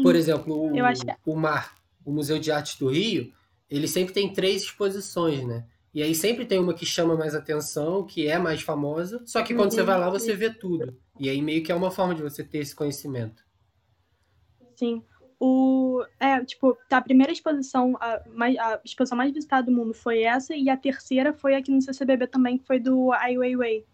por 0.00 0.14
exemplo, 0.14 0.54
o, 0.68 0.72
que- 0.94 1.06
o 1.26 1.34
MAR, 1.34 1.74
o 2.04 2.12
Museu 2.12 2.38
de 2.38 2.52
Artes 2.52 2.76
do 2.78 2.88
Rio, 2.88 3.32
ele 3.68 3.88
sempre 3.88 4.14
tem 4.14 4.32
três 4.32 4.62
exposições, 4.62 5.44
né? 5.44 5.66
E 5.92 6.04
aí 6.04 6.14
sempre 6.14 6.46
tem 6.46 6.60
uma 6.60 6.72
que 6.72 6.86
chama 6.86 7.16
mais 7.16 7.34
atenção, 7.34 8.06
que 8.06 8.28
é 8.28 8.38
mais 8.38 8.62
famosa, 8.62 9.20
só 9.26 9.42
que 9.42 9.54
quando 9.54 9.70
Uhum. 9.72 9.76
você 9.78 9.82
vai 9.82 9.98
lá 9.98 10.08
você 10.08 10.36
vê 10.36 10.50
tudo. 10.54 10.96
E 11.18 11.28
aí 11.28 11.42
meio 11.42 11.64
que 11.64 11.72
é 11.72 11.74
uma 11.74 11.90
forma 11.90 12.14
de 12.14 12.22
você 12.22 12.44
ter 12.44 12.58
esse 12.58 12.76
conhecimento. 12.76 13.42
Sim. 14.76 15.02
O, 15.42 16.04
é, 16.20 16.44
tipo, 16.44 16.76
tá, 16.86 16.98
a 16.98 17.02
primeira 17.02 17.32
exposição, 17.32 17.96
a, 17.98 18.22
mais, 18.34 18.58
a 18.58 18.78
exposição 18.84 19.16
mais 19.16 19.32
visitada 19.32 19.70
do 19.70 19.72
mundo 19.72 19.94
foi 19.94 20.22
essa, 20.22 20.54
e 20.54 20.68
a 20.68 20.76
terceira 20.76 21.32
foi 21.32 21.54
aqui 21.54 21.72
no 21.72 21.80
CCBB 21.80 22.26
também, 22.26 22.58
que 22.58 22.66
foi 22.66 22.78
do 22.78 23.10
Ai 23.12 23.38
Weiwei, 23.38 23.86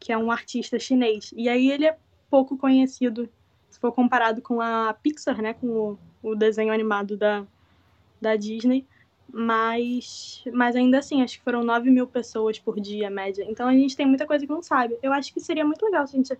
que 0.00 0.12
é 0.12 0.18
um 0.18 0.28
artista 0.28 0.76
chinês. 0.76 1.32
E 1.36 1.48
aí 1.48 1.70
ele 1.70 1.86
é 1.86 1.96
pouco 2.28 2.58
conhecido, 2.58 3.28
se 3.70 3.78
for 3.78 3.92
comparado 3.92 4.42
com 4.42 4.60
a 4.60 4.92
Pixar, 4.92 5.40
né, 5.40 5.54
com 5.54 5.68
o, 5.68 5.98
o 6.30 6.34
desenho 6.34 6.72
animado 6.72 7.16
da, 7.16 7.46
da 8.20 8.34
Disney, 8.34 8.84
mas, 9.32 10.42
mas 10.52 10.74
ainda 10.74 10.98
assim, 10.98 11.22
acho 11.22 11.38
que 11.38 11.44
foram 11.44 11.62
9 11.62 11.90
mil 11.90 12.08
pessoas 12.08 12.58
por 12.58 12.80
dia, 12.80 13.08
média. 13.08 13.44
Então 13.48 13.68
a 13.68 13.72
gente 13.72 13.96
tem 13.96 14.06
muita 14.06 14.26
coisa 14.26 14.44
que 14.44 14.52
não 14.52 14.62
sabe. 14.62 14.98
Eu 15.00 15.12
acho 15.12 15.32
que 15.32 15.40
seria 15.40 15.64
muito 15.64 15.84
legal 15.84 16.06
se 16.06 16.16
a 16.16 16.18
gente 16.18 16.38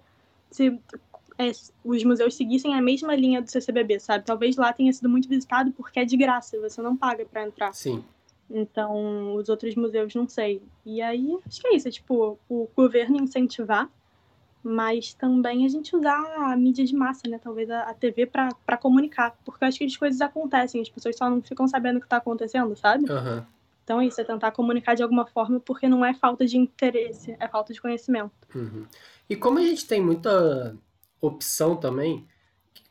se 0.50 0.80
é, 1.38 1.53
os 1.85 2.03
museus 2.03 2.35
seguissem 2.35 2.74
a 2.74 2.83
mesma 2.83 3.14
linha 3.14 3.40
do 3.40 3.48
CCBB, 3.48 4.01
sabe? 4.01 4.24
Talvez 4.24 4.57
lá 4.57 4.72
tenha 4.72 4.92
sido 4.92 5.09
muito 5.09 5.29
visitado 5.29 5.70
porque 5.70 6.01
é 6.01 6.05
de 6.05 6.16
graça, 6.16 6.61
você 6.61 6.83
não 6.83 6.96
paga 6.96 7.24
para 7.24 7.46
entrar. 7.46 7.72
Sim. 7.72 8.05
Então, 8.51 9.35
os 9.35 9.48
outros 9.48 9.74
museus 9.77 10.14
não 10.14 10.29
sei. 10.29 10.61
E 10.85 11.01
aí, 11.01 11.38
acho 11.46 11.61
que 11.61 11.68
é 11.68 11.77
isso, 11.77 11.87
é, 11.87 11.90
tipo, 11.90 12.38
o 12.48 12.68
governo 12.74 13.16
incentivar, 13.18 13.88
mas 14.62 15.14
também 15.14 15.64
a 15.64 15.68
gente 15.68 15.94
usar 15.94 16.18
a 16.38 16.57
mídia 16.57 16.85
de 16.85 16.94
massa, 16.94 17.29
né? 17.29 17.38
Talvez 17.38 17.70
a, 17.70 17.83
a 17.83 17.94
TV 17.94 18.27
para 18.27 18.77
comunicar, 18.77 19.37
porque 19.44 19.62
eu 19.62 19.68
acho 19.68 19.79
que 19.79 19.85
as 19.85 19.96
coisas 19.96 20.20
acontecem, 20.20 20.81
as 20.81 20.88
pessoas 20.88 21.16
só 21.16 21.31
não 21.31 21.40
ficam 21.40 21.68
sabendo 21.68 21.98
o 21.98 22.01
que 22.01 22.07
está 22.07 22.16
acontecendo, 22.16 22.74
sabe? 22.74 23.05
Uhum. 23.11 23.44
Então 23.85 24.01
é 24.01 24.07
isso, 24.07 24.20
é 24.20 24.24
tentar 24.24 24.51
comunicar 24.51 24.94
de 24.94 25.03
alguma 25.03 25.27
forma, 25.27 25.61
porque 25.61 25.88
não 25.88 26.05
é 26.05 26.12
falta 26.12 26.44
de 26.44 26.59
interesse, 26.59 27.37
é 27.38 27.46
falta 27.48 27.72
de 27.72 27.81
conhecimento. 27.81 28.33
Uhum. 28.55 28.85
E 29.31 29.37
como 29.37 29.59
a 29.59 29.62
gente 29.62 29.87
tem 29.87 30.03
muita 30.03 30.77
opção 31.20 31.76
também, 31.76 32.26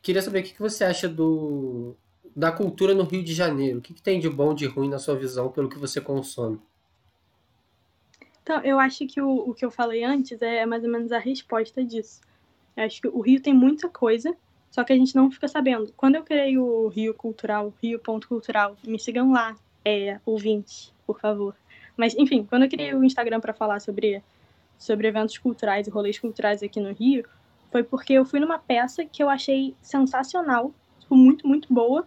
queria 0.02 0.22
saber 0.22 0.40
o 0.40 0.42
que 0.42 0.58
você 0.58 0.84
acha 0.84 1.08
do, 1.08 1.96
da 2.34 2.52
cultura 2.52 2.94
no 2.94 3.04
Rio 3.04 3.22
de 3.22 3.34
Janeiro. 3.34 3.78
O 3.78 3.82
que, 3.82 4.00
tem 4.00 4.20
de 4.20 4.28
bom, 4.28 4.54
de 4.54 4.66
ruim 4.66 4.88
na 4.88 4.98
sua 4.98 5.16
visão, 5.16 5.50
pelo 5.50 5.68
que 5.68 5.78
você 5.78 6.00
consome? 6.00 6.60
Então, 8.42 8.62
eu 8.62 8.78
acho 8.78 9.06
que 9.06 9.20
o, 9.20 9.50
o 9.50 9.54
que 9.54 9.64
eu 9.64 9.70
falei 9.70 10.04
antes 10.04 10.40
é 10.40 10.64
mais 10.64 10.82
ou 10.84 10.90
menos 10.90 11.12
a 11.12 11.18
resposta 11.18 11.84
disso. 11.84 12.20
Eu 12.76 12.84
acho 12.84 13.00
que 13.00 13.08
o 13.08 13.20
Rio 13.20 13.42
tem 13.42 13.52
muita 13.52 13.88
coisa, 13.88 14.34
só 14.70 14.84
que 14.84 14.92
a 14.92 14.96
gente 14.96 15.14
não 15.14 15.30
fica 15.30 15.48
sabendo. 15.48 15.92
Quando 15.96 16.14
eu 16.14 16.22
criei 16.22 16.56
o 16.56 16.88
Rio 16.88 17.12
Cultural, 17.12 17.74
Rio 17.82 17.98
Ponto 17.98 18.28
Cultural, 18.28 18.76
me 18.86 18.98
sigam 18.98 19.32
lá, 19.32 19.56
é, 19.84 20.20
ouvintes, 20.24 20.92
por 21.06 21.20
favor. 21.20 21.54
Mas, 21.96 22.14
enfim, 22.16 22.46
quando 22.48 22.62
eu 22.62 22.70
criei 22.70 22.94
o 22.94 23.02
Instagram 23.02 23.40
para 23.40 23.52
falar 23.52 23.80
sobre, 23.80 24.22
sobre 24.78 25.08
eventos 25.08 25.36
culturais 25.36 25.86
e 25.86 25.90
rolês 25.90 26.18
culturais 26.18 26.62
aqui 26.62 26.78
no 26.78 26.92
Rio, 26.92 27.24
foi 27.70 27.82
porque 27.82 28.14
eu 28.14 28.24
fui 28.24 28.40
numa 28.40 28.58
peça 28.58 29.04
que 29.04 29.22
eu 29.22 29.28
achei 29.28 29.74
sensacional, 29.82 30.72
tipo, 30.98 31.14
muito, 31.14 31.46
muito 31.46 31.72
boa, 31.72 32.06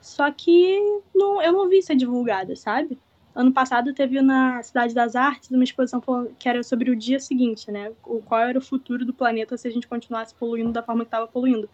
só 0.00 0.30
que 0.30 0.78
não, 1.14 1.42
eu 1.42 1.52
não 1.52 1.68
vi 1.68 1.82
ser 1.82 1.96
divulgada, 1.96 2.54
sabe? 2.54 2.98
Ano 3.34 3.52
passado 3.52 3.92
teve 3.92 4.22
na 4.22 4.62
Cidade 4.62 4.94
das 4.94 5.14
Artes 5.14 5.50
uma 5.50 5.64
exposição 5.64 6.00
que 6.38 6.48
era 6.48 6.62
sobre 6.62 6.90
o 6.90 6.96
dia 6.96 7.20
seguinte, 7.20 7.70
né? 7.70 7.92
O, 8.04 8.22
qual 8.22 8.40
era 8.40 8.58
o 8.58 8.62
futuro 8.62 9.04
do 9.04 9.12
planeta 9.12 9.58
se 9.58 9.68
a 9.68 9.70
gente 9.70 9.86
continuasse 9.86 10.34
poluindo 10.34 10.72
da 10.72 10.82
forma 10.82 11.04
que 11.04 11.08
estava 11.08 11.26
poluindo. 11.26 11.68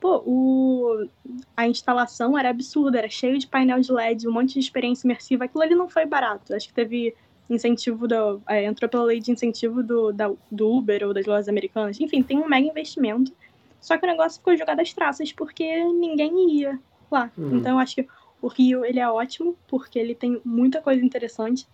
Pô, 0.00 0.22
o... 0.26 1.08
a 1.56 1.68
instalação 1.68 2.38
era 2.38 2.50
absurda, 2.50 2.98
era 2.98 3.08
cheio 3.08 3.38
de 3.38 3.46
painel 3.46 3.80
de 3.80 3.92
LED, 3.92 4.26
um 4.28 4.32
monte 4.32 4.54
de 4.54 4.60
experiência 4.60 5.06
imersiva. 5.06 5.44
Aquilo 5.44 5.62
ali 5.62 5.74
não 5.74 5.88
foi 5.88 6.04
barato. 6.04 6.54
Acho 6.54 6.68
que 6.68 6.74
teve 6.74 7.14
incentivo 7.48 8.06
da. 8.06 8.36
É, 8.48 8.64
entrou 8.64 8.88
pela 8.88 9.04
lei 9.04 9.20
de 9.20 9.30
incentivo 9.30 9.82
do, 9.82 10.12
da, 10.12 10.30
do 10.50 10.70
Uber 10.70 11.06
ou 11.06 11.14
das 11.14 11.26
lojas 11.26 11.48
americanas. 11.48 12.00
Enfim, 12.00 12.22
tem 12.22 12.38
um 12.38 12.48
mega 12.48 12.66
investimento. 12.66 13.32
Só 13.80 13.96
que 13.96 14.04
o 14.04 14.08
negócio 14.08 14.38
ficou 14.38 14.56
jogado 14.56 14.80
às 14.80 14.92
traças 14.92 15.32
porque 15.32 15.84
ninguém 15.84 16.58
ia 16.58 16.78
lá. 17.10 17.30
Uhum. 17.36 17.58
Então 17.58 17.72
eu 17.72 17.78
acho 17.78 17.94
que 17.94 18.08
o 18.42 18.48
Rio 18.48 18.84
ele 18.84 19.00
é 19.00 19.08
ótimo 19.08 19.56
porque 19.66 19.98
ele 19.98 20.14
tem 20.14 20.40
muita 20.44 20.80
coisa 20.80 21.04
interessante. 21.04 21.66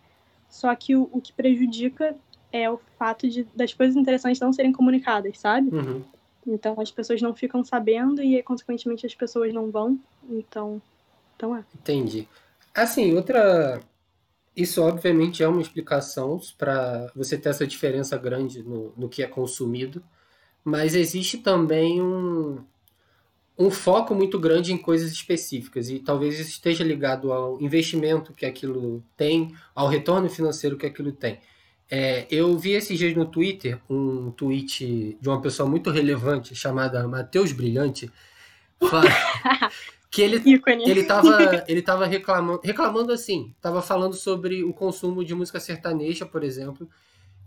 Só 0.49 0.75
que 0.75 0.95
o, 0.95 1.09
o 1.13 1.21
que 1.21 1.33
prejudica 1.33 2.15
é 2.53 2.71
o 2.71 2.79
fato 2.99 3.29
de 3.29 3.45
das 3.55 3.75
coisas 3.75 3.97
interessantes 3.97 4.41
não 4.41 4.53
serem 4.53 4.73
comunicadas, 4.73 5.39
sabe? 5.39 5.75
Uhum. 5.75 6.03
Então 6.47 6.79
as 6.79 6.91
pessoas 6.91 7.21
não 7.23 7.35
ficam 7.35 7.65
sabendo 7.65 8.23
e, 8.23 8.43
consequentemente, 8.43 9.07
as 9.07 9.15
pessoas 9.15 9.53
não 9.53 9.71
vão. 9.71 9.99
Então, 10.29 10.81
então 11.37 11.57
é. 11.57 11.65
Entendi. 11.75 12.29
Assim, 12.75 13.15
outra. 13.15 13.81
Isso, 14.57 14.81
obviamente, 14.83 15.43
é 15.43 15.49
uma 15.49 15.61
explicação 15.61 16.41
para 16.57 17.11
você 17.15 17.37
ter 17.37 17.49
essa 17.49 17.67
diferença 17.67 18.17
grande 18.17 18.63
no, 18.63 18.93
no 18.97 19.09
que 19.09 19.23
é 19.23 19.27
consumido, 19.27 20.03
mas 20.65 20.95
existe 20.95 21.39
também 21.39 22.01
um, 22.01 22.65
um 23.59 23.71
foco 23.71 24.15
muito 24.15 24.39
grande 24.39 24.73
em 24.73 24.79
coisas 24.79 25.11
específicas, 25.11 25.91
e 25.91 25.99
talvez 25.99 26.39
isso 26.39 26.51
esteja 26.51 26.85
ligado 26.85 27.33
ao 27.33 27.61
investimento 27.61 28.33
que 28.33 28.47
aquilo 28.47 29.03
tem, 29.17 29.55
ao 29.75 29.89
retorno 29.89 30.29
financeiro 30.31 30.77
que 30.77 30.87
aquilo 30.87 31.11
tem. 31.11 31.41
É, 31.91 32.27
eu 32.31 32.57
vi 32.57 32.73
esses 32.73 32.97
dias 32.97 33.15
no 33.15 33.27
Twitter 33.27 33.79
um 33.91 34.31
tweet 34.31 35.19
de 35.21 35.29
uma 35.29 35.41
pessoa 35.41 35.69
muito 35.69 35.91
relevante 35.91 36.55
chamada 36.55 37.07
Matheus 37.07 37.53
Brilhante, 37.53 38.11
que 40.15 40.23
ele 40.23 40.41
ele 40.87 41.03
tava, 41.03 41.37
ele 41.67 41.83
tava 41.83 42.07
reclamando, 42.07 42.61
reclamando 42.63 43.13
assim, 43.13 43.53
tava 43.61 43.83
falando 43.83 44.15
sobre 44.15 44.63
o 44.63 44.73
consumo 44.73 45.25
de 45.25 45.35
música 45.35 45.59
sertaneja, 45.59 46.25
por 46.25 46.45
exemplo, 46.45 46.89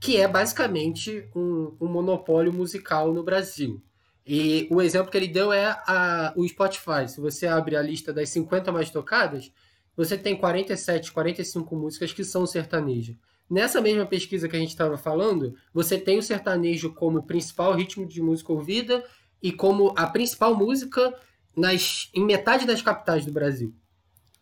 que 0.01 0.17
é 0.17 0.27
basicamente 0.27 1.29
um, 1.33 1.77
um 1.79 1.87
monopólio 1.87 2.51
musical 2.51 3.13
no 3.13 3.23
Brasil. 3.23 3.81
E 4.25 4.67
o 4.69 4.81
exemplo 4.81 5.09
que 5.09 5.15
ele 5.15 5.29
deu 5.29 5.53
é 5.53 5.67
a, 5.87 6.33
o 6.35 6.45
Spotify. 6.45 7.07
Se 7.07 7.21
você 7.21 7.47
abre 7.47 7.77
a 7.77 7.81
lista 7.81 8.11
das 8.11 8.27
50 8.31 8.69
mais 8.69 8.89
tocadas, 8.89 9.49
você 9.95 10.17
tem 10.17 10.35
47, 10.35 11.13
45 11.13 11.73
músicas 11.73 12.11
que 12.11 12.25
são 12.25 12.45
sertanejo. 12.45 13.15
Nessa 13.49 13.79
mesma 13.79 14.05
pesquisa 14.05 14.49
que 14.49 14.57
a 14.57 14.59
gente 14.59 14.71
estava 14.71 14.97
falando, 14.97 15.55
você 15.73 15.97
tem 15.97 16.17
o 16.17 16.23
sertanejo 16.23 16.93
como 16.93 17.23
principal 17.23 17.73
ritmo 17.73 18.05
de 18.05 18.21
música 18.21 18.51
ouvida 18.51 19.05
e 19.41 19.53
como 19.53 19.93
a 19.95 20.05
principal 20.07 20.53
música 20.53 21.13
nas, 21.57 22.09
em 22.13 22.23
metade 22.23 22.65
das 22.65 22.81
capitais 22.81 23.25
do 23.25 23.31
Brasil. 23.31 23.73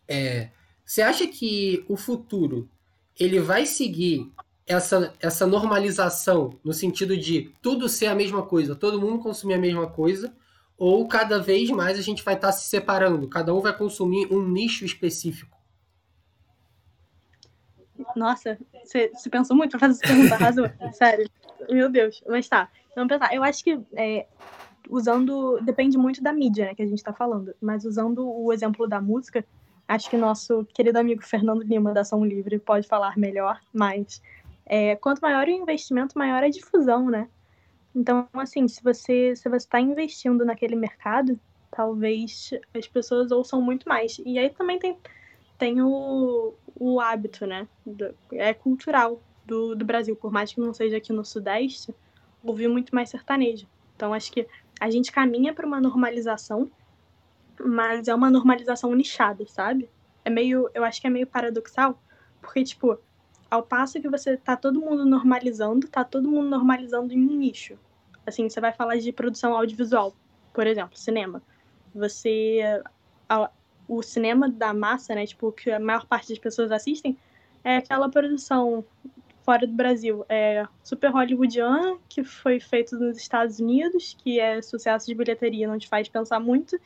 É, 0.06 0.50
você 0.84 1.02
acha 1.02 1.26
que 1.26 1.84
o 1.88 1.96
futuro 1.96 2.68
ele 3.18 3.40
vai 3.40 3.64
seguir 3.64 4.30
essa, 4.66 5.14
essa 5.20 5.46
normalização 5.46 6.58
no 6.62 6.72
sentido 6.72 7.16
de 7.16 7.54
tudo 7.62 7.88
ser 7.88 8.06
a 8.06 8.14
mesma 8.14 8.42
coisa, 8.44 8.76
todo 8.76 9.00
mundo 9.00 9.22
consumir 9.22 9.54
a 9.54 9.58
mesma 9.58 9.88
coisa, 9.88 10.34
ou 10.76 11.08
cada 11.08 11.40
vez 11.40 11.70
mais 11.70 11.98
a 11.98 12.02
gente 12.02 12.22
vai 12.22 12.34
estar 12.34 12.48
tá 12.48 12.52
se 12.52 12.68
separando, 12.68 13.28
cada 13.28 13.54
um 13.54 13.60
vai 13.60 13.76
consumir 13.76 14.30
um 14.30 14.46
nicho 14.46 14.84
específico? 14.84 15.56
Nossa, 18.14 18.58
você, 18.84 19.10
pensou 19.30 19.56
muito 19.56 19.70
pra 19.70 19.80
fazer 19.80 20.04
essa 20.04 20.14
pergunta, 20.14 20.34
arrasou. 20.34 20.70
Sério. 20.92 21.30
Meu 21.70 21.88
Deus. 21.90 22.22
Mas 22.28 22.46
tá, 22.46 22.68
vamos 22.94 23.08
pensar. 23.08 23.34
Eu 23.34 23.42
acho 23.42 23.64
que 23.64 23.80
é, 23.94 24.26
usando. 24.88 25.58
Depende 25.62 25.96
muito 25.98 26.22
da 26.22 26.32
mídia, 26.32 26.66
né, 26.66 26.74
que 26.74 26.82
a 26.82 26.86
gente 26.86 27.02
tá 27.02 27.12
falando. 27.12 27.54
Mas 27.60 27.84
usando 27.84 28.28
o 28.28 28.52
exemplo 28.52 28.86
da 28.86 29.00
música, 29.00 29.44
acho 29.86 30.10
que 30.10 30.16
nosso 30.16 30.64
querido 30.74 30.98
amigo 30.98 31.22
Fernando 31.22 31.62
Lima, 31.62 31.92
da 31.92 32.04
Som 32.04 32.24
Livre, 32.24 32.58
pode 32.58 32.86
falar 32.86 33.16
melhor, 33.16 33.60
mas 33.72 34.22
é, 34.64 34.96
quanto 34.96 35.20
maior 35.20 35.46
o 35.46 35.50
investimento, 35.50 36.18
maior 36.18 36.42
a 36.42 36.48
difusão, 36.48 37.08
né? 37.08 37.28
Então, 37.94 38.28
assim, 38.34 38.68
se 38.68 38.82
você 38.82 39.34
se 39.34 39.48
você 39.48 39.56
está 39.56 39.80
investindo 39.80 40.44
naquele 40.44 40.76
mercado, 40.76 41.38
talvez 41.70 42.50
as 42.74 42.86
pessoas 42.86 43.30
ouçam 43.30 43.60
muito 43.62 43.88
mais. 43.88 44.20
E 44.24 44.38
aí 44.38 44.50
também 44.50 44.78
tem 44.78 44.98
tem 45.58 45.80
o, 45.80 46.54
o 46.74 47.00
hábito, 47.00 47.46
né? 47.46 47.66
Do, 47.84 48.14
é 48.32 48.52
cultural 48.52 49.20
do, 49.46 49.74
do 49.74 49.84
Brasil, 49.84 50.14
por 50.16 50.30
mais 50.30 50.52
que 50.52 50.60
não 50.60 50.74
seja 50.74 50.96
aqui 50.98 51.12
no 51.12 51.24
Sudeste, 51.24 51.94
ouvir 52.42 52.68
muito 52.68 52.94
mais 52.94 53.08
sertanejo. 53.08 53.66
Então 53.96 54.14
acho 54.14 54.30
que 54.30 54.46
a 54.78 54.90
gente 54.90 55.10
caminha 55.10 55.52
para 55.52 55.66
uma 55.66 55.80
normalização, 55.80 56.70
mas 57.58 58.06
é 58.06 58.14
uma 58.14 58.30
normalização 58.30 58.94
nichada, 58.94 59.44
sabe? 59.46 59.88
É 60.24 60.30
meio, 60.30 60.70
eu 60.74 60.84
acho 60.84 61.00
que 61.00 61.06
é 61.06 61.10
meio 61.10 61.26
paradoxal, 61.26 61.98
porque 62.40 62.62
tipo, 62.62 62.98
ao 63.50 63.62
passo 63.62 64.00
que 64.00 64.08
você 64.08 64.36
tá 64.36 64.54
todo 64.54 64.80
mundo 64.80 65.04
normalizando, 65.04 65.88
tá 65.88 66.04
todo 66.04 66.30
mundo 66.30 66.48
normalizando 66.48 67.12
em 67.12 67.26
um 67.26 67.36
nicho. 67.36 67.78
Assim, 68.26 68.48
você 68.48 68.60
vai 68.60 68.72
falar 68.72 68.96
de 68.96 69.12
produção 69.12 69.56
audiovisual, 69.56 70.14
por 70.52 70.66
exemplo, 70.66 70.96
cinema. 70.96 71.42
Você 71.94 72.60
o 73.88 74.02
cinema 74.02 74.48
da 74.48 74.74
massa, 74.74 75.14
né, 75.14 75.26
tipo, 75.26 75.52
que 75.52 75.70
a 75.70 75.80
maior 75.80 76.06
parte 76.06 76.28
das 76.28 76.38
pessoas 76.38 76.72
assistem, 76.72 77.16
é 77.62 77.76
aquela 77.76 78.08
produção 78.08 78.84
fora 79.46 79.64
do 79.64 79.72
Brasil. 79.72 80.26
É 80.28 80.66
super 80.82 81.12
hollywoodiana, 81.12 81.96
que 82.08 82.24
foi 82.24 82.58
feito 82.58 82.98
nos 82.98 83.16
Estados 83.16 83.60
Unidos, 83.60 84.16
que 84.18 84.40
é 84.40 84.60
sucesso 84.60 85.06
de 85.06 85.14
bilheteria, 85.14 85.68
não 85.68 85.78
te 85.78 85.86
faz 85.86 86.08
pensar 86.08 86.40
muito. 86.40 86.76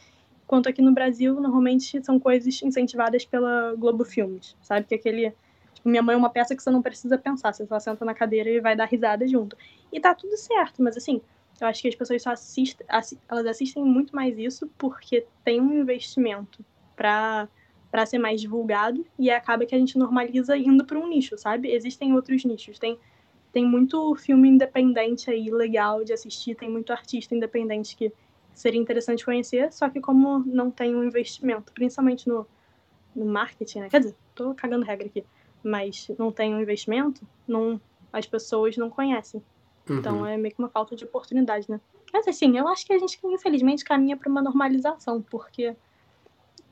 Enquanto 0.45 0.69
aqui 0.69 0.83
no 0.83 0.93
Brasil, 0.93 1.41
normalmente 1.41 2.05
são 2.05 2.21
coisas 2.21 2.63
incentivadas 2.63 3.25
pela 3.25 3.75
Globo 3.77 4.05
Filmes, 4.05 4.55
sabe? 4.61 4.87
Que 4.87 4.95
aquele. 4.95 5.33
Tipo, 5.73 5.89
Minha 5.89 6.03
Mãe 6.03 6.15
é 6.15 6.19
uma 6.19 6.29
peça 6.29 6.55
que 6.55 6.63
você 6.63 6.71
não 6.71 6.83
precisa 6.83 7.17
pensar, 7.17 7.55
você 7.55 7.67
só 7.67 7.81
senta 7.81 8.05
na 8.05 8.13
cadeira 8.13 8.51
e 8.51 8.61
vai 8.61 8.77
dar 8.77 8.85
risada 8.85 9.27
junto. 9.27 9.57
E 9.91 9.99
tá 9.99 10.15
tudo 10.15 10.37
certo, 10.37 10.83
mas 10.83 10.99
assim, 10.99 11.23
eu 11.59 11.67
acho 11.67 11.81
que 11.81 11.89
as 11.89 11.95
pessoas 11.95 12.23
só 12.23 12.33
assistem, 12.33 12.87
elas 13.27 13.47
assistem 13.47 13.83
muito 13.83 14.15
mais 14.15 14.39
isso 14.39 14.71
porque 14.77 15.25
tem 15.43 15.63
um 15.63 15.73
investimento 15.73 16.63
para 16.95 17.49
ser 18.07 18.19
mais 18.19 18.41
divulgado 18.41 19.05
e 19.19 19.31
acaba 19.31 19.67
que 19.67 19.75
a 19.75 19.79
gente 19.79 19.99
normaliza 19.99 20.57
indo 20.57 20.85
para 20.85 20.99
um 20.99 21.09
nicho, 21.09 21.37
sabe? 21.37 21.73
Existem 21.73 22.15
outros 22.15 22.45
nichos, 22.45 22.79
tem 22.79 22.99
tem 23.53 23.67
muito 23.67 24.15
filme 24.15 24.49
independente 24.49 25.29
aí 25.29 25.51
legal 25.51 26.05
de 26.05 26.13
assistir, 26.13 26.55
tem 26.55 26.71
muito 26.71 26.93
artista 26.93 27.35
independente 27.35 27.97
que 27.97 28.13
seria 28.55 28.81
interessante 28.81 29.25
conhecer, 29.25 29.73
só 29.73 29.89
que 29.89 30.01
como 30.01 30.41
não 30.47 30.71
tem 30.71 30.95
um 30.95 31.03
investimento, 31.03 31.73
principalmente 31.73 32.29
no, 32.29 32.47
no 33.15 33.25
marketing, 33.25 33.81
né? 33.81 33.89
Quer 33.89 34.01
dizer, 34.01 34.17
tô 34.35 34.55
cagando 34.55 34.85
regra 34.85 35.07
aqui, 35.07 35.25
mas 35.63 36.09
não 36.19 36.31
tem 36.31 36.55
um 36.55 36.61
investimento, 36.61 37.27
não 37.47 37.81
as 38.13 38.27
pessoas 38.27 38.77
não 38.77 38.91
conhecem. 38.91 39.43
Então, 39.85 39.95
uhum. 39.95 40.01
Então 40.01 40.27
é 40.27 40.37
meio 40.37 40.55
que 40.55 40.61
uma 40.61 40.69
falta 40.69 40.95
de 40.95 41.05
oportunidade, 41.05 41.69
né? 41.69 41.81
Mas 42.13 42.27
assim, 42.29 42.57
eu 42.57 42.69
acho 42.69 42.87
que 42.87 42.93
a 42.93 42.99
gente 42.99 43.19
infelizmente 43.25 43.85
caminha 43.85 44.17
para 44.17 44.29
uma 44.29 44.43
normalização, 44.43 45.23
porque 45.23 45.77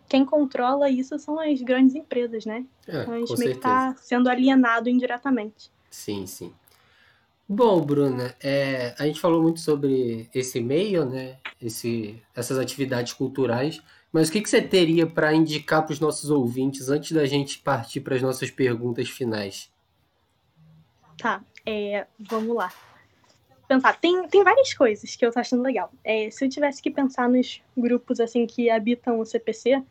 quem 0.09 0.25
controla 0.25 0.89
isso 0.89 1.19
são 1.19 1.39
as 1.39 1.61
grandes 1.61 1.95
empresas, 1.95 2.47
né? 2.47 2.65
É, 2.87 3.03
Então 3.03 3.15
a 3.15 3.19
gente 3.19 3.39
meio 3.39 3.55
que 3.55 3.61
tá 3.61 3.89
certeza. 3.89 4.07
sendo 4.07 4.29
alienado 4.29 4.89
indiretamente. 4.89 5.71
Sim, 5.91 6.27
sim. 6.27 6.53
Bom, 7.49 7.81
Bruna, 7.81 8.35
é, 8.43 8.95
a 8.99 9.07
gente 9.07 9.21
falou 9.21 9.43
muito 9.43 9.61
sobre 9.61 10.29
esse 10.35 10.61
meio, 10.61 11.05
né? 11.05 11.39
Esse, 11.61 12.23
essas 12.35 12.59
atividades 12.59 13.13
culturais. 13.13 13.83
Mas 14.13 14.29
o 14.29 14.33
que 14.33 14.41
que 14.41 14.49
você 14.49 14.61
teria 14.63 15.07
para 15.07 15.35
indicar 15.35 15.85
para 15.85 15.93
os 15.93 16.01
nossos 16.01 16.31
ouvintes 16.31 16.89
antes 16.89 17.13
da 17.13 17.27
gente 17.27 17.59
partir 17.59 18.01
para 18.01 18.17
as 18.17 18.23
nossas 18.23 18.51
perguntas 18.51 19.09
finais? 19.09 19.71
Tá, 21.17 21.43
é, 21.67 22.07
vamos 22.19 22.55
lá. 22.55 22.73
Pensar, 23.67 23.99
tem, 24.01 24.27
tem 24.29 24.43
várias 24.43 24.73
coisas 24.73 25.15
que 25.15 25.25
eu 25.27 25.31
tô 25.33 25.39
achando 25.39 25.63
legal. 25.63 25.93
É, 26.03 26.31
se 26.31 26.43
eu 26.45 26.49
tivesse 26.49 26.81
que 26.81 26.91
pensar 26.91 27.29
nos 27.29 27.61
grupos 27.77 28.19
assim 28.19 28.47
que 28.47 28.71
habitam 28.71 29.21
o 29.21 29.27
CPC, 29.27 29.83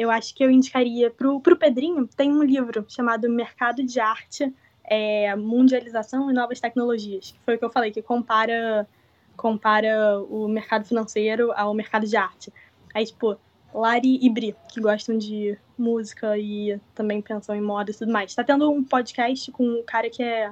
eu 0.00 0.10
acho 0.10 0.34
que 0.34 0.42
eu 0.42 0.50
indicaria 0.50 1.10
pro, 1.10 1.38
pro 1.42 1.58
Pedrinho, 1.58 2.06
tem 2.06 2.32
um 2.32 2.42
livro 2.42 2.86
chamado 2.88 3.28
Mercado 3.28 3.84
de 3.84 4.00
Arte, 4.00 4.50
é, 4.82 5.36
Mundialização 5.36 6.30
e 6.30 6.32
Novas 6.32 6.58
Tecnologias, 6.58 7.32
que 7.32 7.40
foi 7.44 7.56
o 7.56 7.58
que 7.58 7.64
eu 7.66 7.70
falei, 7.70 7.90
que 7.90 8.00
compara, 8.00 8.88
compara 9.36 10.18
o 10.22 10.48
mercado 10.48 10.86
financeiro 10.86 11.52
ao 11.52 11.74
mercado 11.74 12.06
de 12.06 12.16
arte. 12.16 12.50
Aí, 12.94 13.04
tipo, 13.04 13.36
Lari 13.74 14.18
e 14.22 14.30
Bri, 14.30 14.56
que 14.72 14.80
gostam 14.80 15.18
de 15.18 15.58
música 15.76 16.38
e 16.38 16.80
também 16.94 17.20
pensam 17.20 17.54
em 17.54 17.60
moda 17.60 17.90
e 17.90 17.94
tudo 17.94 18.10
mais. 18.10 18.34
Tá 18.34 18.42
tendo 18.42 18.70
um 18.72 18.82
podcast 18.82 19.52
com 19.52 19.64
um 19.64 19.82
cara 19.82 20.08
que 20.08 20.22
é, 20.22 20.50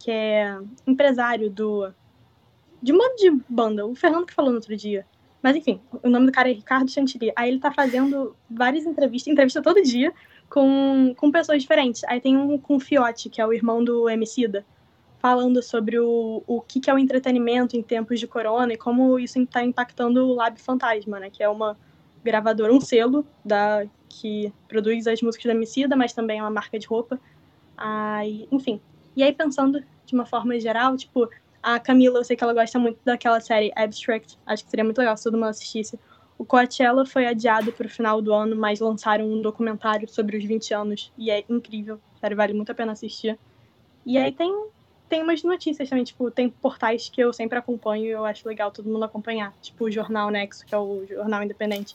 que 0.00 0.10
é 0.10 0.58
empresário 0.84 1.48
do 1.48 1.94
de 2.82 2.92
monte 2.92 3.20
de 3.20 3.40
banda, 3.48 3.86
o 3.86 3.94
Fernando 3.94 4.26
que 4.26 4.34
falou 4.34 4.50
no 4.50 4.56
outro 4.56 4.76
dia. 4.76 5.06
Mas 5.42 5.56
enfim, 5.56 5.80
o 6.02 6.08
nome 6.08 6.26
do 6.26 6.32
cara 6.32 6.50
é 6.50 6.52
Ricardo 6.52 6.90
Chantilly. 6.90 7.32
Aí 7.34 7.50
ele 7.50 7.58
tá 7.58 7.72
fazendo 7.72 8.36
várias 8.50 8.84
entrevistas, 8.84 9.32
entrevista 9.32 9.62
todo 9.62 9.82
dia, 9.82 10.12
com, 10.48 11.14
com 11.16 11.30
pessoas 11.30 11.62
diferentes. 11.62 12.04
Aí 12.04 12.20
tem 12.20 12.36
um 12.36 12.58
com 12.58 12.76
o 12.76 12.80
Fiote, 12.80 13.30
que 13.30 13.40
é 13.40 13.46
o 13.46 13.52
irmão 13.52 13.82
do 13.82 14.08
Emicida, 14.08 14.64
falando 15.18 15.62
sobre 15.62 15.98
o, 15.98 16.42
o 16.46 16.60
que, 16.60 16.80
que 16.80 16.90
é 16.90 16.94
o 16.94 16.98
entretenimento 16.98 17.76
em 17.76 17.82
tempos 17.82 18.20
de 18.20 18.26
corona 18.26 18.72
e 18.72 18.76
como 18.76 19.18
isso 19.18 19.40
está 19.40 19.62
impactando 19.62 20.26
o 20.26 20.34
Lab 20.34 20.60
Fantasma, 20.60 21.20
né? 21.20 21.30
Que 21.30 21.42
é 21.42 21.48
uma 21.48 21.76
gravadora, 22.22 22.72
um 22.72 22.80
selo 22.80 23.26
da, 23.44 23.86
que 24.08 24.52
produz 24.68 25.06
as 25.06 25.22
músicas 25.22 25.46
da 25.46 25.54
Emicida, 25.54 25.96
mas 25.96 26.12
também 26.12 26.38
é 26.38 26.42
uma 26.42 26.50
marca 26.50 26.78
de 26.78 26.86
roupa. 26.86 27.18
Aí, 27.76 28.46
enfim. 28.50 28.80
E 29.16 29.22
aí 29.22 29.32
pensando 29.32 29.82
de 30.04 30.14
uma 30.14 30.26
forma 30.26 30.58
geral, 30.58 30.96
tipo, 30.96 31.28
a 31.62 31.78
Camila, 31.78 32.18
eu 32.18 32.24
sei 32.24 32.36
que 32.36 32.42
ela 32.42 32.54
gosta 32.54 32.78
muito 32.78 32.98
daquela 33.04 33.40
série 33.40 33.72
Abstract. 33.76 34.38
Acho 34.46 34.64
que 34.64 34.70
seria 34.70 34.84
muito 34.84 34.98
legal 34.98 35.16
se 35.16 35.24
todo 35.24 35.34
mundo 35.34 35.48
assistisse. 35.48 35.98
O 36.38 36.44
Coachella 36.44 37.04
foi 37.04 37.26
adiado 37.26 37.70
para 37.70 37.86
o 37.86 37.90
final 37.90 38.22
do 38.22 38.32
ano, 38.32 38.56
mas 38.56 38.80
lançaram 38.80 39.26
um 39.26 39.42
documentário 39.42 40.08
sobre 40.08 40.38
os 40.38 40.44
20 40.44 40.72
anos. 40.72 41.12
E 41.18 41.30
é 41.30 41.44
incrível. 41.48 42.00
Sério, 42.18 42.36
vale 42.36 42.54
muito 42.54 42.72
a 42.72 42.74
pena 42.74 42.92
assistir. 42.92 43.38
E 44.06 44.16
aí 44.16 44.32
tem, 44.32 44.50
tem 45.06 45.22
umas 45.22 45.42
notícias 45.42 45.88
também, 45.88 46.04
tipo, 46.04 46.30
tem 46.30 46.48
portais 46.48 47.10
que 47.10 47.20
eu 47.20 47.30
sempre 47.32 47.58
acompanho 47.58 48.04
e 48.06 48.10
eu 48.10 48.24
acho 48.24 48.48
legal 48.48 48.70
todo 48.70 48.88
mundo 48.88 49.04
acompanhar. 49.04 49.52
Tipo 49.60 49.84
o 49.84 49.90
Jornal 49.90 50.30
Nexo, 50.30 50.64
que 50.64 50.74
é 50.74 50.78
o 50.78 51.04
jornal 51.06 51.42
independente. 51.42 51.94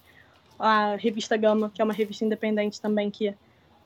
A 0.59 0.95
revista 0.95 1.35
Gama, 1.35 1.71
que 1.73 1.81
é 1.81 1.83
uma 1.83 1.93
revista 1.93 2.23
independente 2.23 2.79
também, 2.79 3.09
que 3.09 3.33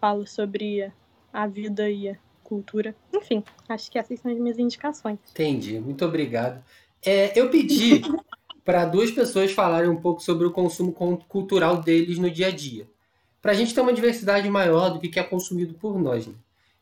fala 0.01 0.25
sobre 0.25 0.91
a 1.31 1.47
vida 1.47 1.89
e 1.89 2.17
cultura. 2.49 2.95
Enfim, 3.13 3.43
acho 3.69 3.91
que 3.91 3.99
essas 3.99 4.19
são 4.19 4.31
as 4.31 4.39
minhas 4.39 4.57
indicações. 4.57 5.19
Entendi, 5.29 5.79
muito 5.79 6.03
obrigado. 6.03 6.63
É, 7.05 7.39
eu 7.39 7.49
pedi 7.49 8.01
para 8.65 8.85
duas 8.85 9.11
pessoas 9.11 9.51
falarem 9.51 9.89
um 9.89 10.01
pouco 10.01 10.21
sobre 10.21 10.47
o 10.47 10.51
consumo 10.51 10.91
con- 10.91 11.17
cultural 11.17 11.77
deles 11.77 12.17
no 12.17 12.29
dia 12.29 12.47
a 12.47 12.51
dia. 12.51 12.87
Para 13.39 13.51
a 13.51 13.55
gente 13.55 13.73
ter 13.73 13.81
uma 13.81 13.93
diversidade 13.93 14.49
maior 14.49 14.89
do 14.89 14.99
que 14.99 15.07
que 15.07 15.19
é 15.19 15.23
consumido 15.23 15.75
por 15.75 15.97
nós. 15.99 16.25
Né? 16.27 16.33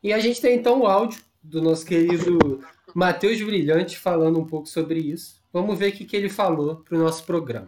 E 0.01 0.13
a 0.13 0.19
gente 0.19 0.41
tem 0.41 0.55
então 0.55 0.81
o 0.81 0.87
áudio 0.87 1.21
do 1.43 1.61
nosso 1.61 1.85
querido 1.85 2.61
Matheus 2.95 3.39
Brilhante 3.41 3.97
falando 3.97 4.39
um 4.39 4.45
pouco 4.45 4.67
sobre 4.67 4.99
isso. 4.99 5.35
Vamos 5.51 5.77
ver 5.77 5.89
o 5.89 5.91
que, 5.91 6.05
que 6.05 6.15
ele 6.15 6.29
falou 6.29 6.77
para 6.77 6.97
o 6.97 6.99
nosso 6.99 7.23
programa. 7.25 7.67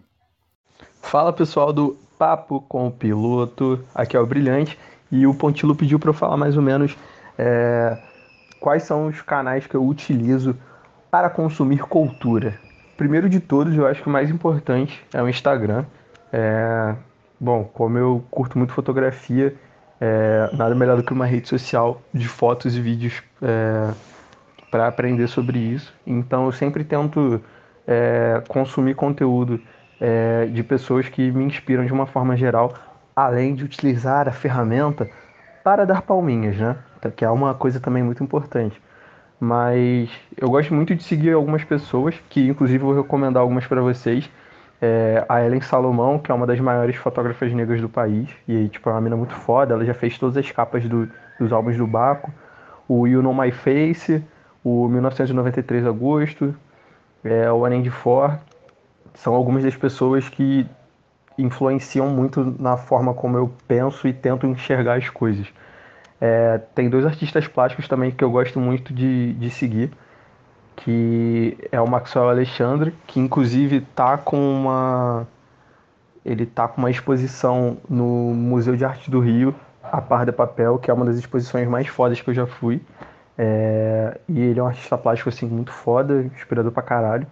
Fala 1.02 1.32
pessoal 1.32 1.72
do 1.72 1.98
Papo 2.18 2.62
com 2.62 2.88
o 2.88 2.92
Piloto, 2.92 3.84
aqui 3.94 4.18
é 4.18 4.20
o 4.20 4.26
Brilhante 4.26 4.78
e 5.12 5.26
o 5.26 5.34
Pontilo 5.34 5.76
pediu 5.76 6.00
para 6.00 6.10
eu 6.10 6.14
falar 6.14 6.38
mais 6.38 6.56
ou 6.56 6.62
menos 6.62 6.96
é, 7.40 7.98
quais 8.60 8.84
são 8.84 9.08
os 9.08 9.22
canais 9.22 9.66
que 9.66 9.76
eu 9.76 9.86
utilizo 9.86 10.58
para 11.10 11.30
consumir 11.30 11.80
cultura. 11.80 12.60
Primeiro 12.98 13.30
de 13.30 13.40
todos, 13.40 13.74
eu 13.76 13.88
acho 13.88 14.02
que 14.02 14.10
o 14.10 14.12
mais 14.12 14.30
importante 14.30 15.02
é 15.14 15.24
o 15.24 15.30
Instagram. 15.30 15.86
É, 16.34 16.94
bom, 17.40 17.64
como 17.64 17.98
eu 17.98 18.22
curto 18.30 18.58
muito 18.58 18.74
fotografia, 18.74 19.56
é, 20.02 20.50
nada 20.54 20.76
melhor 20.76 20.98
do 20.98 21.04
que 21.04 21.14
uma 21.14 21.26
rede 21.26 21.48
social 21.48 22.02
de 22.14 22.28
fotos 22.28 22.76
e 22.76 22.82
vídeos 22.82 23.24
é, 23.42 23.90
para 24.70 24.88
aprender 24.88 25.28
sobre 25.28 25.58
isso. 25.58 25.94
Então 26.06 26.46
eu 26.46 26.52
sempre 26.52 26.84
tento 26.84 27.42
é, 27.88 28.44
consumir 28.50 28.96
conteúdo 28.96 29.62
é, 30.00 30.46
de 30.46 30.62
pessoas 30.62 31.08
que 31.08 31.32
me 31.32 31.46
inspiram 31.46 31.86
de 31.86 31.94
uma 31.94 32.06
forma 32.06 32.36
geral, 32.36 32.74
além 33.16 33.56
de 33.56 33.64
utilizar 33.64 34.28
a 34.28 34.32
ferramenta 34.32 35.10
para 35.64 35.86
dar 35.86 36.02
palminhas, 36.02 36.58
né? 36.58 36.76
Que 37.16 37.24
é 37.24 37.30
uma 37.30 37.54
coisa 37.54 37.80
também 37.80 38.04
muito 38.04 38.24
importante. 38.24 38.82
Mas 39.40 40.10
eu 40.38 40.50
gosto 40.50 40.74
muito 40.74 40.94
de 40.96 41.04
seguir 41.04 41.34
algumas 41.34 41.64
pessoas, 41.64 42.16
que 42.30 42.48
inclusive 42.48 42.80
vou 42.84 42.94
recomendar 42.96 43.42
algumas 43.42 43.66
para 43.66 43.82
vocês. 43.82 44.30
É, 44.82 45.26
a 45.28 45.44
Ellen 45.44 45.62
Salomão, 45.62 46.20
que 46.20 46.32
é 46.32 46.34
uma 46.36 46.48
das 46.48 46.60
maiores 46.60 46.96
fotógrafas 46.96 47.52
negras 47.54 47.82
do 47.82 47.90
país, 47.90 48.30
e 48.48 48.68
tipo, 48.70 48.90
é 48.90 48.94
uma 48.94 49.02
mina 49.02 49.16
muito 49.16 49.34
foda, 49.34 49.74
ela 49.74 49.86
já 49.86 49.94
fez 49.94 50.18
todas 50.18 50.38
as 50.38 50.50
capas 50.52 50.88
do- 50.88 51.10
dos 51.40 51.52
álbuns 51.52 51.78
do 51.78 51.86
Baco. 51.86 52.32
O 52.88 53.06
You 53.08 53.22
Know 53.22 53.34
My 53.34 53.52
Face, 53.52 54.24
o 54.64 54.88
1993 54.88 55.86
Agosto, 55.86 56.56
é, 57.24 57.52
o 57.52 57.66
Anand 57.66 57.90
For, 57.90 58.38
são 59.14 59.34
algumas 59.34 59.64
das 59.64 59.76
pessoas 59.76 60.30
que 60.30 60.66
influenciam 61.38 62.08
muito 62.10 62.56
na 62.60 62.78
forma 62.78 63.14
como 63.14 63.38
eu 63.38 63.52
penso 63.68 64.08
e 64.08 64.14
tento 64.14 64.46
enxergar 64.46 64.96
as 64.98 65.10
coisas. 65.10 65.48
É, 66.22 66.58
tem 66.76 66.90
dois 66.90 67.06
artistas 67.06 67.48
plásticos 67.48 67.88
também 67.88 68.12
que 68.12 68.24
eu 68.24 68.32
gosto 68.32 68.60
muito 68.60 68.94
de, 68.94 69.34
de 69.34 69.50
seguir, 69.50 69.92
que 70.76 71.58
é 71.72 71.80
o 71.80 71.88
Maxwell 71.88 72.30
Alexandre, 72.30 72.94
que 73.08 73.20
inclusive 73.20 73.82
tá 73.96 74.18
com 74.18 74.38
uma 74.38 75.28
ele 76.26 76.46
tá 76.46 76.68
com 76.68 76.82
uma 76.82 76.92
exposição 76.92 77.78
no 77.90 78.34
Museu 78.34 78.76
de 78.76 78.86
Arte 78.86 79.10
do 79.10 79.20
Rio, 79.20 79.56
a 79.82 80.02
Par 80.02 80.26
de 80.26 80.32
Papel, 80.32 80.78
que 80.78 80.92
é 80.92 80.94
uma 80.94 81.06
das 81.06 81.18
exposições 81.18 81.68
mais 81.68 81.88
fodas 81.88 82.22
que 82.22 82.30
eu 82.30 82.34
já 82.34 82.46
fui. 82.46 82.82
É, 83.38 84.20
e 84.28 84.40
ele 84.40 84.60
é 84.60 84.64
um 84.64 84.68
artista 84.68 84.98
plástico 84.98 85.30
assim 85.30 85.48
muito 85.48 85.72
foda, 85.72 86.24
inspirador 86.36 86.72
pra 86.72 86.84
caralho. 86.84 87.26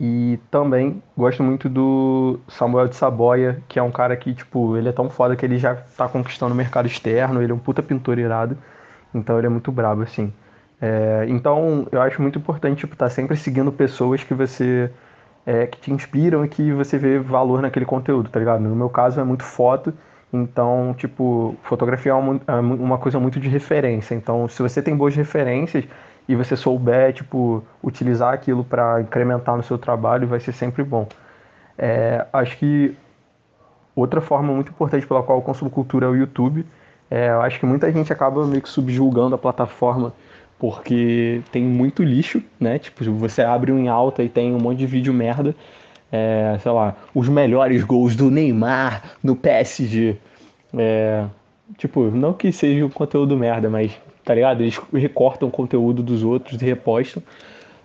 E 0.00 0.40
também 0.50 1.02
gosto 1.14 1.42
muito 1.42 1.68
do 1.68 2.40
Samuel 2.48 2.88
de 2.88 2.96
Saboia, 2.96 3.62
que 3.68 3.78
é 3.78 3.82
um 3.82 3.90
cara 3.90 4.16
que, 4.16 4.32
tipo, 4.32 4.74
ele 4.74 4.88
é 4.88 4.92
tão 4.92 5.10
foda 5.10 5.36
que 5.36 5.44
ele 5.44 5.58
já 5.58 5.74
tá 5.74 6.08
conquistando 6.08 6.54
o 6.54 6.56
mercado 6.56 6.86
externo, 6.86 7.42
ele 7.42 7.52
é 7.52 7.54
um 7.54 7.58
puta 7.58 7.82
pintor 7.82 8.18
irado, 8.18 8.56
então 9.14 9.36
ele 9.36 9.46
é 9.46 9.50
muito 9.50 9.70
brabo, 9.70 10.00
assim. 10.00 10.32
É, 10.80 11.26
então, 11.28 11.86
eu 11.92 12.00
acho 12.00 12.22
muito 12.22 12.38
importante, 12.38 12.78
tipo, 12.78 12.94
estar 12.94 13.10
sempre 13.10 13.36
seguindo 13.36 13.70
pessoas 13.70 14.24
que 14.24 14.32
você, 14.32 14.90
é, 15.44 15.66
que 15.66 15.78
te 15.78 15.92
inspiram 15.92 16.46
e 16.46 16.48
que 16.48 16.72
você 16.72 16.96
vê 16.96 17.18
valor 17.18 17.60
naquele 17.60 17.84
conteúdo, 17.84 18.30
tá 18.30 18.38
ligado? 18.38 18.62
No 18.62 18.74
meu 18.74 18.88
caso 18.88 19.20
é 19.20 19.24
muito 19.24 19.44
foto, 19.44 19.92
então, 20.32 20.94
tipo, 20.96 21.54
fotografia 21.62 22.12
é 22.12 22.14
uma, 22.14 22.40
é 22.46 22.54
uma 22.54 22.96
coisa 22.96 23.20
muito 23.20 23.38
de 23.38 23.48
referência, 23.50 24.14
então 24.14 24.48
se 24.48 24.62
você 24.62 24.80
tem 24.80 24.96
boas 24.96 25.14
referências, 25.14 25.84
e 26.30 26.36
você 26.36 26.56
souber, 26.56 27.12
tipo, 27.12 27.60
utilizar 27.82 28.32
aquilo 28.32 28.62
para 28.62 29.00
incrementar 29.00 29.56
no 29.56 29.64
seu 29.64 29.76
trabalho, 29.76 30.28
vai 30.28 30.38
ser 30.38 30.52
sempre 30.52 30.84
bom. 30.84 31.08
É, 31.76 32.24
acho 32.32 32.56
que 32.56 32.96
outra 33.96 34.20
forma 34.20 34.52
muito 34.52 34.70
importante 34.70 35.04
pela 35.04 35.24
qual 35.24 35.38
eu 35.38 35.42
consumo 35.42 35.68
cultura 35.68 36.06
é 36.06 36.08
o 36.08 36.14
YouTube. 36.14 36.64
É, 37.10 37.30
eu 37.30 37.42
acho 37.42 37.58
que 37.58 37.66
muita 37.66 37.90
gente 37.90 38.12
acaba 38.12 38.46
meio 38.46 38.62
que 38.62 38.68
subjulgando 38.68 39.34
a 39.34 39.38
plataforma 39.38 40.12
porque 40.56 41.42
tem 41.50 41.64
muito 41.64 42.04
lixo, 42.04 42.40
né? 42.60 42.78
Tipo, 42.78 43.02
você 43.14 43.42
abre 43.42 43.72
um 43.72 43.78
em 43.80 43.88
alta 43.88 44.22
e 44.22 44.28
tem 44.28 44.54
um 44.54 44.60
monte 44.60 44.78
de 44.78 44.86
vídeo 44.86 45.12
merda. 45.12 45.52
É, 46.12 46.58
sei 46.62 46.70
lá, 46.70 46.94
os 47.12 47.28
melhores 47.28 47.82
gols 47.82 48.14
do 48.14 48.30
Neymar 48.30 49.16
no 49.20 49.34
PSG. 49.34 50.16
É, 50.78 51.24
tipo, 51.76 52.04
não 52.04 52.32
que 52.32 52.52
seja 52.52 52.86
um 52.86 52.90
conteúdo 52.90 53.36
merda, 53.36 53.68
mas 53.68 53.98
tá 54.30 54.34
ligado? 54.34 54.60
Eles 54.60 54.80
recortam 54.92 55.48
o 55.48 55.50
conteúdo 55.50 56.04
dos 56.04 56.22
outros 56.22 56.62
e 56.62 56.64
repostam. 56.64 57.20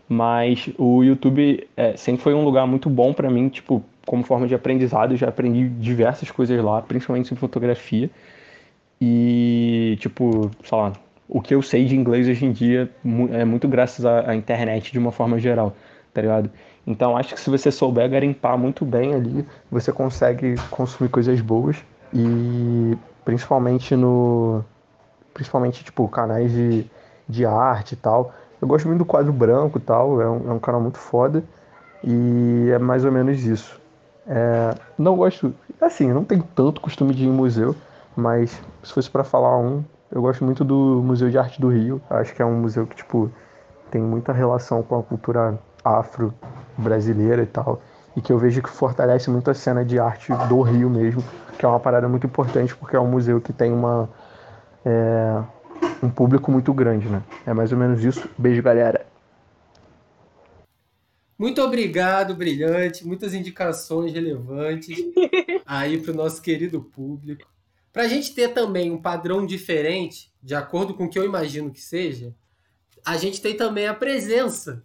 Mas 0.08 0.70
o 0.78 1.04
YouTube 1.04 1.68
é, 1.76 1.98
sempre 1.98 2.22
foi 2.22 2.36
um 2.36 2.43
lugar 2.43 2.68
muito 2.68 2.88
bom 2.88 3.12
para 3.14 3.32
mim, 3.32 3.50
tipo, 3.50 3.84
como 4.06 4.24
forma 4.24 4.48
de 4.48 4.54
aprendizado. 4.54 5.14
Eu 5.14 5.18
já 5.18 5.28
aprendi 5.28 5.68
diversas 5.68 6.30
coisas 6.30 6.64
lá, 6.64 6.84
principalmente 6.84 7.30
sobre 7.30 7.39
fotografia. 7.39 8.12
E, 9.02 9.98
tipo, 10.00 10.52
sei 10.64 10.78
lá, 10.78 10.93
o 11.28 11.41
que 11.41 11.56
eu 11.56 11.64
sei 11.64 11.86
de 11.86 11.96
inglês 11.96 12.28
hoje 12.28 12.46
em 12.46 12.52
dia 12.52 12.91
é 13.32 13.43
muito 13.43 13.68
graças 13.68 14.06
à, 14.06 14.30
à 14.30 14.36
internet 14.36 14.91
de 14.91 15.00
uma 15.00 15.12
forma 15.12 15.39
geral. 15.39 15.76
tá 16.14 16.22
ligado? 16.22 16.52
Então 16.86 17.18
acho 17.18 17.34
que 17.34 17.39
se 17.39 17.50
você 17.50 17.72
souber 17.72 18.08
garimpar 18.08 18.56
muito 18.56 18.86
bem 18.86 19.16
ali, 19.16 19.43
você 19.72 19.91
consegue 19.91 20.54
consumir 20.70 21.10
coisas 21.10 21.41
boas 21.41 21.84
e 22.14 22.96
principalmente 23.26 23.96
no 23.96 24.64
principalmente 25.36 25.83
tipo 25.83 26.07
canais 26.07 26.49
de, 26.51 26.89
de 27.27 27.45
arte 27.45 27.91
e 27.91 27.97
tal. 27.97 28.33
Eu 28.59 28.67
gosto 28.67 28.88
muito 28.88 28.99
do 28.99 29.05
quadro 29.05 29.33
branco 29.33 29.77
e 29.77 29.81
tal, 29.81 30.21
é 30.21 30.27
um, 30.27 30.49
é 30.49 30.53
um 30.53 30.59
canal 30.59 30.81
muito 30.81 30.97
foda 30.97 31.43
e 32.01 32.69
é 32.73 32.79
mais 32.79 33.03
ou 33.03 33.11
menos 33.11 33.43
isso. 33.43 33.79
É, 34.25 34.73
não 34.97 35.15
gosto, 35.15 35.53
assim, 35.79 36.11
não 36.11 36.23
tenho 36.23 36.43
tanto 36.55 36.81
costume 36.81 37.13
de 37.13 37.25
ir 37.25 37.27
em 37.27 37.31
museu, 37.31 37.75
mas 38.15 38.59
se 38.81 38.93
fosse 38.93 39.09
para 39.09 39.23
falar 39.23 39.57
um, 39.59 39.83
eu 40.09 40.21
gosto 40.21 40.43
muito 40.43 40.63
do 40.63 41.01
Museu 41.03 41.29
de 41.29 41.38
Arte 41.38 41.59
do 41.59 41.67
Rio. 41.67 42.01
Acho 42.09 42.33
que 42.33 42.41
é 42.41 42.45
um 42.45 42.61
museu 42.61 42.88
que 42.88 42.95
tipo 42.95 43.29
tem 43.91 44.01
muita 44.01 44.31
relação 44.31 44.81
com 44.81 44.97
a 44.97 45.03
cultura 45.03 45.59
afro 45.83 46.33
brasileira 46.77 47.43
e 47.43 47.45
tal, 47.45 47.81
e 48.15 48.21
que 48.21 48.31
eu 48.31 48.38
vejo 48.38 48.61
que 48.61 48.69
fortalece 48.69 49.29
muito 49.29 49.51
a 49.51 49.53
cena 49.53 49.83
de 49.83 49.99
arte 49.99 50.33
do 50.47 50.61
Rio 50.61 50.89
mesmo, 50.89 51.23
que 51.57 51.65
é 51.65 51.67
uma 51.67 51.79
parada 51.79 52.07
muito 52.07 52.25
importante 52.25 52.75
porque 52.75 52.95
é 52.95 52.99
um 52.99 53.07
museu 53.07 53.41
que 53.41 53.53
tem 53.53 53.71
uma 53.71 54.09
é, 54.86 55.43
um 56.03 56.09
público 56.09 56.51
muito 56.51 56.73
grande, 56.73 57.09
né? 57.09 57.23
É 57.45 57.53
mais 57.53 57.71
ou 57.71 57.77
menos 57.77 58.03
isso. 58.03 58.29
Beijo, 58.38 58.61
galera. 58.61 59.05
Muito 61.38 61.61
obrigado, 61.61 62.33
brilhante. 62.36 63.05
Muitas 63.05 63.33
indicações 63.33 64.13
relevantes 64.13 64.97
aí 65.65 65.99
para 65.99 66.11
o 66.11 66.15
nosso 66.15 66.41
querido 66.41 66.81
público. 66.81 67.49
Para 67.91 68.03
a 68.03 68.07
gente 68.07 68.33
ter 68.33 68.49
também 68.49 68.91
um 68.91 69.01
padrão 69.01 69.45
diferente, 69.45 70.31
de 70.41 70.53
acordo 70.53 70.93
com 70.93 71.05
o 71.05 71.09
que 71.09 71.17
eu 71.17 71.25
imagino 71.25 71.71
que 71.71 71.81
seja, 71.81 72.36
a 73.05 73.17
gente 73.17 73.41
tem 73.41 73.55
também 73.55 73.88
a 73.88 73.93
presença 73.93 74.83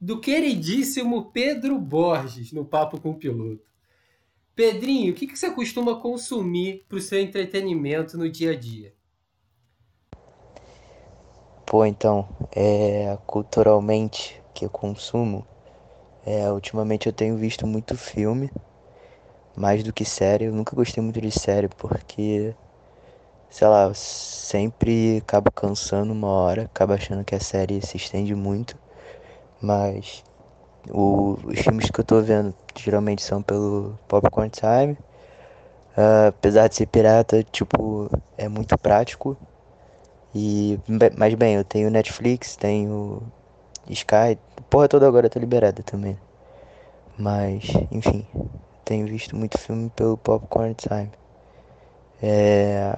do 0.00 0.20
queridíssimo 0.20 1.30
Pedro 1.30 1.78
Borges 1.78 2.52
no 2.52 2.64
Papo 2.64 3.00
com 3.00 3.10
o 3.10 3.14
Piloto. 3.14 3.68
Pedrinho, 4.54 5.12
o 5.12 5.14
que, 5.14 5.26
que 5.26 5.38
você 5.38 5.50
costuma 5.50 6.00
consumir 6.00 6.84
para 6.88 6.98
o 6.98 7.00
seu 7.00 7.20
entretenimento 7.20 8.18
no 8.18 8.28
dia 8.28 8.52
a 8.52 8.56
dia? 8.56 8.94
Pô, 11.70 11.86
então, 11.86 12.26
é, 12.50 13.16
culturalmente 13.28 14.42
que 14.52 14.64
eu 14.64 14.68
consumo, 14.68 15.46
é, 16.26 16.50
ultimamente 16.50 17.06
eu 17.06 17.12
tenho 17.12 17.36
visto 17.36 17.64
muito 17.66 17.96
filme, 17.96 18.50
mais 19.56 19.84
do 19.84 19.92
que 19.92 20.04
série. 20.04 20.46
Eu 20.46 20.52
nunca 20.52 20.74
gostei 20.74 21.02
muito 21.02 21.20
de 21.20 21.30
série 21.30 21.68
porque, 21.68 22.52
sei 23.50 23.68
lá, 23.68 23.92
sempre 23.94 25.18
acabo 25.18 25.50
cansando 25.52 26.12
uma 26.12 26.28
hora, 26.28 26.62
acabo 26.64 26.92
achando 26.92 27.24
que 27.24 27.34
a 27.34 27.40
série 27.40 27.80
se 27.86 27.96
estende 27.96 28.34
muito. 28.34 28.76
Mas 29.62 30.24
o, 30.90 31.38
os 31.44 31.60
filmes 31.60 31.90
que 31.90 32.00
eu 32.00 32.04
tô 32.04 32.20
vendo 32.22 32.54
geralmente 32.78 33.22
são 33.22 33.42
pelo 33.42 33.98
Popcorn 34.08 34.50
Time. 34.50 34.98
Uh, 35.96 36.28
apesar 36.28 36.68
de 36.68 36.76
ser 36.76 36.86
pirata, 36.86 37.42
tipo, 37.42 38.08
é 38.38 38.48
muito 38.48 38.76
prático. 38.78 39.36
E, 40.34 40.78
mas 41.16 41.34
bem, 41.34 41.54
eu 41.56 41.64
tenho 41.64 41.90
Netflix, 41.90 42.56
tenho 42.56 43.22
Sky, 43.88 44.38
porra 44.68 44.88
toda 44.88 45.08
agora 45.08 45.28
tá 45.28 45.40
liberada 45.40 45.82
também. 45.82 46.16
Mas, 47.18 47.64
enfim, 47.90 48.26
tenho 48.84 49.06
visto 49.06 49.36
muito 49.36 49.58
filme 49.58 49.90
pelo 49.90 50.16
Popcorn 50.16 50.74
Time. 50.74 51.10
É, 52.22 52.96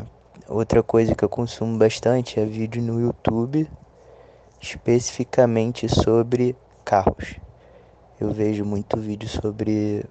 outra 0.49 0.83
coisa 0.83 1.15
que 1.15 1.25
eu 1.25 1.29
consumo 1.29 1.79
bastante 1.79 2.39
é 2.39 2.45
vídeo 2.45 2.83
no 2.83 3.01
YouTube, 3.01 3.69
especificamente 4.61 5.89
sobre 5.89 6.55
carros. 6.85 7.37
Eu 8.21 8.31
vejo 8.31 8.65
muito 8.65 8.97
vídeo 8.97 9.29
sobre 9.29 10.05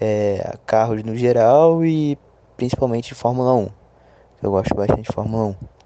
é, 0.00 0.56
carros 0.66 1.02
no 1.04 1.16
geral 1.16 1.84
e 1.84 2.18
principalmente 2.56 3.08
de 3.08 3.14
Fórmula 3.14 3.54
1. 3.54 3.68
Eu 4.42 4.50
gosto 4.50 4.74
bastante 4.74 5.02
de 5.02 5.12
Fórmula 5.12 5.44
1. 5.44 5.79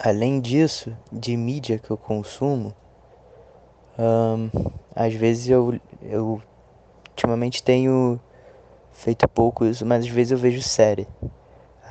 Além 0.00 0.40
disso, 0.40 0.96
de 1.12 1.36
mídia 1.36 1.78
que 1.78 1.90
eu 1.90 1.96
consumo, 1.96 2.74
um, 3.98 4.48
às 4.94 5.12
vezes 5.12 5.48
eu, 5.48 5.80
eu 6.02 6.40
ultimamente 7.10 7.62
tenho 7.62 8.20
feito 8.92 9.28
pouco 9.28 9.64
isso, 9.64 9.84
mas 9.84 10.04
às 10.04 10.10
vezes 10.10 10.32
eu 10.32 10.38
vejo 10.38 10.62
série. 10.62 11.08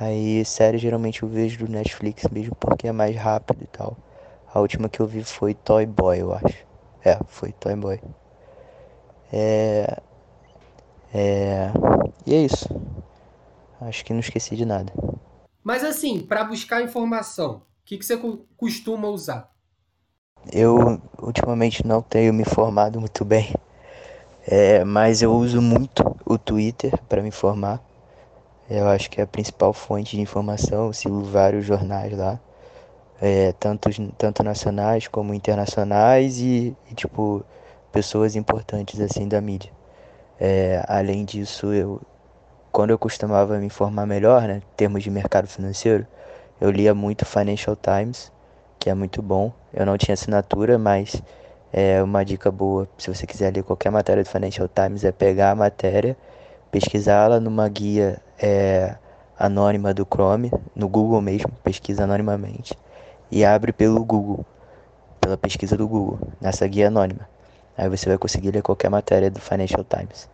Aí 0.00 0.42
série 0.44 0.78
geralmente 0.78 1.22
eu 1.22 1.28
vejo 1.28 1.58
do 1.58 1.70
Netflix 1.70 2.24
mesmo 2.30 2.54
porque 2.54 2.88
é 2.88 2.92
mais 2.92 3.14
rápido 3.14 3.62
e 3.62 3.66
tal. 3.66 3.96
A 4.54 4.60
última 4.60 4.88
que 4.88 5.00
eu 5.00 5.06
vi 5.06 5.22
foi 5.22 5.52
Toy 5.52 5.84
Boy, 5.84 6.20
eu 6.20 6.32
acho. 6.32 6.66
É, 7.04 7.18
foi 7.26 7.52
Toy 7.52 7.76
Boy. 7.76 8.00
É. 9.30 9.98
É. 11.12 11.70
E 12.26 12.34
é 12.34 12.38
isso. 12.38 12.68
Acho 13.80 14.04
que 14.04 14.12
não 14.12 14.20
esqueci 14.20 14.56
de 14.56 14.64
nada. 14.64 14.92
Mas 15.62 15.84
assim, 15.84 16.20
para 16.20 16.44
buscar 16.44 16.82
informação, 16.82 17.62
que, 17.88 17.96
que 17.96 18.04
você 18.04 18.20
costuma 18.54 19.08
usar? 19.08 19.50
Eu 20.52 21.00
ultimamente 21.18 21.86
não 21.86 22.02
tenho 22.02 22.34
me 22.34 22.42
informado 22.42 23.00
muito 23.00 23.24
bem, 23.24 23.54
é, 24.46 24.84
mas 24.84 25.22
eu 25.22 25.32
uso 25.32 25.62
muito 25.62 26.04
o 26.26 26.36
Twitter 26.36 26.92
para 27.08 27.22
me 27.22 27.28
informar. 27.28 27.82
Eu 28.68 28.86
acho 28.88 29.10
que 29.10 29.22
é 29.22 29.24
a 29.24 29.26
principal 29.26 29.72
fonte 29.72 30.16
de 30.16 30.22
informação. 30.22 30.88
Eu 30.88 30.92
sigo 30.92 31.22
vários 31.22 31.64
jornais 31.64 32.16
lá, 32.16 32.38
é, 33.22 33.52
tanto, 33.52 33.88
tanto 34.18 34.42
nacionais 34.42 35.08
como 35.08 35.32
internacionais 35.32 36.38
e, 36.38 36.76
e, 36.90 36.94
tipo 36.94 37.42
pessoas 37.90 38.36
importantes 38.36 39.00
assim 39.00 39.26
da 39.26 39.40
mídia. 39.40 39.72
É, 40.38 40.84
além 40.86 41.24
disso, 41.24 41.72
eu 41.72 42.02
quando 42.70 42.90
eu 42.90 42.98
costumava 42.98 43.58
me 43.58 43.66
informar 43.66 44.06
melhor, 44.06 44.42
né, 44.42 44.58
em 44.58 44.76
termos 44.76 45.02
de 45.02 45.10
mercado 45.10 45.48
financeiro, 45.48 46.06
eu 46.60 46.70
lia 46.70 46.94
muito 46.94 47.24
Financial 47.24 47.76
Times 47.76 48.30
que 48.78 48.88
é 48.88 48.94
muito 48.94 49.20
bom. 49.20 49.52
Eu 49.72 49.84
não 49.84 49.98
tinha 49.98 50.14
assinatura, 50.14 50.78
mas 50.78 51.20
é 51.72 52.02
uma 52.02 52.24
dica 52.24 52.50
boa 52.50 52.88
se 52.96 53.12
você 53.12 53.26
quiser 53.26 53.54
ler 53.54 53.62
qualquer 53.62 53.90
matéria 53.90 54.22
do 54.22 54.28
Financial 54.28 54.68
Times 54.68 55.04
é 55.04 55.12
pegar 55.12 55.50
a 55.50 55.54
matéria, 55.54 56.16
pesquisá-la 56.70 57.40
numa 57.40 57.68
guia 57.68 58.20
é, 58.38 58.94
anônima 59.38 59.92
do 59.92 60.06
Chrome, 60.10 60.50
no 60.74 60.88
Google 60.88 61.20
mesmo, 61.20 61.50
pesquisa 61.62 62.04
anonimamente 62.04 62.74
e 63.30 63.44
abre 63.44 63.72
pelo 63.72 64.02
Google, 64.04 64.44
pela 65.20 65.36
pesquisa 65.36 65.76
do 65.76 65.86
Google, 65.86 66.18
nessa 66.40 66.66
guia 66.66 66.88
anônima. 66.88 67.28
Aí 67.76 67.88
você 67.88 68.08
vai 68.08 68.18
conseguir 68.18 68.50
ler 68.50 68.62
qualquer 68.62 68.88
matéria 68.88 69.30
do 69.30 69.40
Financial 69.40 69.84
Times. 69.84 70.28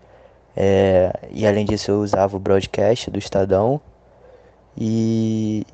É, 0.56 1.12
e 1.32 1.46
além 1.46 1.64
disso 1.64 1.90
eu 1.90 2.00
usava 2.00 2.36
o 2.36 2.40
broadcast 2.40 3.10
do 3.10 3.18
Estadão 3.18 3.80
e, 4.78 5.66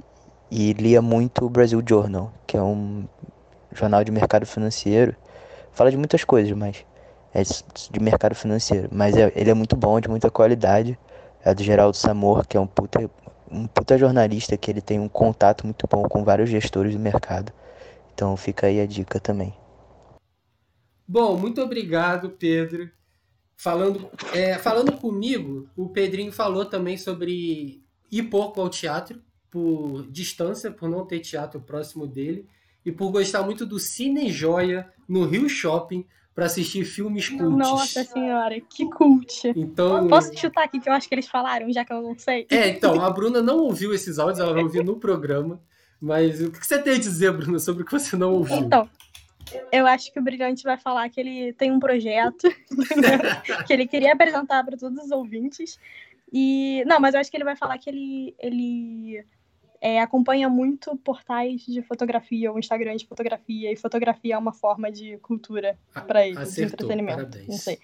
e 0.51 0.73
lia 0.73 1.01
muito 1.01 1.45
o 1.45 1.49
Brasil 1.49 1.83
Journal, 1.87 2.33
que 2.47 2.57
é 2.57 2.63
um 2.63 3.07
jornal 3.73 4.03
de 4.03 4.11
mercado 4.11 4.45
financeiro. 4.45 5.15
Fala 5.73 5.91
de 5.91 5.97
muitas 5.97 6.25
coisas, 6.25 6.53
mas 6.57 6.85
é 7.33 7.43
de 7.43 8.01
mercado 8.01 8.35
financeiro. 8.35 8.89
Mas 8.91 9.17
é, 9.17 9.33
ele 9.37 9.51
é 9.51 9.55
muito 9.55 9.77
bom, 9.77 10.01
de 10.01 10.09
muita 10.09 10.31
qualidade. 10.31 10.99
É 11.45 11.55
do 11.55 11.63
Geraldo 11.63 11.97
Samor, 11.97 12.47
que 12.47 12.57
é 12.57 12.61
um 12.61 12.67
puta, 12.67 13.09
um 13.51 13.67
puta 13.67 13.97
jornalista 13.97 14.57
que 14.57 14.71
ele 14.71 14.81
tem 14.81 14.99
um 14.99 15.09
contato 15.09 15.65
muito 15.65 15.87
bom 15.89 16.03
com 16.03 16.25
vários 16.25 16.51
gestores 16.51 16.95
do 16.95 17.01
mercado. 17.01 17.53
Então 18.13 18.37
fica 18.37 18.67
aí 18.67 18.81
a 18.81 18.87
dica 18.87 19.21
também. 19.21 19.55
Bom, 21.07 21.37
muito 21.37 21.63
obrigado, 21.63 22.31
Pedro. 22.31 22.91
Falando, 23.57 24.11
é, 24.33 24.59
falando 24.59 24.93
comigo, 24.93 25.69
o 25.77 25.89
Pedrinho 25.89 26.33
falou 26.33 26.65
também 26.65 26.97
sobre 26.97 27.83
ir 28.11 28.23
pouco 28.25 28.61
ao 28.61 28.69
teatro 28.69 29.21
por 29.51 30.07
distância, 30.11 30.71
por 30.71 30.89
não 30.89 31.05
ter 31.05 31.21
teatro 31.21 31.61
próximo 31.61 32.07
dele 32.07 32.47
e 32.85 32.93
por 32.93 33.11
gostar 33.11 33.43
muito 33.43 33.67
do 33.67 33.79
Cine 33.79 34.31
Joia 34.31 34.89
no 35.09 35.25
Rio 35.25 35.49
Shopping 35.49 36.07
para 36.35 36.47
assistir 36.47 36.85
filmes 36.85 37.29
cultos. 37.29 37.57
Nossa 37.57 38.05
senhora, 38.05 38.61
que 38.61 38.89
cult. 38.89 39.53
Então, 39.57 40.07
posso 40.09 40.37
chutar 40.39 40.65
aqui 40.65 40.81
que 40.81 40.89
eu 40.89 40.93
acho 40.93 41.09
que 41.09 41.15
eles 41.15 41.29
falaram, 41.29 41.71
já 41.73 41.85
que 41.85 41.93
eu 41.93 42.01
não 42.01 42.17
sei. 42.17 42.47
É, 42.49 42.69
então, 42.69 43.03
a 43.03 43.11
Bruna 43.11 43.43
não 43.43 43.59
ouviu 43.59 43.93
esses 43.93 44.19
áudios, 44.19 44.39
ela 44.39 44.55
vai 44.55 44.63
ouvir 44.63 44.85
no 44.85 44.97
programa. 44.97 45.61
Mas 46.01 46.41
o 46.41 46.51
que 46.51 46.67
você 46.67 46.79
tem 46.79 46.95
a 46.95 46.99
dizer, 46.99 47.33
Bruna, 47.33 47.59
sobre 47.59 47.83
o 47.83 47.87
que 47.87 47.93
você 47.93 48.17
não 48.17 48.33
ouviu? 48.33 48.57
Então, 48.57 48.89
eu 49.71 49.87
acho 49.87 50.13
que 50.13 50.19
o 50.19 50.23
Brilhante 50.23 50.63
vai 50.63 50.79
falar 50.79 51.09
que 51.11 51.21
ele 51.21 51.53
tem 51.53 51.71
um 51.71 51.81
projeto 51.81 52.49
que 53.67 53.73
ele 53.73 53.87
queria 53.87 54.13
apresentar 54.13 54.65
para 54.65 54.77
todos 54.77 55.05
os 55.05 55.11
ouvintes. 55.11 55.79
E 56.33 56.83
não, 56.87 57.01
mas 57.01 57.15
eu 57.15 57.21
acho 57.21 57.31
que 57.31 57.37
ele 57.37 57.45
vai 57.45 57.57
falar 57.57 57.77
que 57.77 57.91
ele 57.91 58.35
ele 58.39 59.25
é, 59.81 60.01
acompanha 60.01 60.49
muito 60.49 60.97
portais 60.99 61.63
de 61.63 61.81
fotografia, 61.83 62.53
o 62.53 62.59
Instagram 62.59 62.97
de 62.97 63.07
fotografia, 63.07 63.73
e 63.73 63.77
fotografia 63.77 64.35
é 64.35 64.39
uma 64.39 64.53
forma 64.53 64.91
de 64.93 65.17
cultura 65.19 65.79
para 66.07 66.27
ele, 66.27 66.39
Acertou, 66.39 66.67
de 66.67 66.73
entretenimento. 66.75 67.17
Parabéns. 67.19 67.49
Não 67.49 67.57
sei. 67.57 67.79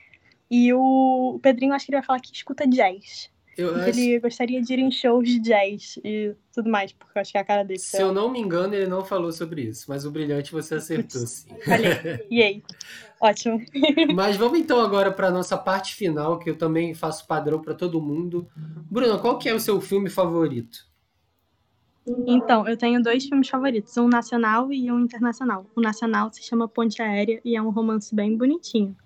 E 0.50 0.72
o 0.72 1.40
Pedrinho, 1.42 1.72
acho 1.72 1.86
que 1.86 1.92
ele 1.92 1.98
vai 1.98 2.06
falar 2.06 2.20
que 2.20 2.32
escuta 2.32 2.66
jazz. 2.66 3.30
Eu 3.58 3.74
acho- 3.74 3.88
ele 3.88 4.20
gostaria 4.20 4.60
de 4.60 4.70
ir 4.74 4.78
em 4.80 4.90
shows 4.90 5.26
de 5.26 5.40
jazz 5.40 5.98
e 6.04 6.34
tudo 6.52 6.68
mais, 6.68 6.92
porque 6.92 7.16
eu 7.18 7.22
acho 7.22 7.32
que 7.32 7.38
é 7.38 7.40
a 7.40 7.44
cara 7.44 7.64
dele. 7.64 7.80
Se 7.80 8.00
eu 8.02 8.12
não 8.12 8.30
me 8.30 8.38
engano, 8.38 8.74
ele 8.74 8.86
não 8.86 9.02
falou 9.02 9.32
sobre 9.32 9.62
isso, 9.62 9.86
mas 9.88 10.04
o 10.04 10.10
brilhante 10.10 10.52
você 10.52 10.74
acertou 10.74 11.22
sim. 11.22 11.48
Falei. 11.64 12.26
E 12.30 12.42
aí? 12.42 12.62
Ótimo. 13.18 13.58
Mas 14.14 14.36
vamos 14.36 14.58
então 14.58 14.78
agora 14.78 15.10
para 15.10 15.30
nossa 15.30 15.56
parte 15.56 15.94
final, 15.94 16.38
que 16.38 16.50
eu 16.50 16.58
também 16.58 16.92
faço 16.94 17.26
padrão 17.26 17.62
para 17.62 17.72
todo 17.72 17.98
mundo. 17.98 18.46
Bruno, 18.90 19.18
qual 19.18 19.38
que 19.38 19.48
é 19.48 19.54
o 19.54 19.58
seu 19.58 19.80
filme 19.80 20.10
favorito? 20.10 20.86
Então, 22.26 22.66
eu 22.68 22.76
tenho 22.76 23.02
dois 23.02 23.24
filmes 23.24 23.48
favoritos, 23.48 23.96
um 23.96 24.08
nacional 24.08 24.72
e 24.72 24.90
um 24.92 25.00
internacional. 25.00 25.66
O 25.74 25.80
nacional 25.80 26.32
se 26.32 26.42
chama 26.42 26.68
Ponte 26.68 27.02
Aérea 27.02 27.40
e 27.44 27.56
é 27.56 27.62
um 27.62 27.70
romance 27.70 28.14
bem 28.14 28.36
bonitinho. 28.36 28.96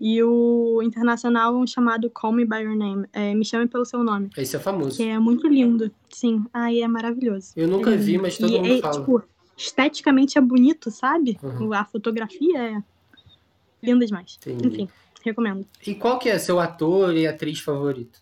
E 0.00 0.22
o 0.22 0.82
internacional 0.82 1.54
é 1.54 1.56
um 1.56 1.66
chamado 1.66 2.10
Call 2.10 2.32
Me 2.32 2.44
By 2.44 2.56
Your 2.58 2.76
Name, 2.76 3.06
é, 3.12 3.32
Me 3.34 3.44
Chame 3.44 3.66
Pelo 3.66 3.86
Seu 3.86 4.02
Nome, 4.04 4.28
Esse 4.36 4.56
é 4.56 4.58
famoso. 4.58 4.96
que 4.96 5.04
é 5.04 5.18
muito 5.18 5.46
lindo. 5.48 5.90
Sim, 6.10 6.44
aí 6.52 6.82
é 6.82 6.88
maravilhoso. 6.88 7.52
Eu 7.56 7.66
nunca 7.68 7.94
É 7.94 7.96
vi, 7.96 8.18
mas 8.18 8.36
todo 8.36 8.50
e 8.52 8.58
mundo 8.58 8.72
é, 8.74 8.80
fala. 8.80 9.00
tipo, 9.00 9.22
esteticamente 9.56 10.36
é 10.36 10.40
bonito, 10.40 10.90
sabe? 10.90 11.38
Uhum. 11.42 11.72
A 11.72 11.84
fotografia 11.84 12.58
é 12.58 12.82
linda 13.82 14.04
demais. 14.04 14.38
Entendi. 14.46 14.66
Enfim, 14.68 14.88
recomendo. 15.24 15.66
E 15.86 15.94
qual 15.94 16.18
que 16.18 16.28
é 16.28 16.38
seu 16.38 16.60
ator 16.60 17.16
e 17.16 17.26
atriz 17.26 17.60
favorito? 17.60 18.20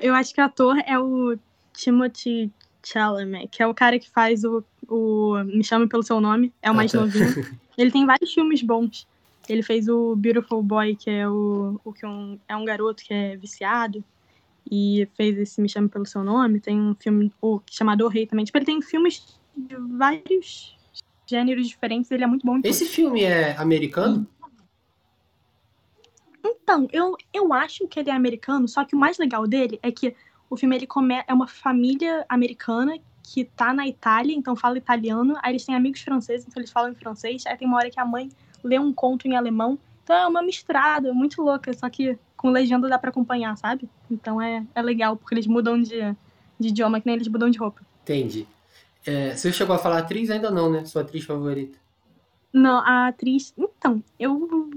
Eu 0.00 0.14
acho 0.14 0.32
que 0.32 0.40
o 0.40 0.44
ator 0.44 0.78
é 0.86 0.98
o 0.98 1.36
Timothy 1.74 2.50
Chalamet, 2.82 3.48
que 3.48 3.62
é 3.62 3.66
o 3.66 3.74
cara 3.74 3.98
que 3.98 4.08
faz 4.08 4.44
o, 4.44 4.64
o 4.88 5.34
Me 5.44 5.64
Chame 5.64 5.88
Pelo 5.88 6.02
Seu 6.02 6.20
Nome, 6.20 6.52
é 6.62 6.68
o 6.68 6.72
Ah, 6.72 6.76
mais 6.76 6.92
tá. 6.92 7.00
novinho. 7.00 7.60
Ele 7.76 7.90
tem 7.90 8.04
vários 8.06 8.32
filmes 8.32 8.62
bons. 8.62 9.06
Ele 9.48 9.62
fez 9.62 9.88
o 9.88 10.14
Beautiful 10.14 10.62
Boy, 10.62 10.94
que 10.94 11.10
é 11.10 11.28
o, 11.28 11.80
o 11.84 11.92
que 11.92 12.06
um, 12.06 12.38
é 12.46 12.56
um 12.56 12.64
garoto 12.64 13.02
que 13.02 13.12
é 13.12 13.36
viciado. 13.36 14.04
E 14.70 15.08
fez 15.16 15.38
esse 15.38 15.60
Me 15.60 15.68
Chame 15.68 15.88
Pelo 15.88 16.06
Seu 16.06 16.22
Nome. 16.22 16.60
Tem 16.60 16.78
um 16.78 16.94
filme 16.94 17.32
o, 17.40 17.60
chamado 17.70 18.04
O 18.04 18.08
Rei 18.08 18.26
também. 18.26 18.44
Tipo, 18.44 18.58
ele 18.58 18.66
tem 18.66 18.82
filmes 18.82 19.38
de 19.56 19.74
vários 19.96 20.76
gêneros 21.26 21.68
diferentes. 21.68 22.10
Ele 22.10 22.22
é 22.22 22.26
muito 22.26 22.46
bom 22.46 22.58
em 22.58 22.62
Esse 22.64 22.86
filme 22.86 23.24
é 23.24 23.56
americano? 23.56 24.26
Então, 26.44 26.86
eu, 26.92 27.16
eu 27.32 27.52
acho 27.52 27.88
que 27.88 27.98
ele 27.98 28.10
é 28.10 28.12
americano, 28.12 28.68
só 28.68 28.84
que 28.84 28.94
o 28.94 28.98
mais 28.98 29.18
legal 29.18 29.46
dele 29.46 29.78
é 29.82 29.90
que 29.90 30.14
o 30.50 30.56
filme 30.56 30.76
ele 30.76 30.86
come, 30.86 31.22
é 31.26 31.32
uma 31.32 31.46
família 31.46 32.26
americana 32.28 32.98
que 33.22 33.44
tá 33.44 33.72
na 33.72 33.86
Itália, 33.86 34.34
então 34.34 34.56
fala 34.56 34.76
italiano, 34.76 35.36
aí 35.42 35.52
eles 35.52 35.64
têm 35.64 35.74
amigos 35.74 36.02
franceses, 36.02 36.46
então 36.46 36.60
eles 36.60 36.72
falam 36.72 36.90
em 36.90 36.94
francês, 36.94 37.46
aí 37.46 37.56
tem 37.56 37.68
uma 37.68 37.76
hora 37.76 37.88
que 37.88 38.00
a 38.00 38.04
mãe 38.04 38.28
lê 38.62 38.78
um 38.78 38.92
conto 38.92 39.28
em 39.28 39.36
alemão, 39.36 39.78
então 40.02 40.16
é 40.16 40.26
uma 40.26 40.42
misturada 40.42 41.14
muito 41.14 41.40
louca, 41.40 41.72
só 41.72 41.88
que 41.88 42.18
com 42.36 42.50
legenda 42.50 42.88
dá 42.88 42.98
pra 42.98 43.10
acompanhar, 43.10 43.56
sabe? 43.56 43.88
Então 44.10 44.42
é, 44.42 44.66
é 44.74 44.82
legal, 44.82 45.16
porque 45.16 45.34
eles 45.34 45.46
mudam 45.46 45.80
de, 45.80 46.00
de 46.58 46.68
idioma, 46.68 47.00
que 47.00 47.06
nem 47.06 47.14
eles 47.14 47.28
mudam 47.28 47.48
de 47.48 47.58
roupa. 47.58 47.80
Entendi. 48.02 48.48
É, 49.06 49.36
você 49.36 49.52
chegou 49.52 49.76
a 49.76 49.78
falar 49.78 49.98
atriz? 49.98 50.30
Ainda 50.30 50.50
não, 50.50 50.70
né? 50.70 50.84
Sua 50.84 51.02
atriz 51.02 51.24
favorita. 51.24 51.78
Não, 52.52 52.78
a 52.80 53.08
atriz. 53.08 53.54
Então, 53.56 54.02
eu. 54.18 54.70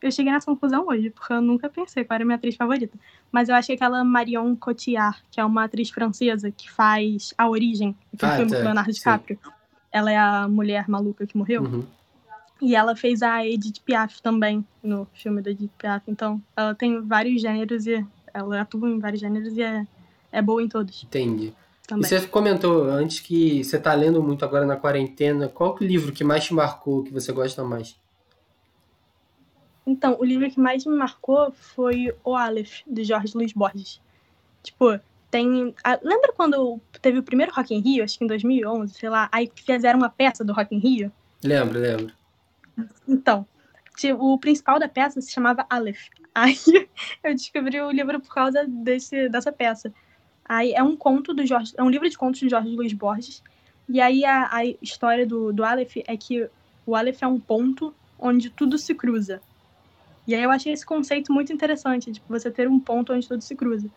Eu 0.00 0.12
cheguei 0.12 0.32
nessa 0.32 0.46
conclusão 0.46 0.86
hoje, 0.86 1.10
porque 1.10 1.32
eu 1.32 1.40
nunca 1.40 1.68
pensei 1.68 2.04
qual 2.04 2.14
era 2.16 2.24
a 2.24 2.26
minha 2.26 2.36
atriz 2.36 2.54
favorita. 2.54 2.96
Mas 3.32 3.48
eu 3.48 3.54
acho 3.54 3.66
que 3.66 3.72
aquela 3.72 4.04
Marion 4.04 4.54
Cotillard, 4.54 5.18
que 5.30 5.40
é 5.40 5.44
uma 5.44 5.64
atriz 5.64 5.90
francesa 5.90 6.50
que 6.50 6.70
faz 6.70 7.34
A 7.36 7.48
Origem, 7.48 7.96
aquele 8.14 8.32
Ah, 8.32 8.36
filme 8.36 8.50
tá, 8.50 8.56
com 8.58 8.64
Leonardo 8.64 8.92
sim. 8.92 8.98
DiCaprio. 8.98 9.38
Ela 9.90 10.12
é 10.12 10.16
a 10.16 10.46
mulher 10.48 10.88
maluca 10.88 11.26
que 11.26 11.36
morreu. 11.36 11.62
Uhum. 11.62 11.84
E 12.60 12.74
ela 12.74 12.94
fez 12.96 13.22
a 13.22 13.44
Edith 13.46 13.80
Piaf 13.84 14.20
também 14.22 14.64
no 14.82 15.06
filme 15.14 15.40
da 15.42 15.50
Edith 15.50 15.70
Piaf. 15.78 16.04
Então, 16.08 16.40
ela 16.56 16.74
tem 16.74 17.00
vários 17.00 17.40
gêneros 17.40 17.86
e 17.86 18.04
ela 18.32 18.60
atua 18.60 18.88
em 18.88 18.98
vários 18.98 19.20
gêneros 19.20 19.56
e 19.56 19.62
é, 19.62 19.86
é 20.30 20.42
boa 20.42 20.62
em 20.62 20.68
todos 20.68 21.04
Entendi. 21.04 21.46
E 21.46 21.54
também. 21.88 22.08
você 22.08 22.20
comentou 22.26 22.84
antes 22.84 23.20
que 23.20 23.64
você 23.64 23.78
tá 23.78 23.94
lendo 23.94 24.22
muito 24.22 24.44
agora 24.44 24.66
na 24.66 24.76
quarentena. 24.76 25.48
Qual 25.48 25.74
que 25.74 25.84
é 25.84 25.86
o 25.86 25.90
livro 25.90 26.12
que 26.12 26.22
mais 26.22 26.44
te 26.44 26.52
marcou, 26.54 27.02
que 27.02 27.12
você 27.12 27.32
gosta 27.32 27.64
mais? 27.64 27.96
Então, 29.88 30.18
o 30.20 30.24
livro 30.24 30.50
que 30.50 30.60
mais 30.60 30.84
me 30.84 30.94
marcou 30.94 31.50
foi 31.50 32.14
O 32.22 32.34
Aleph, 32.34 32.82
de 32.86 33.04
Jorge 33.04 33.32
Luiz 33.34 33.54
Borges. 33.54 34.00
Tipo, 34.62 35.00
tem. 35.30 35.74
a- 35.82 35.98
lembra 36.02 36.30
quando 36.34 36.78
teve 37.00 37.18
o 37.18 37.22
primeiro 37.22 37.52
Rock 37.54 37.74
in 37.74 37.80
Rio, 37.80 38.04
acho 38.04 38.18
que 38.18 38.24
em 38.24 38.28
2011, 38.28 38.92
sei 38.92 39.08
lá, 39.08 39.30
aí 39.32 39.50
fizeram 39.54 39.98
uma 39.98 40.10
peça 40.10 40.44
do 40.44 40.52
Rock 40.52 40.74
in 40.74 40.78
Rio? 40.78 41.12
Lembro, 41.42 41.78
lembro. 41.80 42.12
Então, 43.08 43.46
ti- 43.96 44.12
o 44.12 44.36
principal 44.38 44.78
da 44.78 44.88
peça 44.88 45.20
se 45.22 45.32
chamava 45.32 45.66
Aleph. 45.70 46.08
Aí 46.34 46.54
eu 47.24 47.34
descobri 47.34 47.80
o 47.80 47.90
livro 47.90 48.20
por 48.20 48.32
causa 48.32 48.64
desse, 48.68 49.28
dessa 49.28 49.50
peça. 49.50 49.92
Aí 50.44 50.72
é 50.72 50.82
um 50.82 50.94
conto 50.96 51.34
do 51.34 51.44
Jorge, 51.44 51.72
é 51.76 51.82
um 51.82 51.90
livro 51.90 52.08
de 52.08 52.16
contos 52.16 52.38
de 52.40 52.48
Jorge 52.48 52.68
Luiz 52.68 52.92
Borges. 52.92 53.42
E 53.88 54.00
aí 54.00 54.24
a, 54.24 54.54
a 54.54 54.64
história 54.82 55.26
do, 55.26 55.52
do 55.52 55.64
Aleph 55.64 55.96
é 56.06 56.16
que 56.16 56.48
o 56.86 56.94
Aleph 56.94 57.22
é 57.22 57.26
um 57.26 57.40
ponto 57.40 57.92
onde 58.18 58.50
tudo 58.50 58.78
se 58.78 58.94
cruza. 58.94 59.40
E 60.28 60.34
aí 60.34 60.42
eu 60.42 60.50
achei 60.50 60.74
esse 60.74 60.84
conceito 60.84 61.32
muito 61.32 61.50
interessante, 61.54 62.12
tipo, 62.12 62.26
você 62.28 62.50
ter 62.50 62.68
um 62.68 62.78
ponto 62.78 63.14
onde 63.14 63.26
tudo 63.26 63.40
se 63.40 63.56
cruza. 63.56 63.88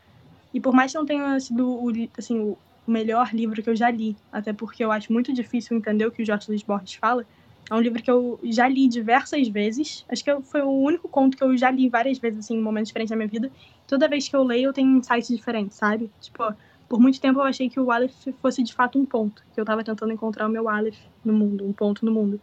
E 0.53 0.61
por 0.61 0.73
mais 0.73 0.93
que 0.93 0.97
não 0.97 1.05
tenha 1.05 1.37
sido 1.41 1.69
o, 1.69 1.91
assim, 2.17 2.39
o 2.39 2.57
melhor 2.87 3.31
livro 3.33 3.61
que 3.61 3.69
eu 3.69 3.75
já 3.75 3.91
li, 3.91 4.15
até 4.31 4.53
porque 4.53 4.81
eu 4.81 4.93
acho 4.93 5.11
muito 5.11 5.33
difícil 5.33 5.75
entender 5.75 6.05
o 6.05 6.11
que 6.11 6.23
o 6.23 6.25
Jorge 6.25 6.45
Luiz 6.47 6.63
Borges 6.63 6.93
fala, 6.93 7.25
é 7.69 7.75
um 7.75 7.81
livro 7.81 8.01
que 8.01 8.09
eu 8.09 8.39
já 8.45 8.65
li 8.65 8.87
diversas 8.87 9.45
vezes. 9.49 10.05
Acho 10.07 10.23
que 10.23 10.41
foi 10.43 10.61
o 10.61 10.71
único 10.71 11.09
conto 11.09 11.35
que 11.35 11.43
eu 11.43 11.57
já 11.57 11.69
li 11.69 11.89
várias 11.89 12.17
vezes, 12.17 12.39
assim, 12.39 12.55
em 12.55 12.61
momentos 12.61 12.87
diferentes 12.87 13.09
da 13.09 13.17
minha 13.17 13.27
vida. 13.27 13.51
Toda 13.85 14.07
vez 14.07 14.29
que 14.29 14.35
eu 14.35 14.43
leio, 14.43 14.69
eu 14.69 14.73
tenho 14.73 14.97
insights 14.97 15.27
diferentes, 15.27 15.77
sabe? 15.77 16.09
Tipo, 16.21 16.53
por 16.87 16.99
muito 16.99 17.19
tempo 17.19 17.39
eu 17.39 17.43
achei 17.43 17.69
que 17.69 17.79
o 17.79 17.91
Aleph 17.91 18.27
fosse 18.41 18.63
de 18.63 18.73
fato 18.73 18.97
um 18.97 19.05
ponto. 19.05 19.43
Que 19.53 19.59
eu 19.59 19.65
tava 19.65 19.83
tentando 19.83 20.13
encontrar 20.13 20.47
o 20.47 20.49
meu 20.49 20.69
Aleph 20.69 20.97
no 21.25 21.33
mundo, 21.33 21.65
um 21.65 21.73
ponto 21.73 22.05
no 22.05 22.11
mundo. 22.11 22.39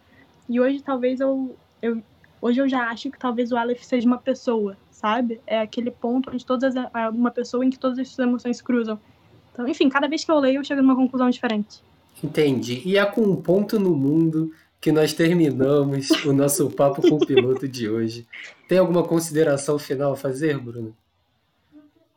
E 0.46 0.60
hoje 0.60 0.82
talvez 0.82 1.20
eu, 1.20 1.56
eu 1.80 2.02
hoje 2.40 2.60
eu 2.60 2.68
já 2.68 2.88
acho 2.90 3.10
que 3.10 3.18
talvez 3.18 3.52
o 3.52 3.56
Aleph 3.56 3.82
seja 3.82 4.06
uma 4.06 4.18
pessoa, 4.18 4.76
sabe? 4.90 5.40
É 5.46 5.60
aquele 5.60 5.90
ponto 5.90 6.30
onde 6.30 6.44
todas 6.44 6.76
as, 6.76 6.94
é 6.94 7.08
uma 7.08 7.30
pessoa 7.30 7.64
em 7.64 7.70
que 7.70 7.78
todas 7.78 7.98
as 7.98 8.08
suas 8.08 8.26
emoções 8.26 8.60
cruzam. 8.60 8.98
Então, 9.52 9.66
enfim, 9.66 9.88
cada 9.88 10.06
vez 10.06 10.24
que 10.24 10.30
eu 10.30 10.38
leio, 10.38 10.60
eu 10.60 10.64
chego 10.64 10.80
numa 10.82 10.96
conclusão 10.96 11.28
diferente. 11.30 11.82
Entendi. 12.22 12.82
E 12.84 12.96
é 12.96 13.04
com 13.04 13.22
um 13.22 13.36
ponto 13.36 13.78
no 13.78 13.94
mundo 13.94 14.52
que 14.80 14.92
nós 14.92 15.12
terminamos 15.12 16.10
o 16.24 16.32
nosso 16.32 16.70
papo 16.74 17.02
com 17.02 17.16
o 17.16 17.26
piloto 17.26 17.66
de 17.66 17.88
hoje. 17.88 18.26
Tem 18.68 18.78
alguma 18.78 19.02
consideração 19.02 19.78
final 19.78 20.12
a 20.12 20.16
fazer, 20.16 20.58
Bruno? 20.58 20.96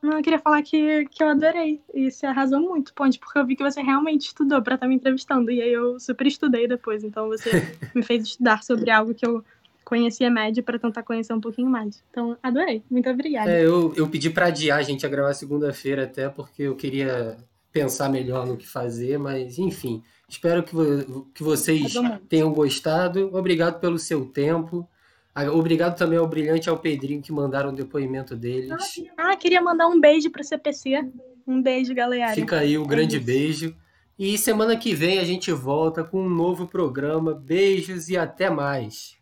Não, 0.02 0.14
eu 0.18 0.24
queria 0.24 0.40
falar 0.40 0.64
que, 0.64 1.06
que 1.06 1.24
eu 1.24 1.30
adorei. 1.30 1.80
E 1.94 2.10
você 2.10 2.26
arrasou 2.26 2.60
muito, 2.60 2.94
Ponte, 2.94 3.20
porque 3.20 3.38
eu 3.38 3.46
vi 3.46 3.56
que 3.56 3.64
você 3.64 3.82
realmente 3.82 4.28
estudou 4.28 4.62
pra 4.62 4.74
estar 4.76 4.88
me 4.88 4.96
entrevistando. 4.96 5.52
E 5.52 5.62
aí 5.62 5.72
eu 5.72 6.00
super 6.00 6.26
estudei 6.26 6.68
depois. 6.68 7.04
Então 7.04 7.28
você 7.28 7.50
me 7.94 8.02
fez 8.02 8.24
estudar 8.24 8.64
sobre 8.64 8.90
algo 8.90 9.14
que 9.14 9.28
eu 9.28 9.44
conhecia 9.92 10.32
médio 10.32 10.64
pra 10.64 10.80
tentar 10.80 11.04
conhecer 11.04 11.34
um 11.34 11.42
pouquinho 11.42 11.70
mais. 11.70 12.02
Então, 12.10 12.38
adorei. 12.42 12.82
Muito 12.90 13.10
obrigada. 13.10 13.52
É, 13.52 13.66
eu, 13.66 13.94
eu 13.94 14.08
pedi 14.08 14.30
para 14.30 14.46
adiar 14.46 14.80
a 14.80 14.82
gente 14.82 15.06
a 15.06 15.10
gravar 15.10 15.34
segunda-feira 15.34 16.06
até 16.06 16.30
porque 16.30 16.64
eu 16.64 16.78
queria 16.78 17.36
pensar 17.74 18.08
melhor 18.08 18.48
no 18.48 18.56
que 18.56 18.66
fazer, 18.66 19.20
mas 19.20 19.60
enfim, 19.60 20.02
espero 20.30 20.64
que, 20.64 20.72
que 21.34 21.44
vocês 21.44 21.94
mundo. 21.96 22.22
tenham 22.30 22.54
gostado. 22.54 23.36
Obrigado 23.36 23.82
pelo 23.82 24.00
seu 24.00 24.24
tempo. 24.24 24.88
Ah, 25.36 25.52
Obrigado 25.52 25.98
também 25.98 26.18
ao 26.18 26.28
Brilhante 26.28 26.68
e 26.68 26.70
ao 26.70 26.78
Pedrinho 26.78 27.22
que 27.22 27.34
mandaram 27.34 27.72
o 27.72 27.76
depoimento 27.76 28.34
deles. 28.34 28.72
Ah, 29.18 29.36
queria 29.36 29.62
mandar 29.62 29.90
um 29.90 30.00
beijo 30.00 30.30
pro 30.30 30.42
CPC. 30.42 31.06
Um 31.46 31.62
beijo, 31.62 31.94
galera. 31.94 32.34
Fica 32.34 32.60
aí 32.60 32.78
o 32.78 32.86
grande 32.86 33.18
isso. 33.18 33.26
beijo. 33.26 33.76
E 34.18 34.38
semana 34.38 34.78
que 34.78 34.96
vem 34.96 35.20
a 35.20 35.26
gente 35.26 35.52
volta 35.52 36.02
com 36.02 36.22
um 36.22 36.30
novo 36.30 36.66
programa. 36.66 37.34
Beijos 37.34 38.08
e 38.08 38.16
até 38.16 38.50
mais. 38.50 39.20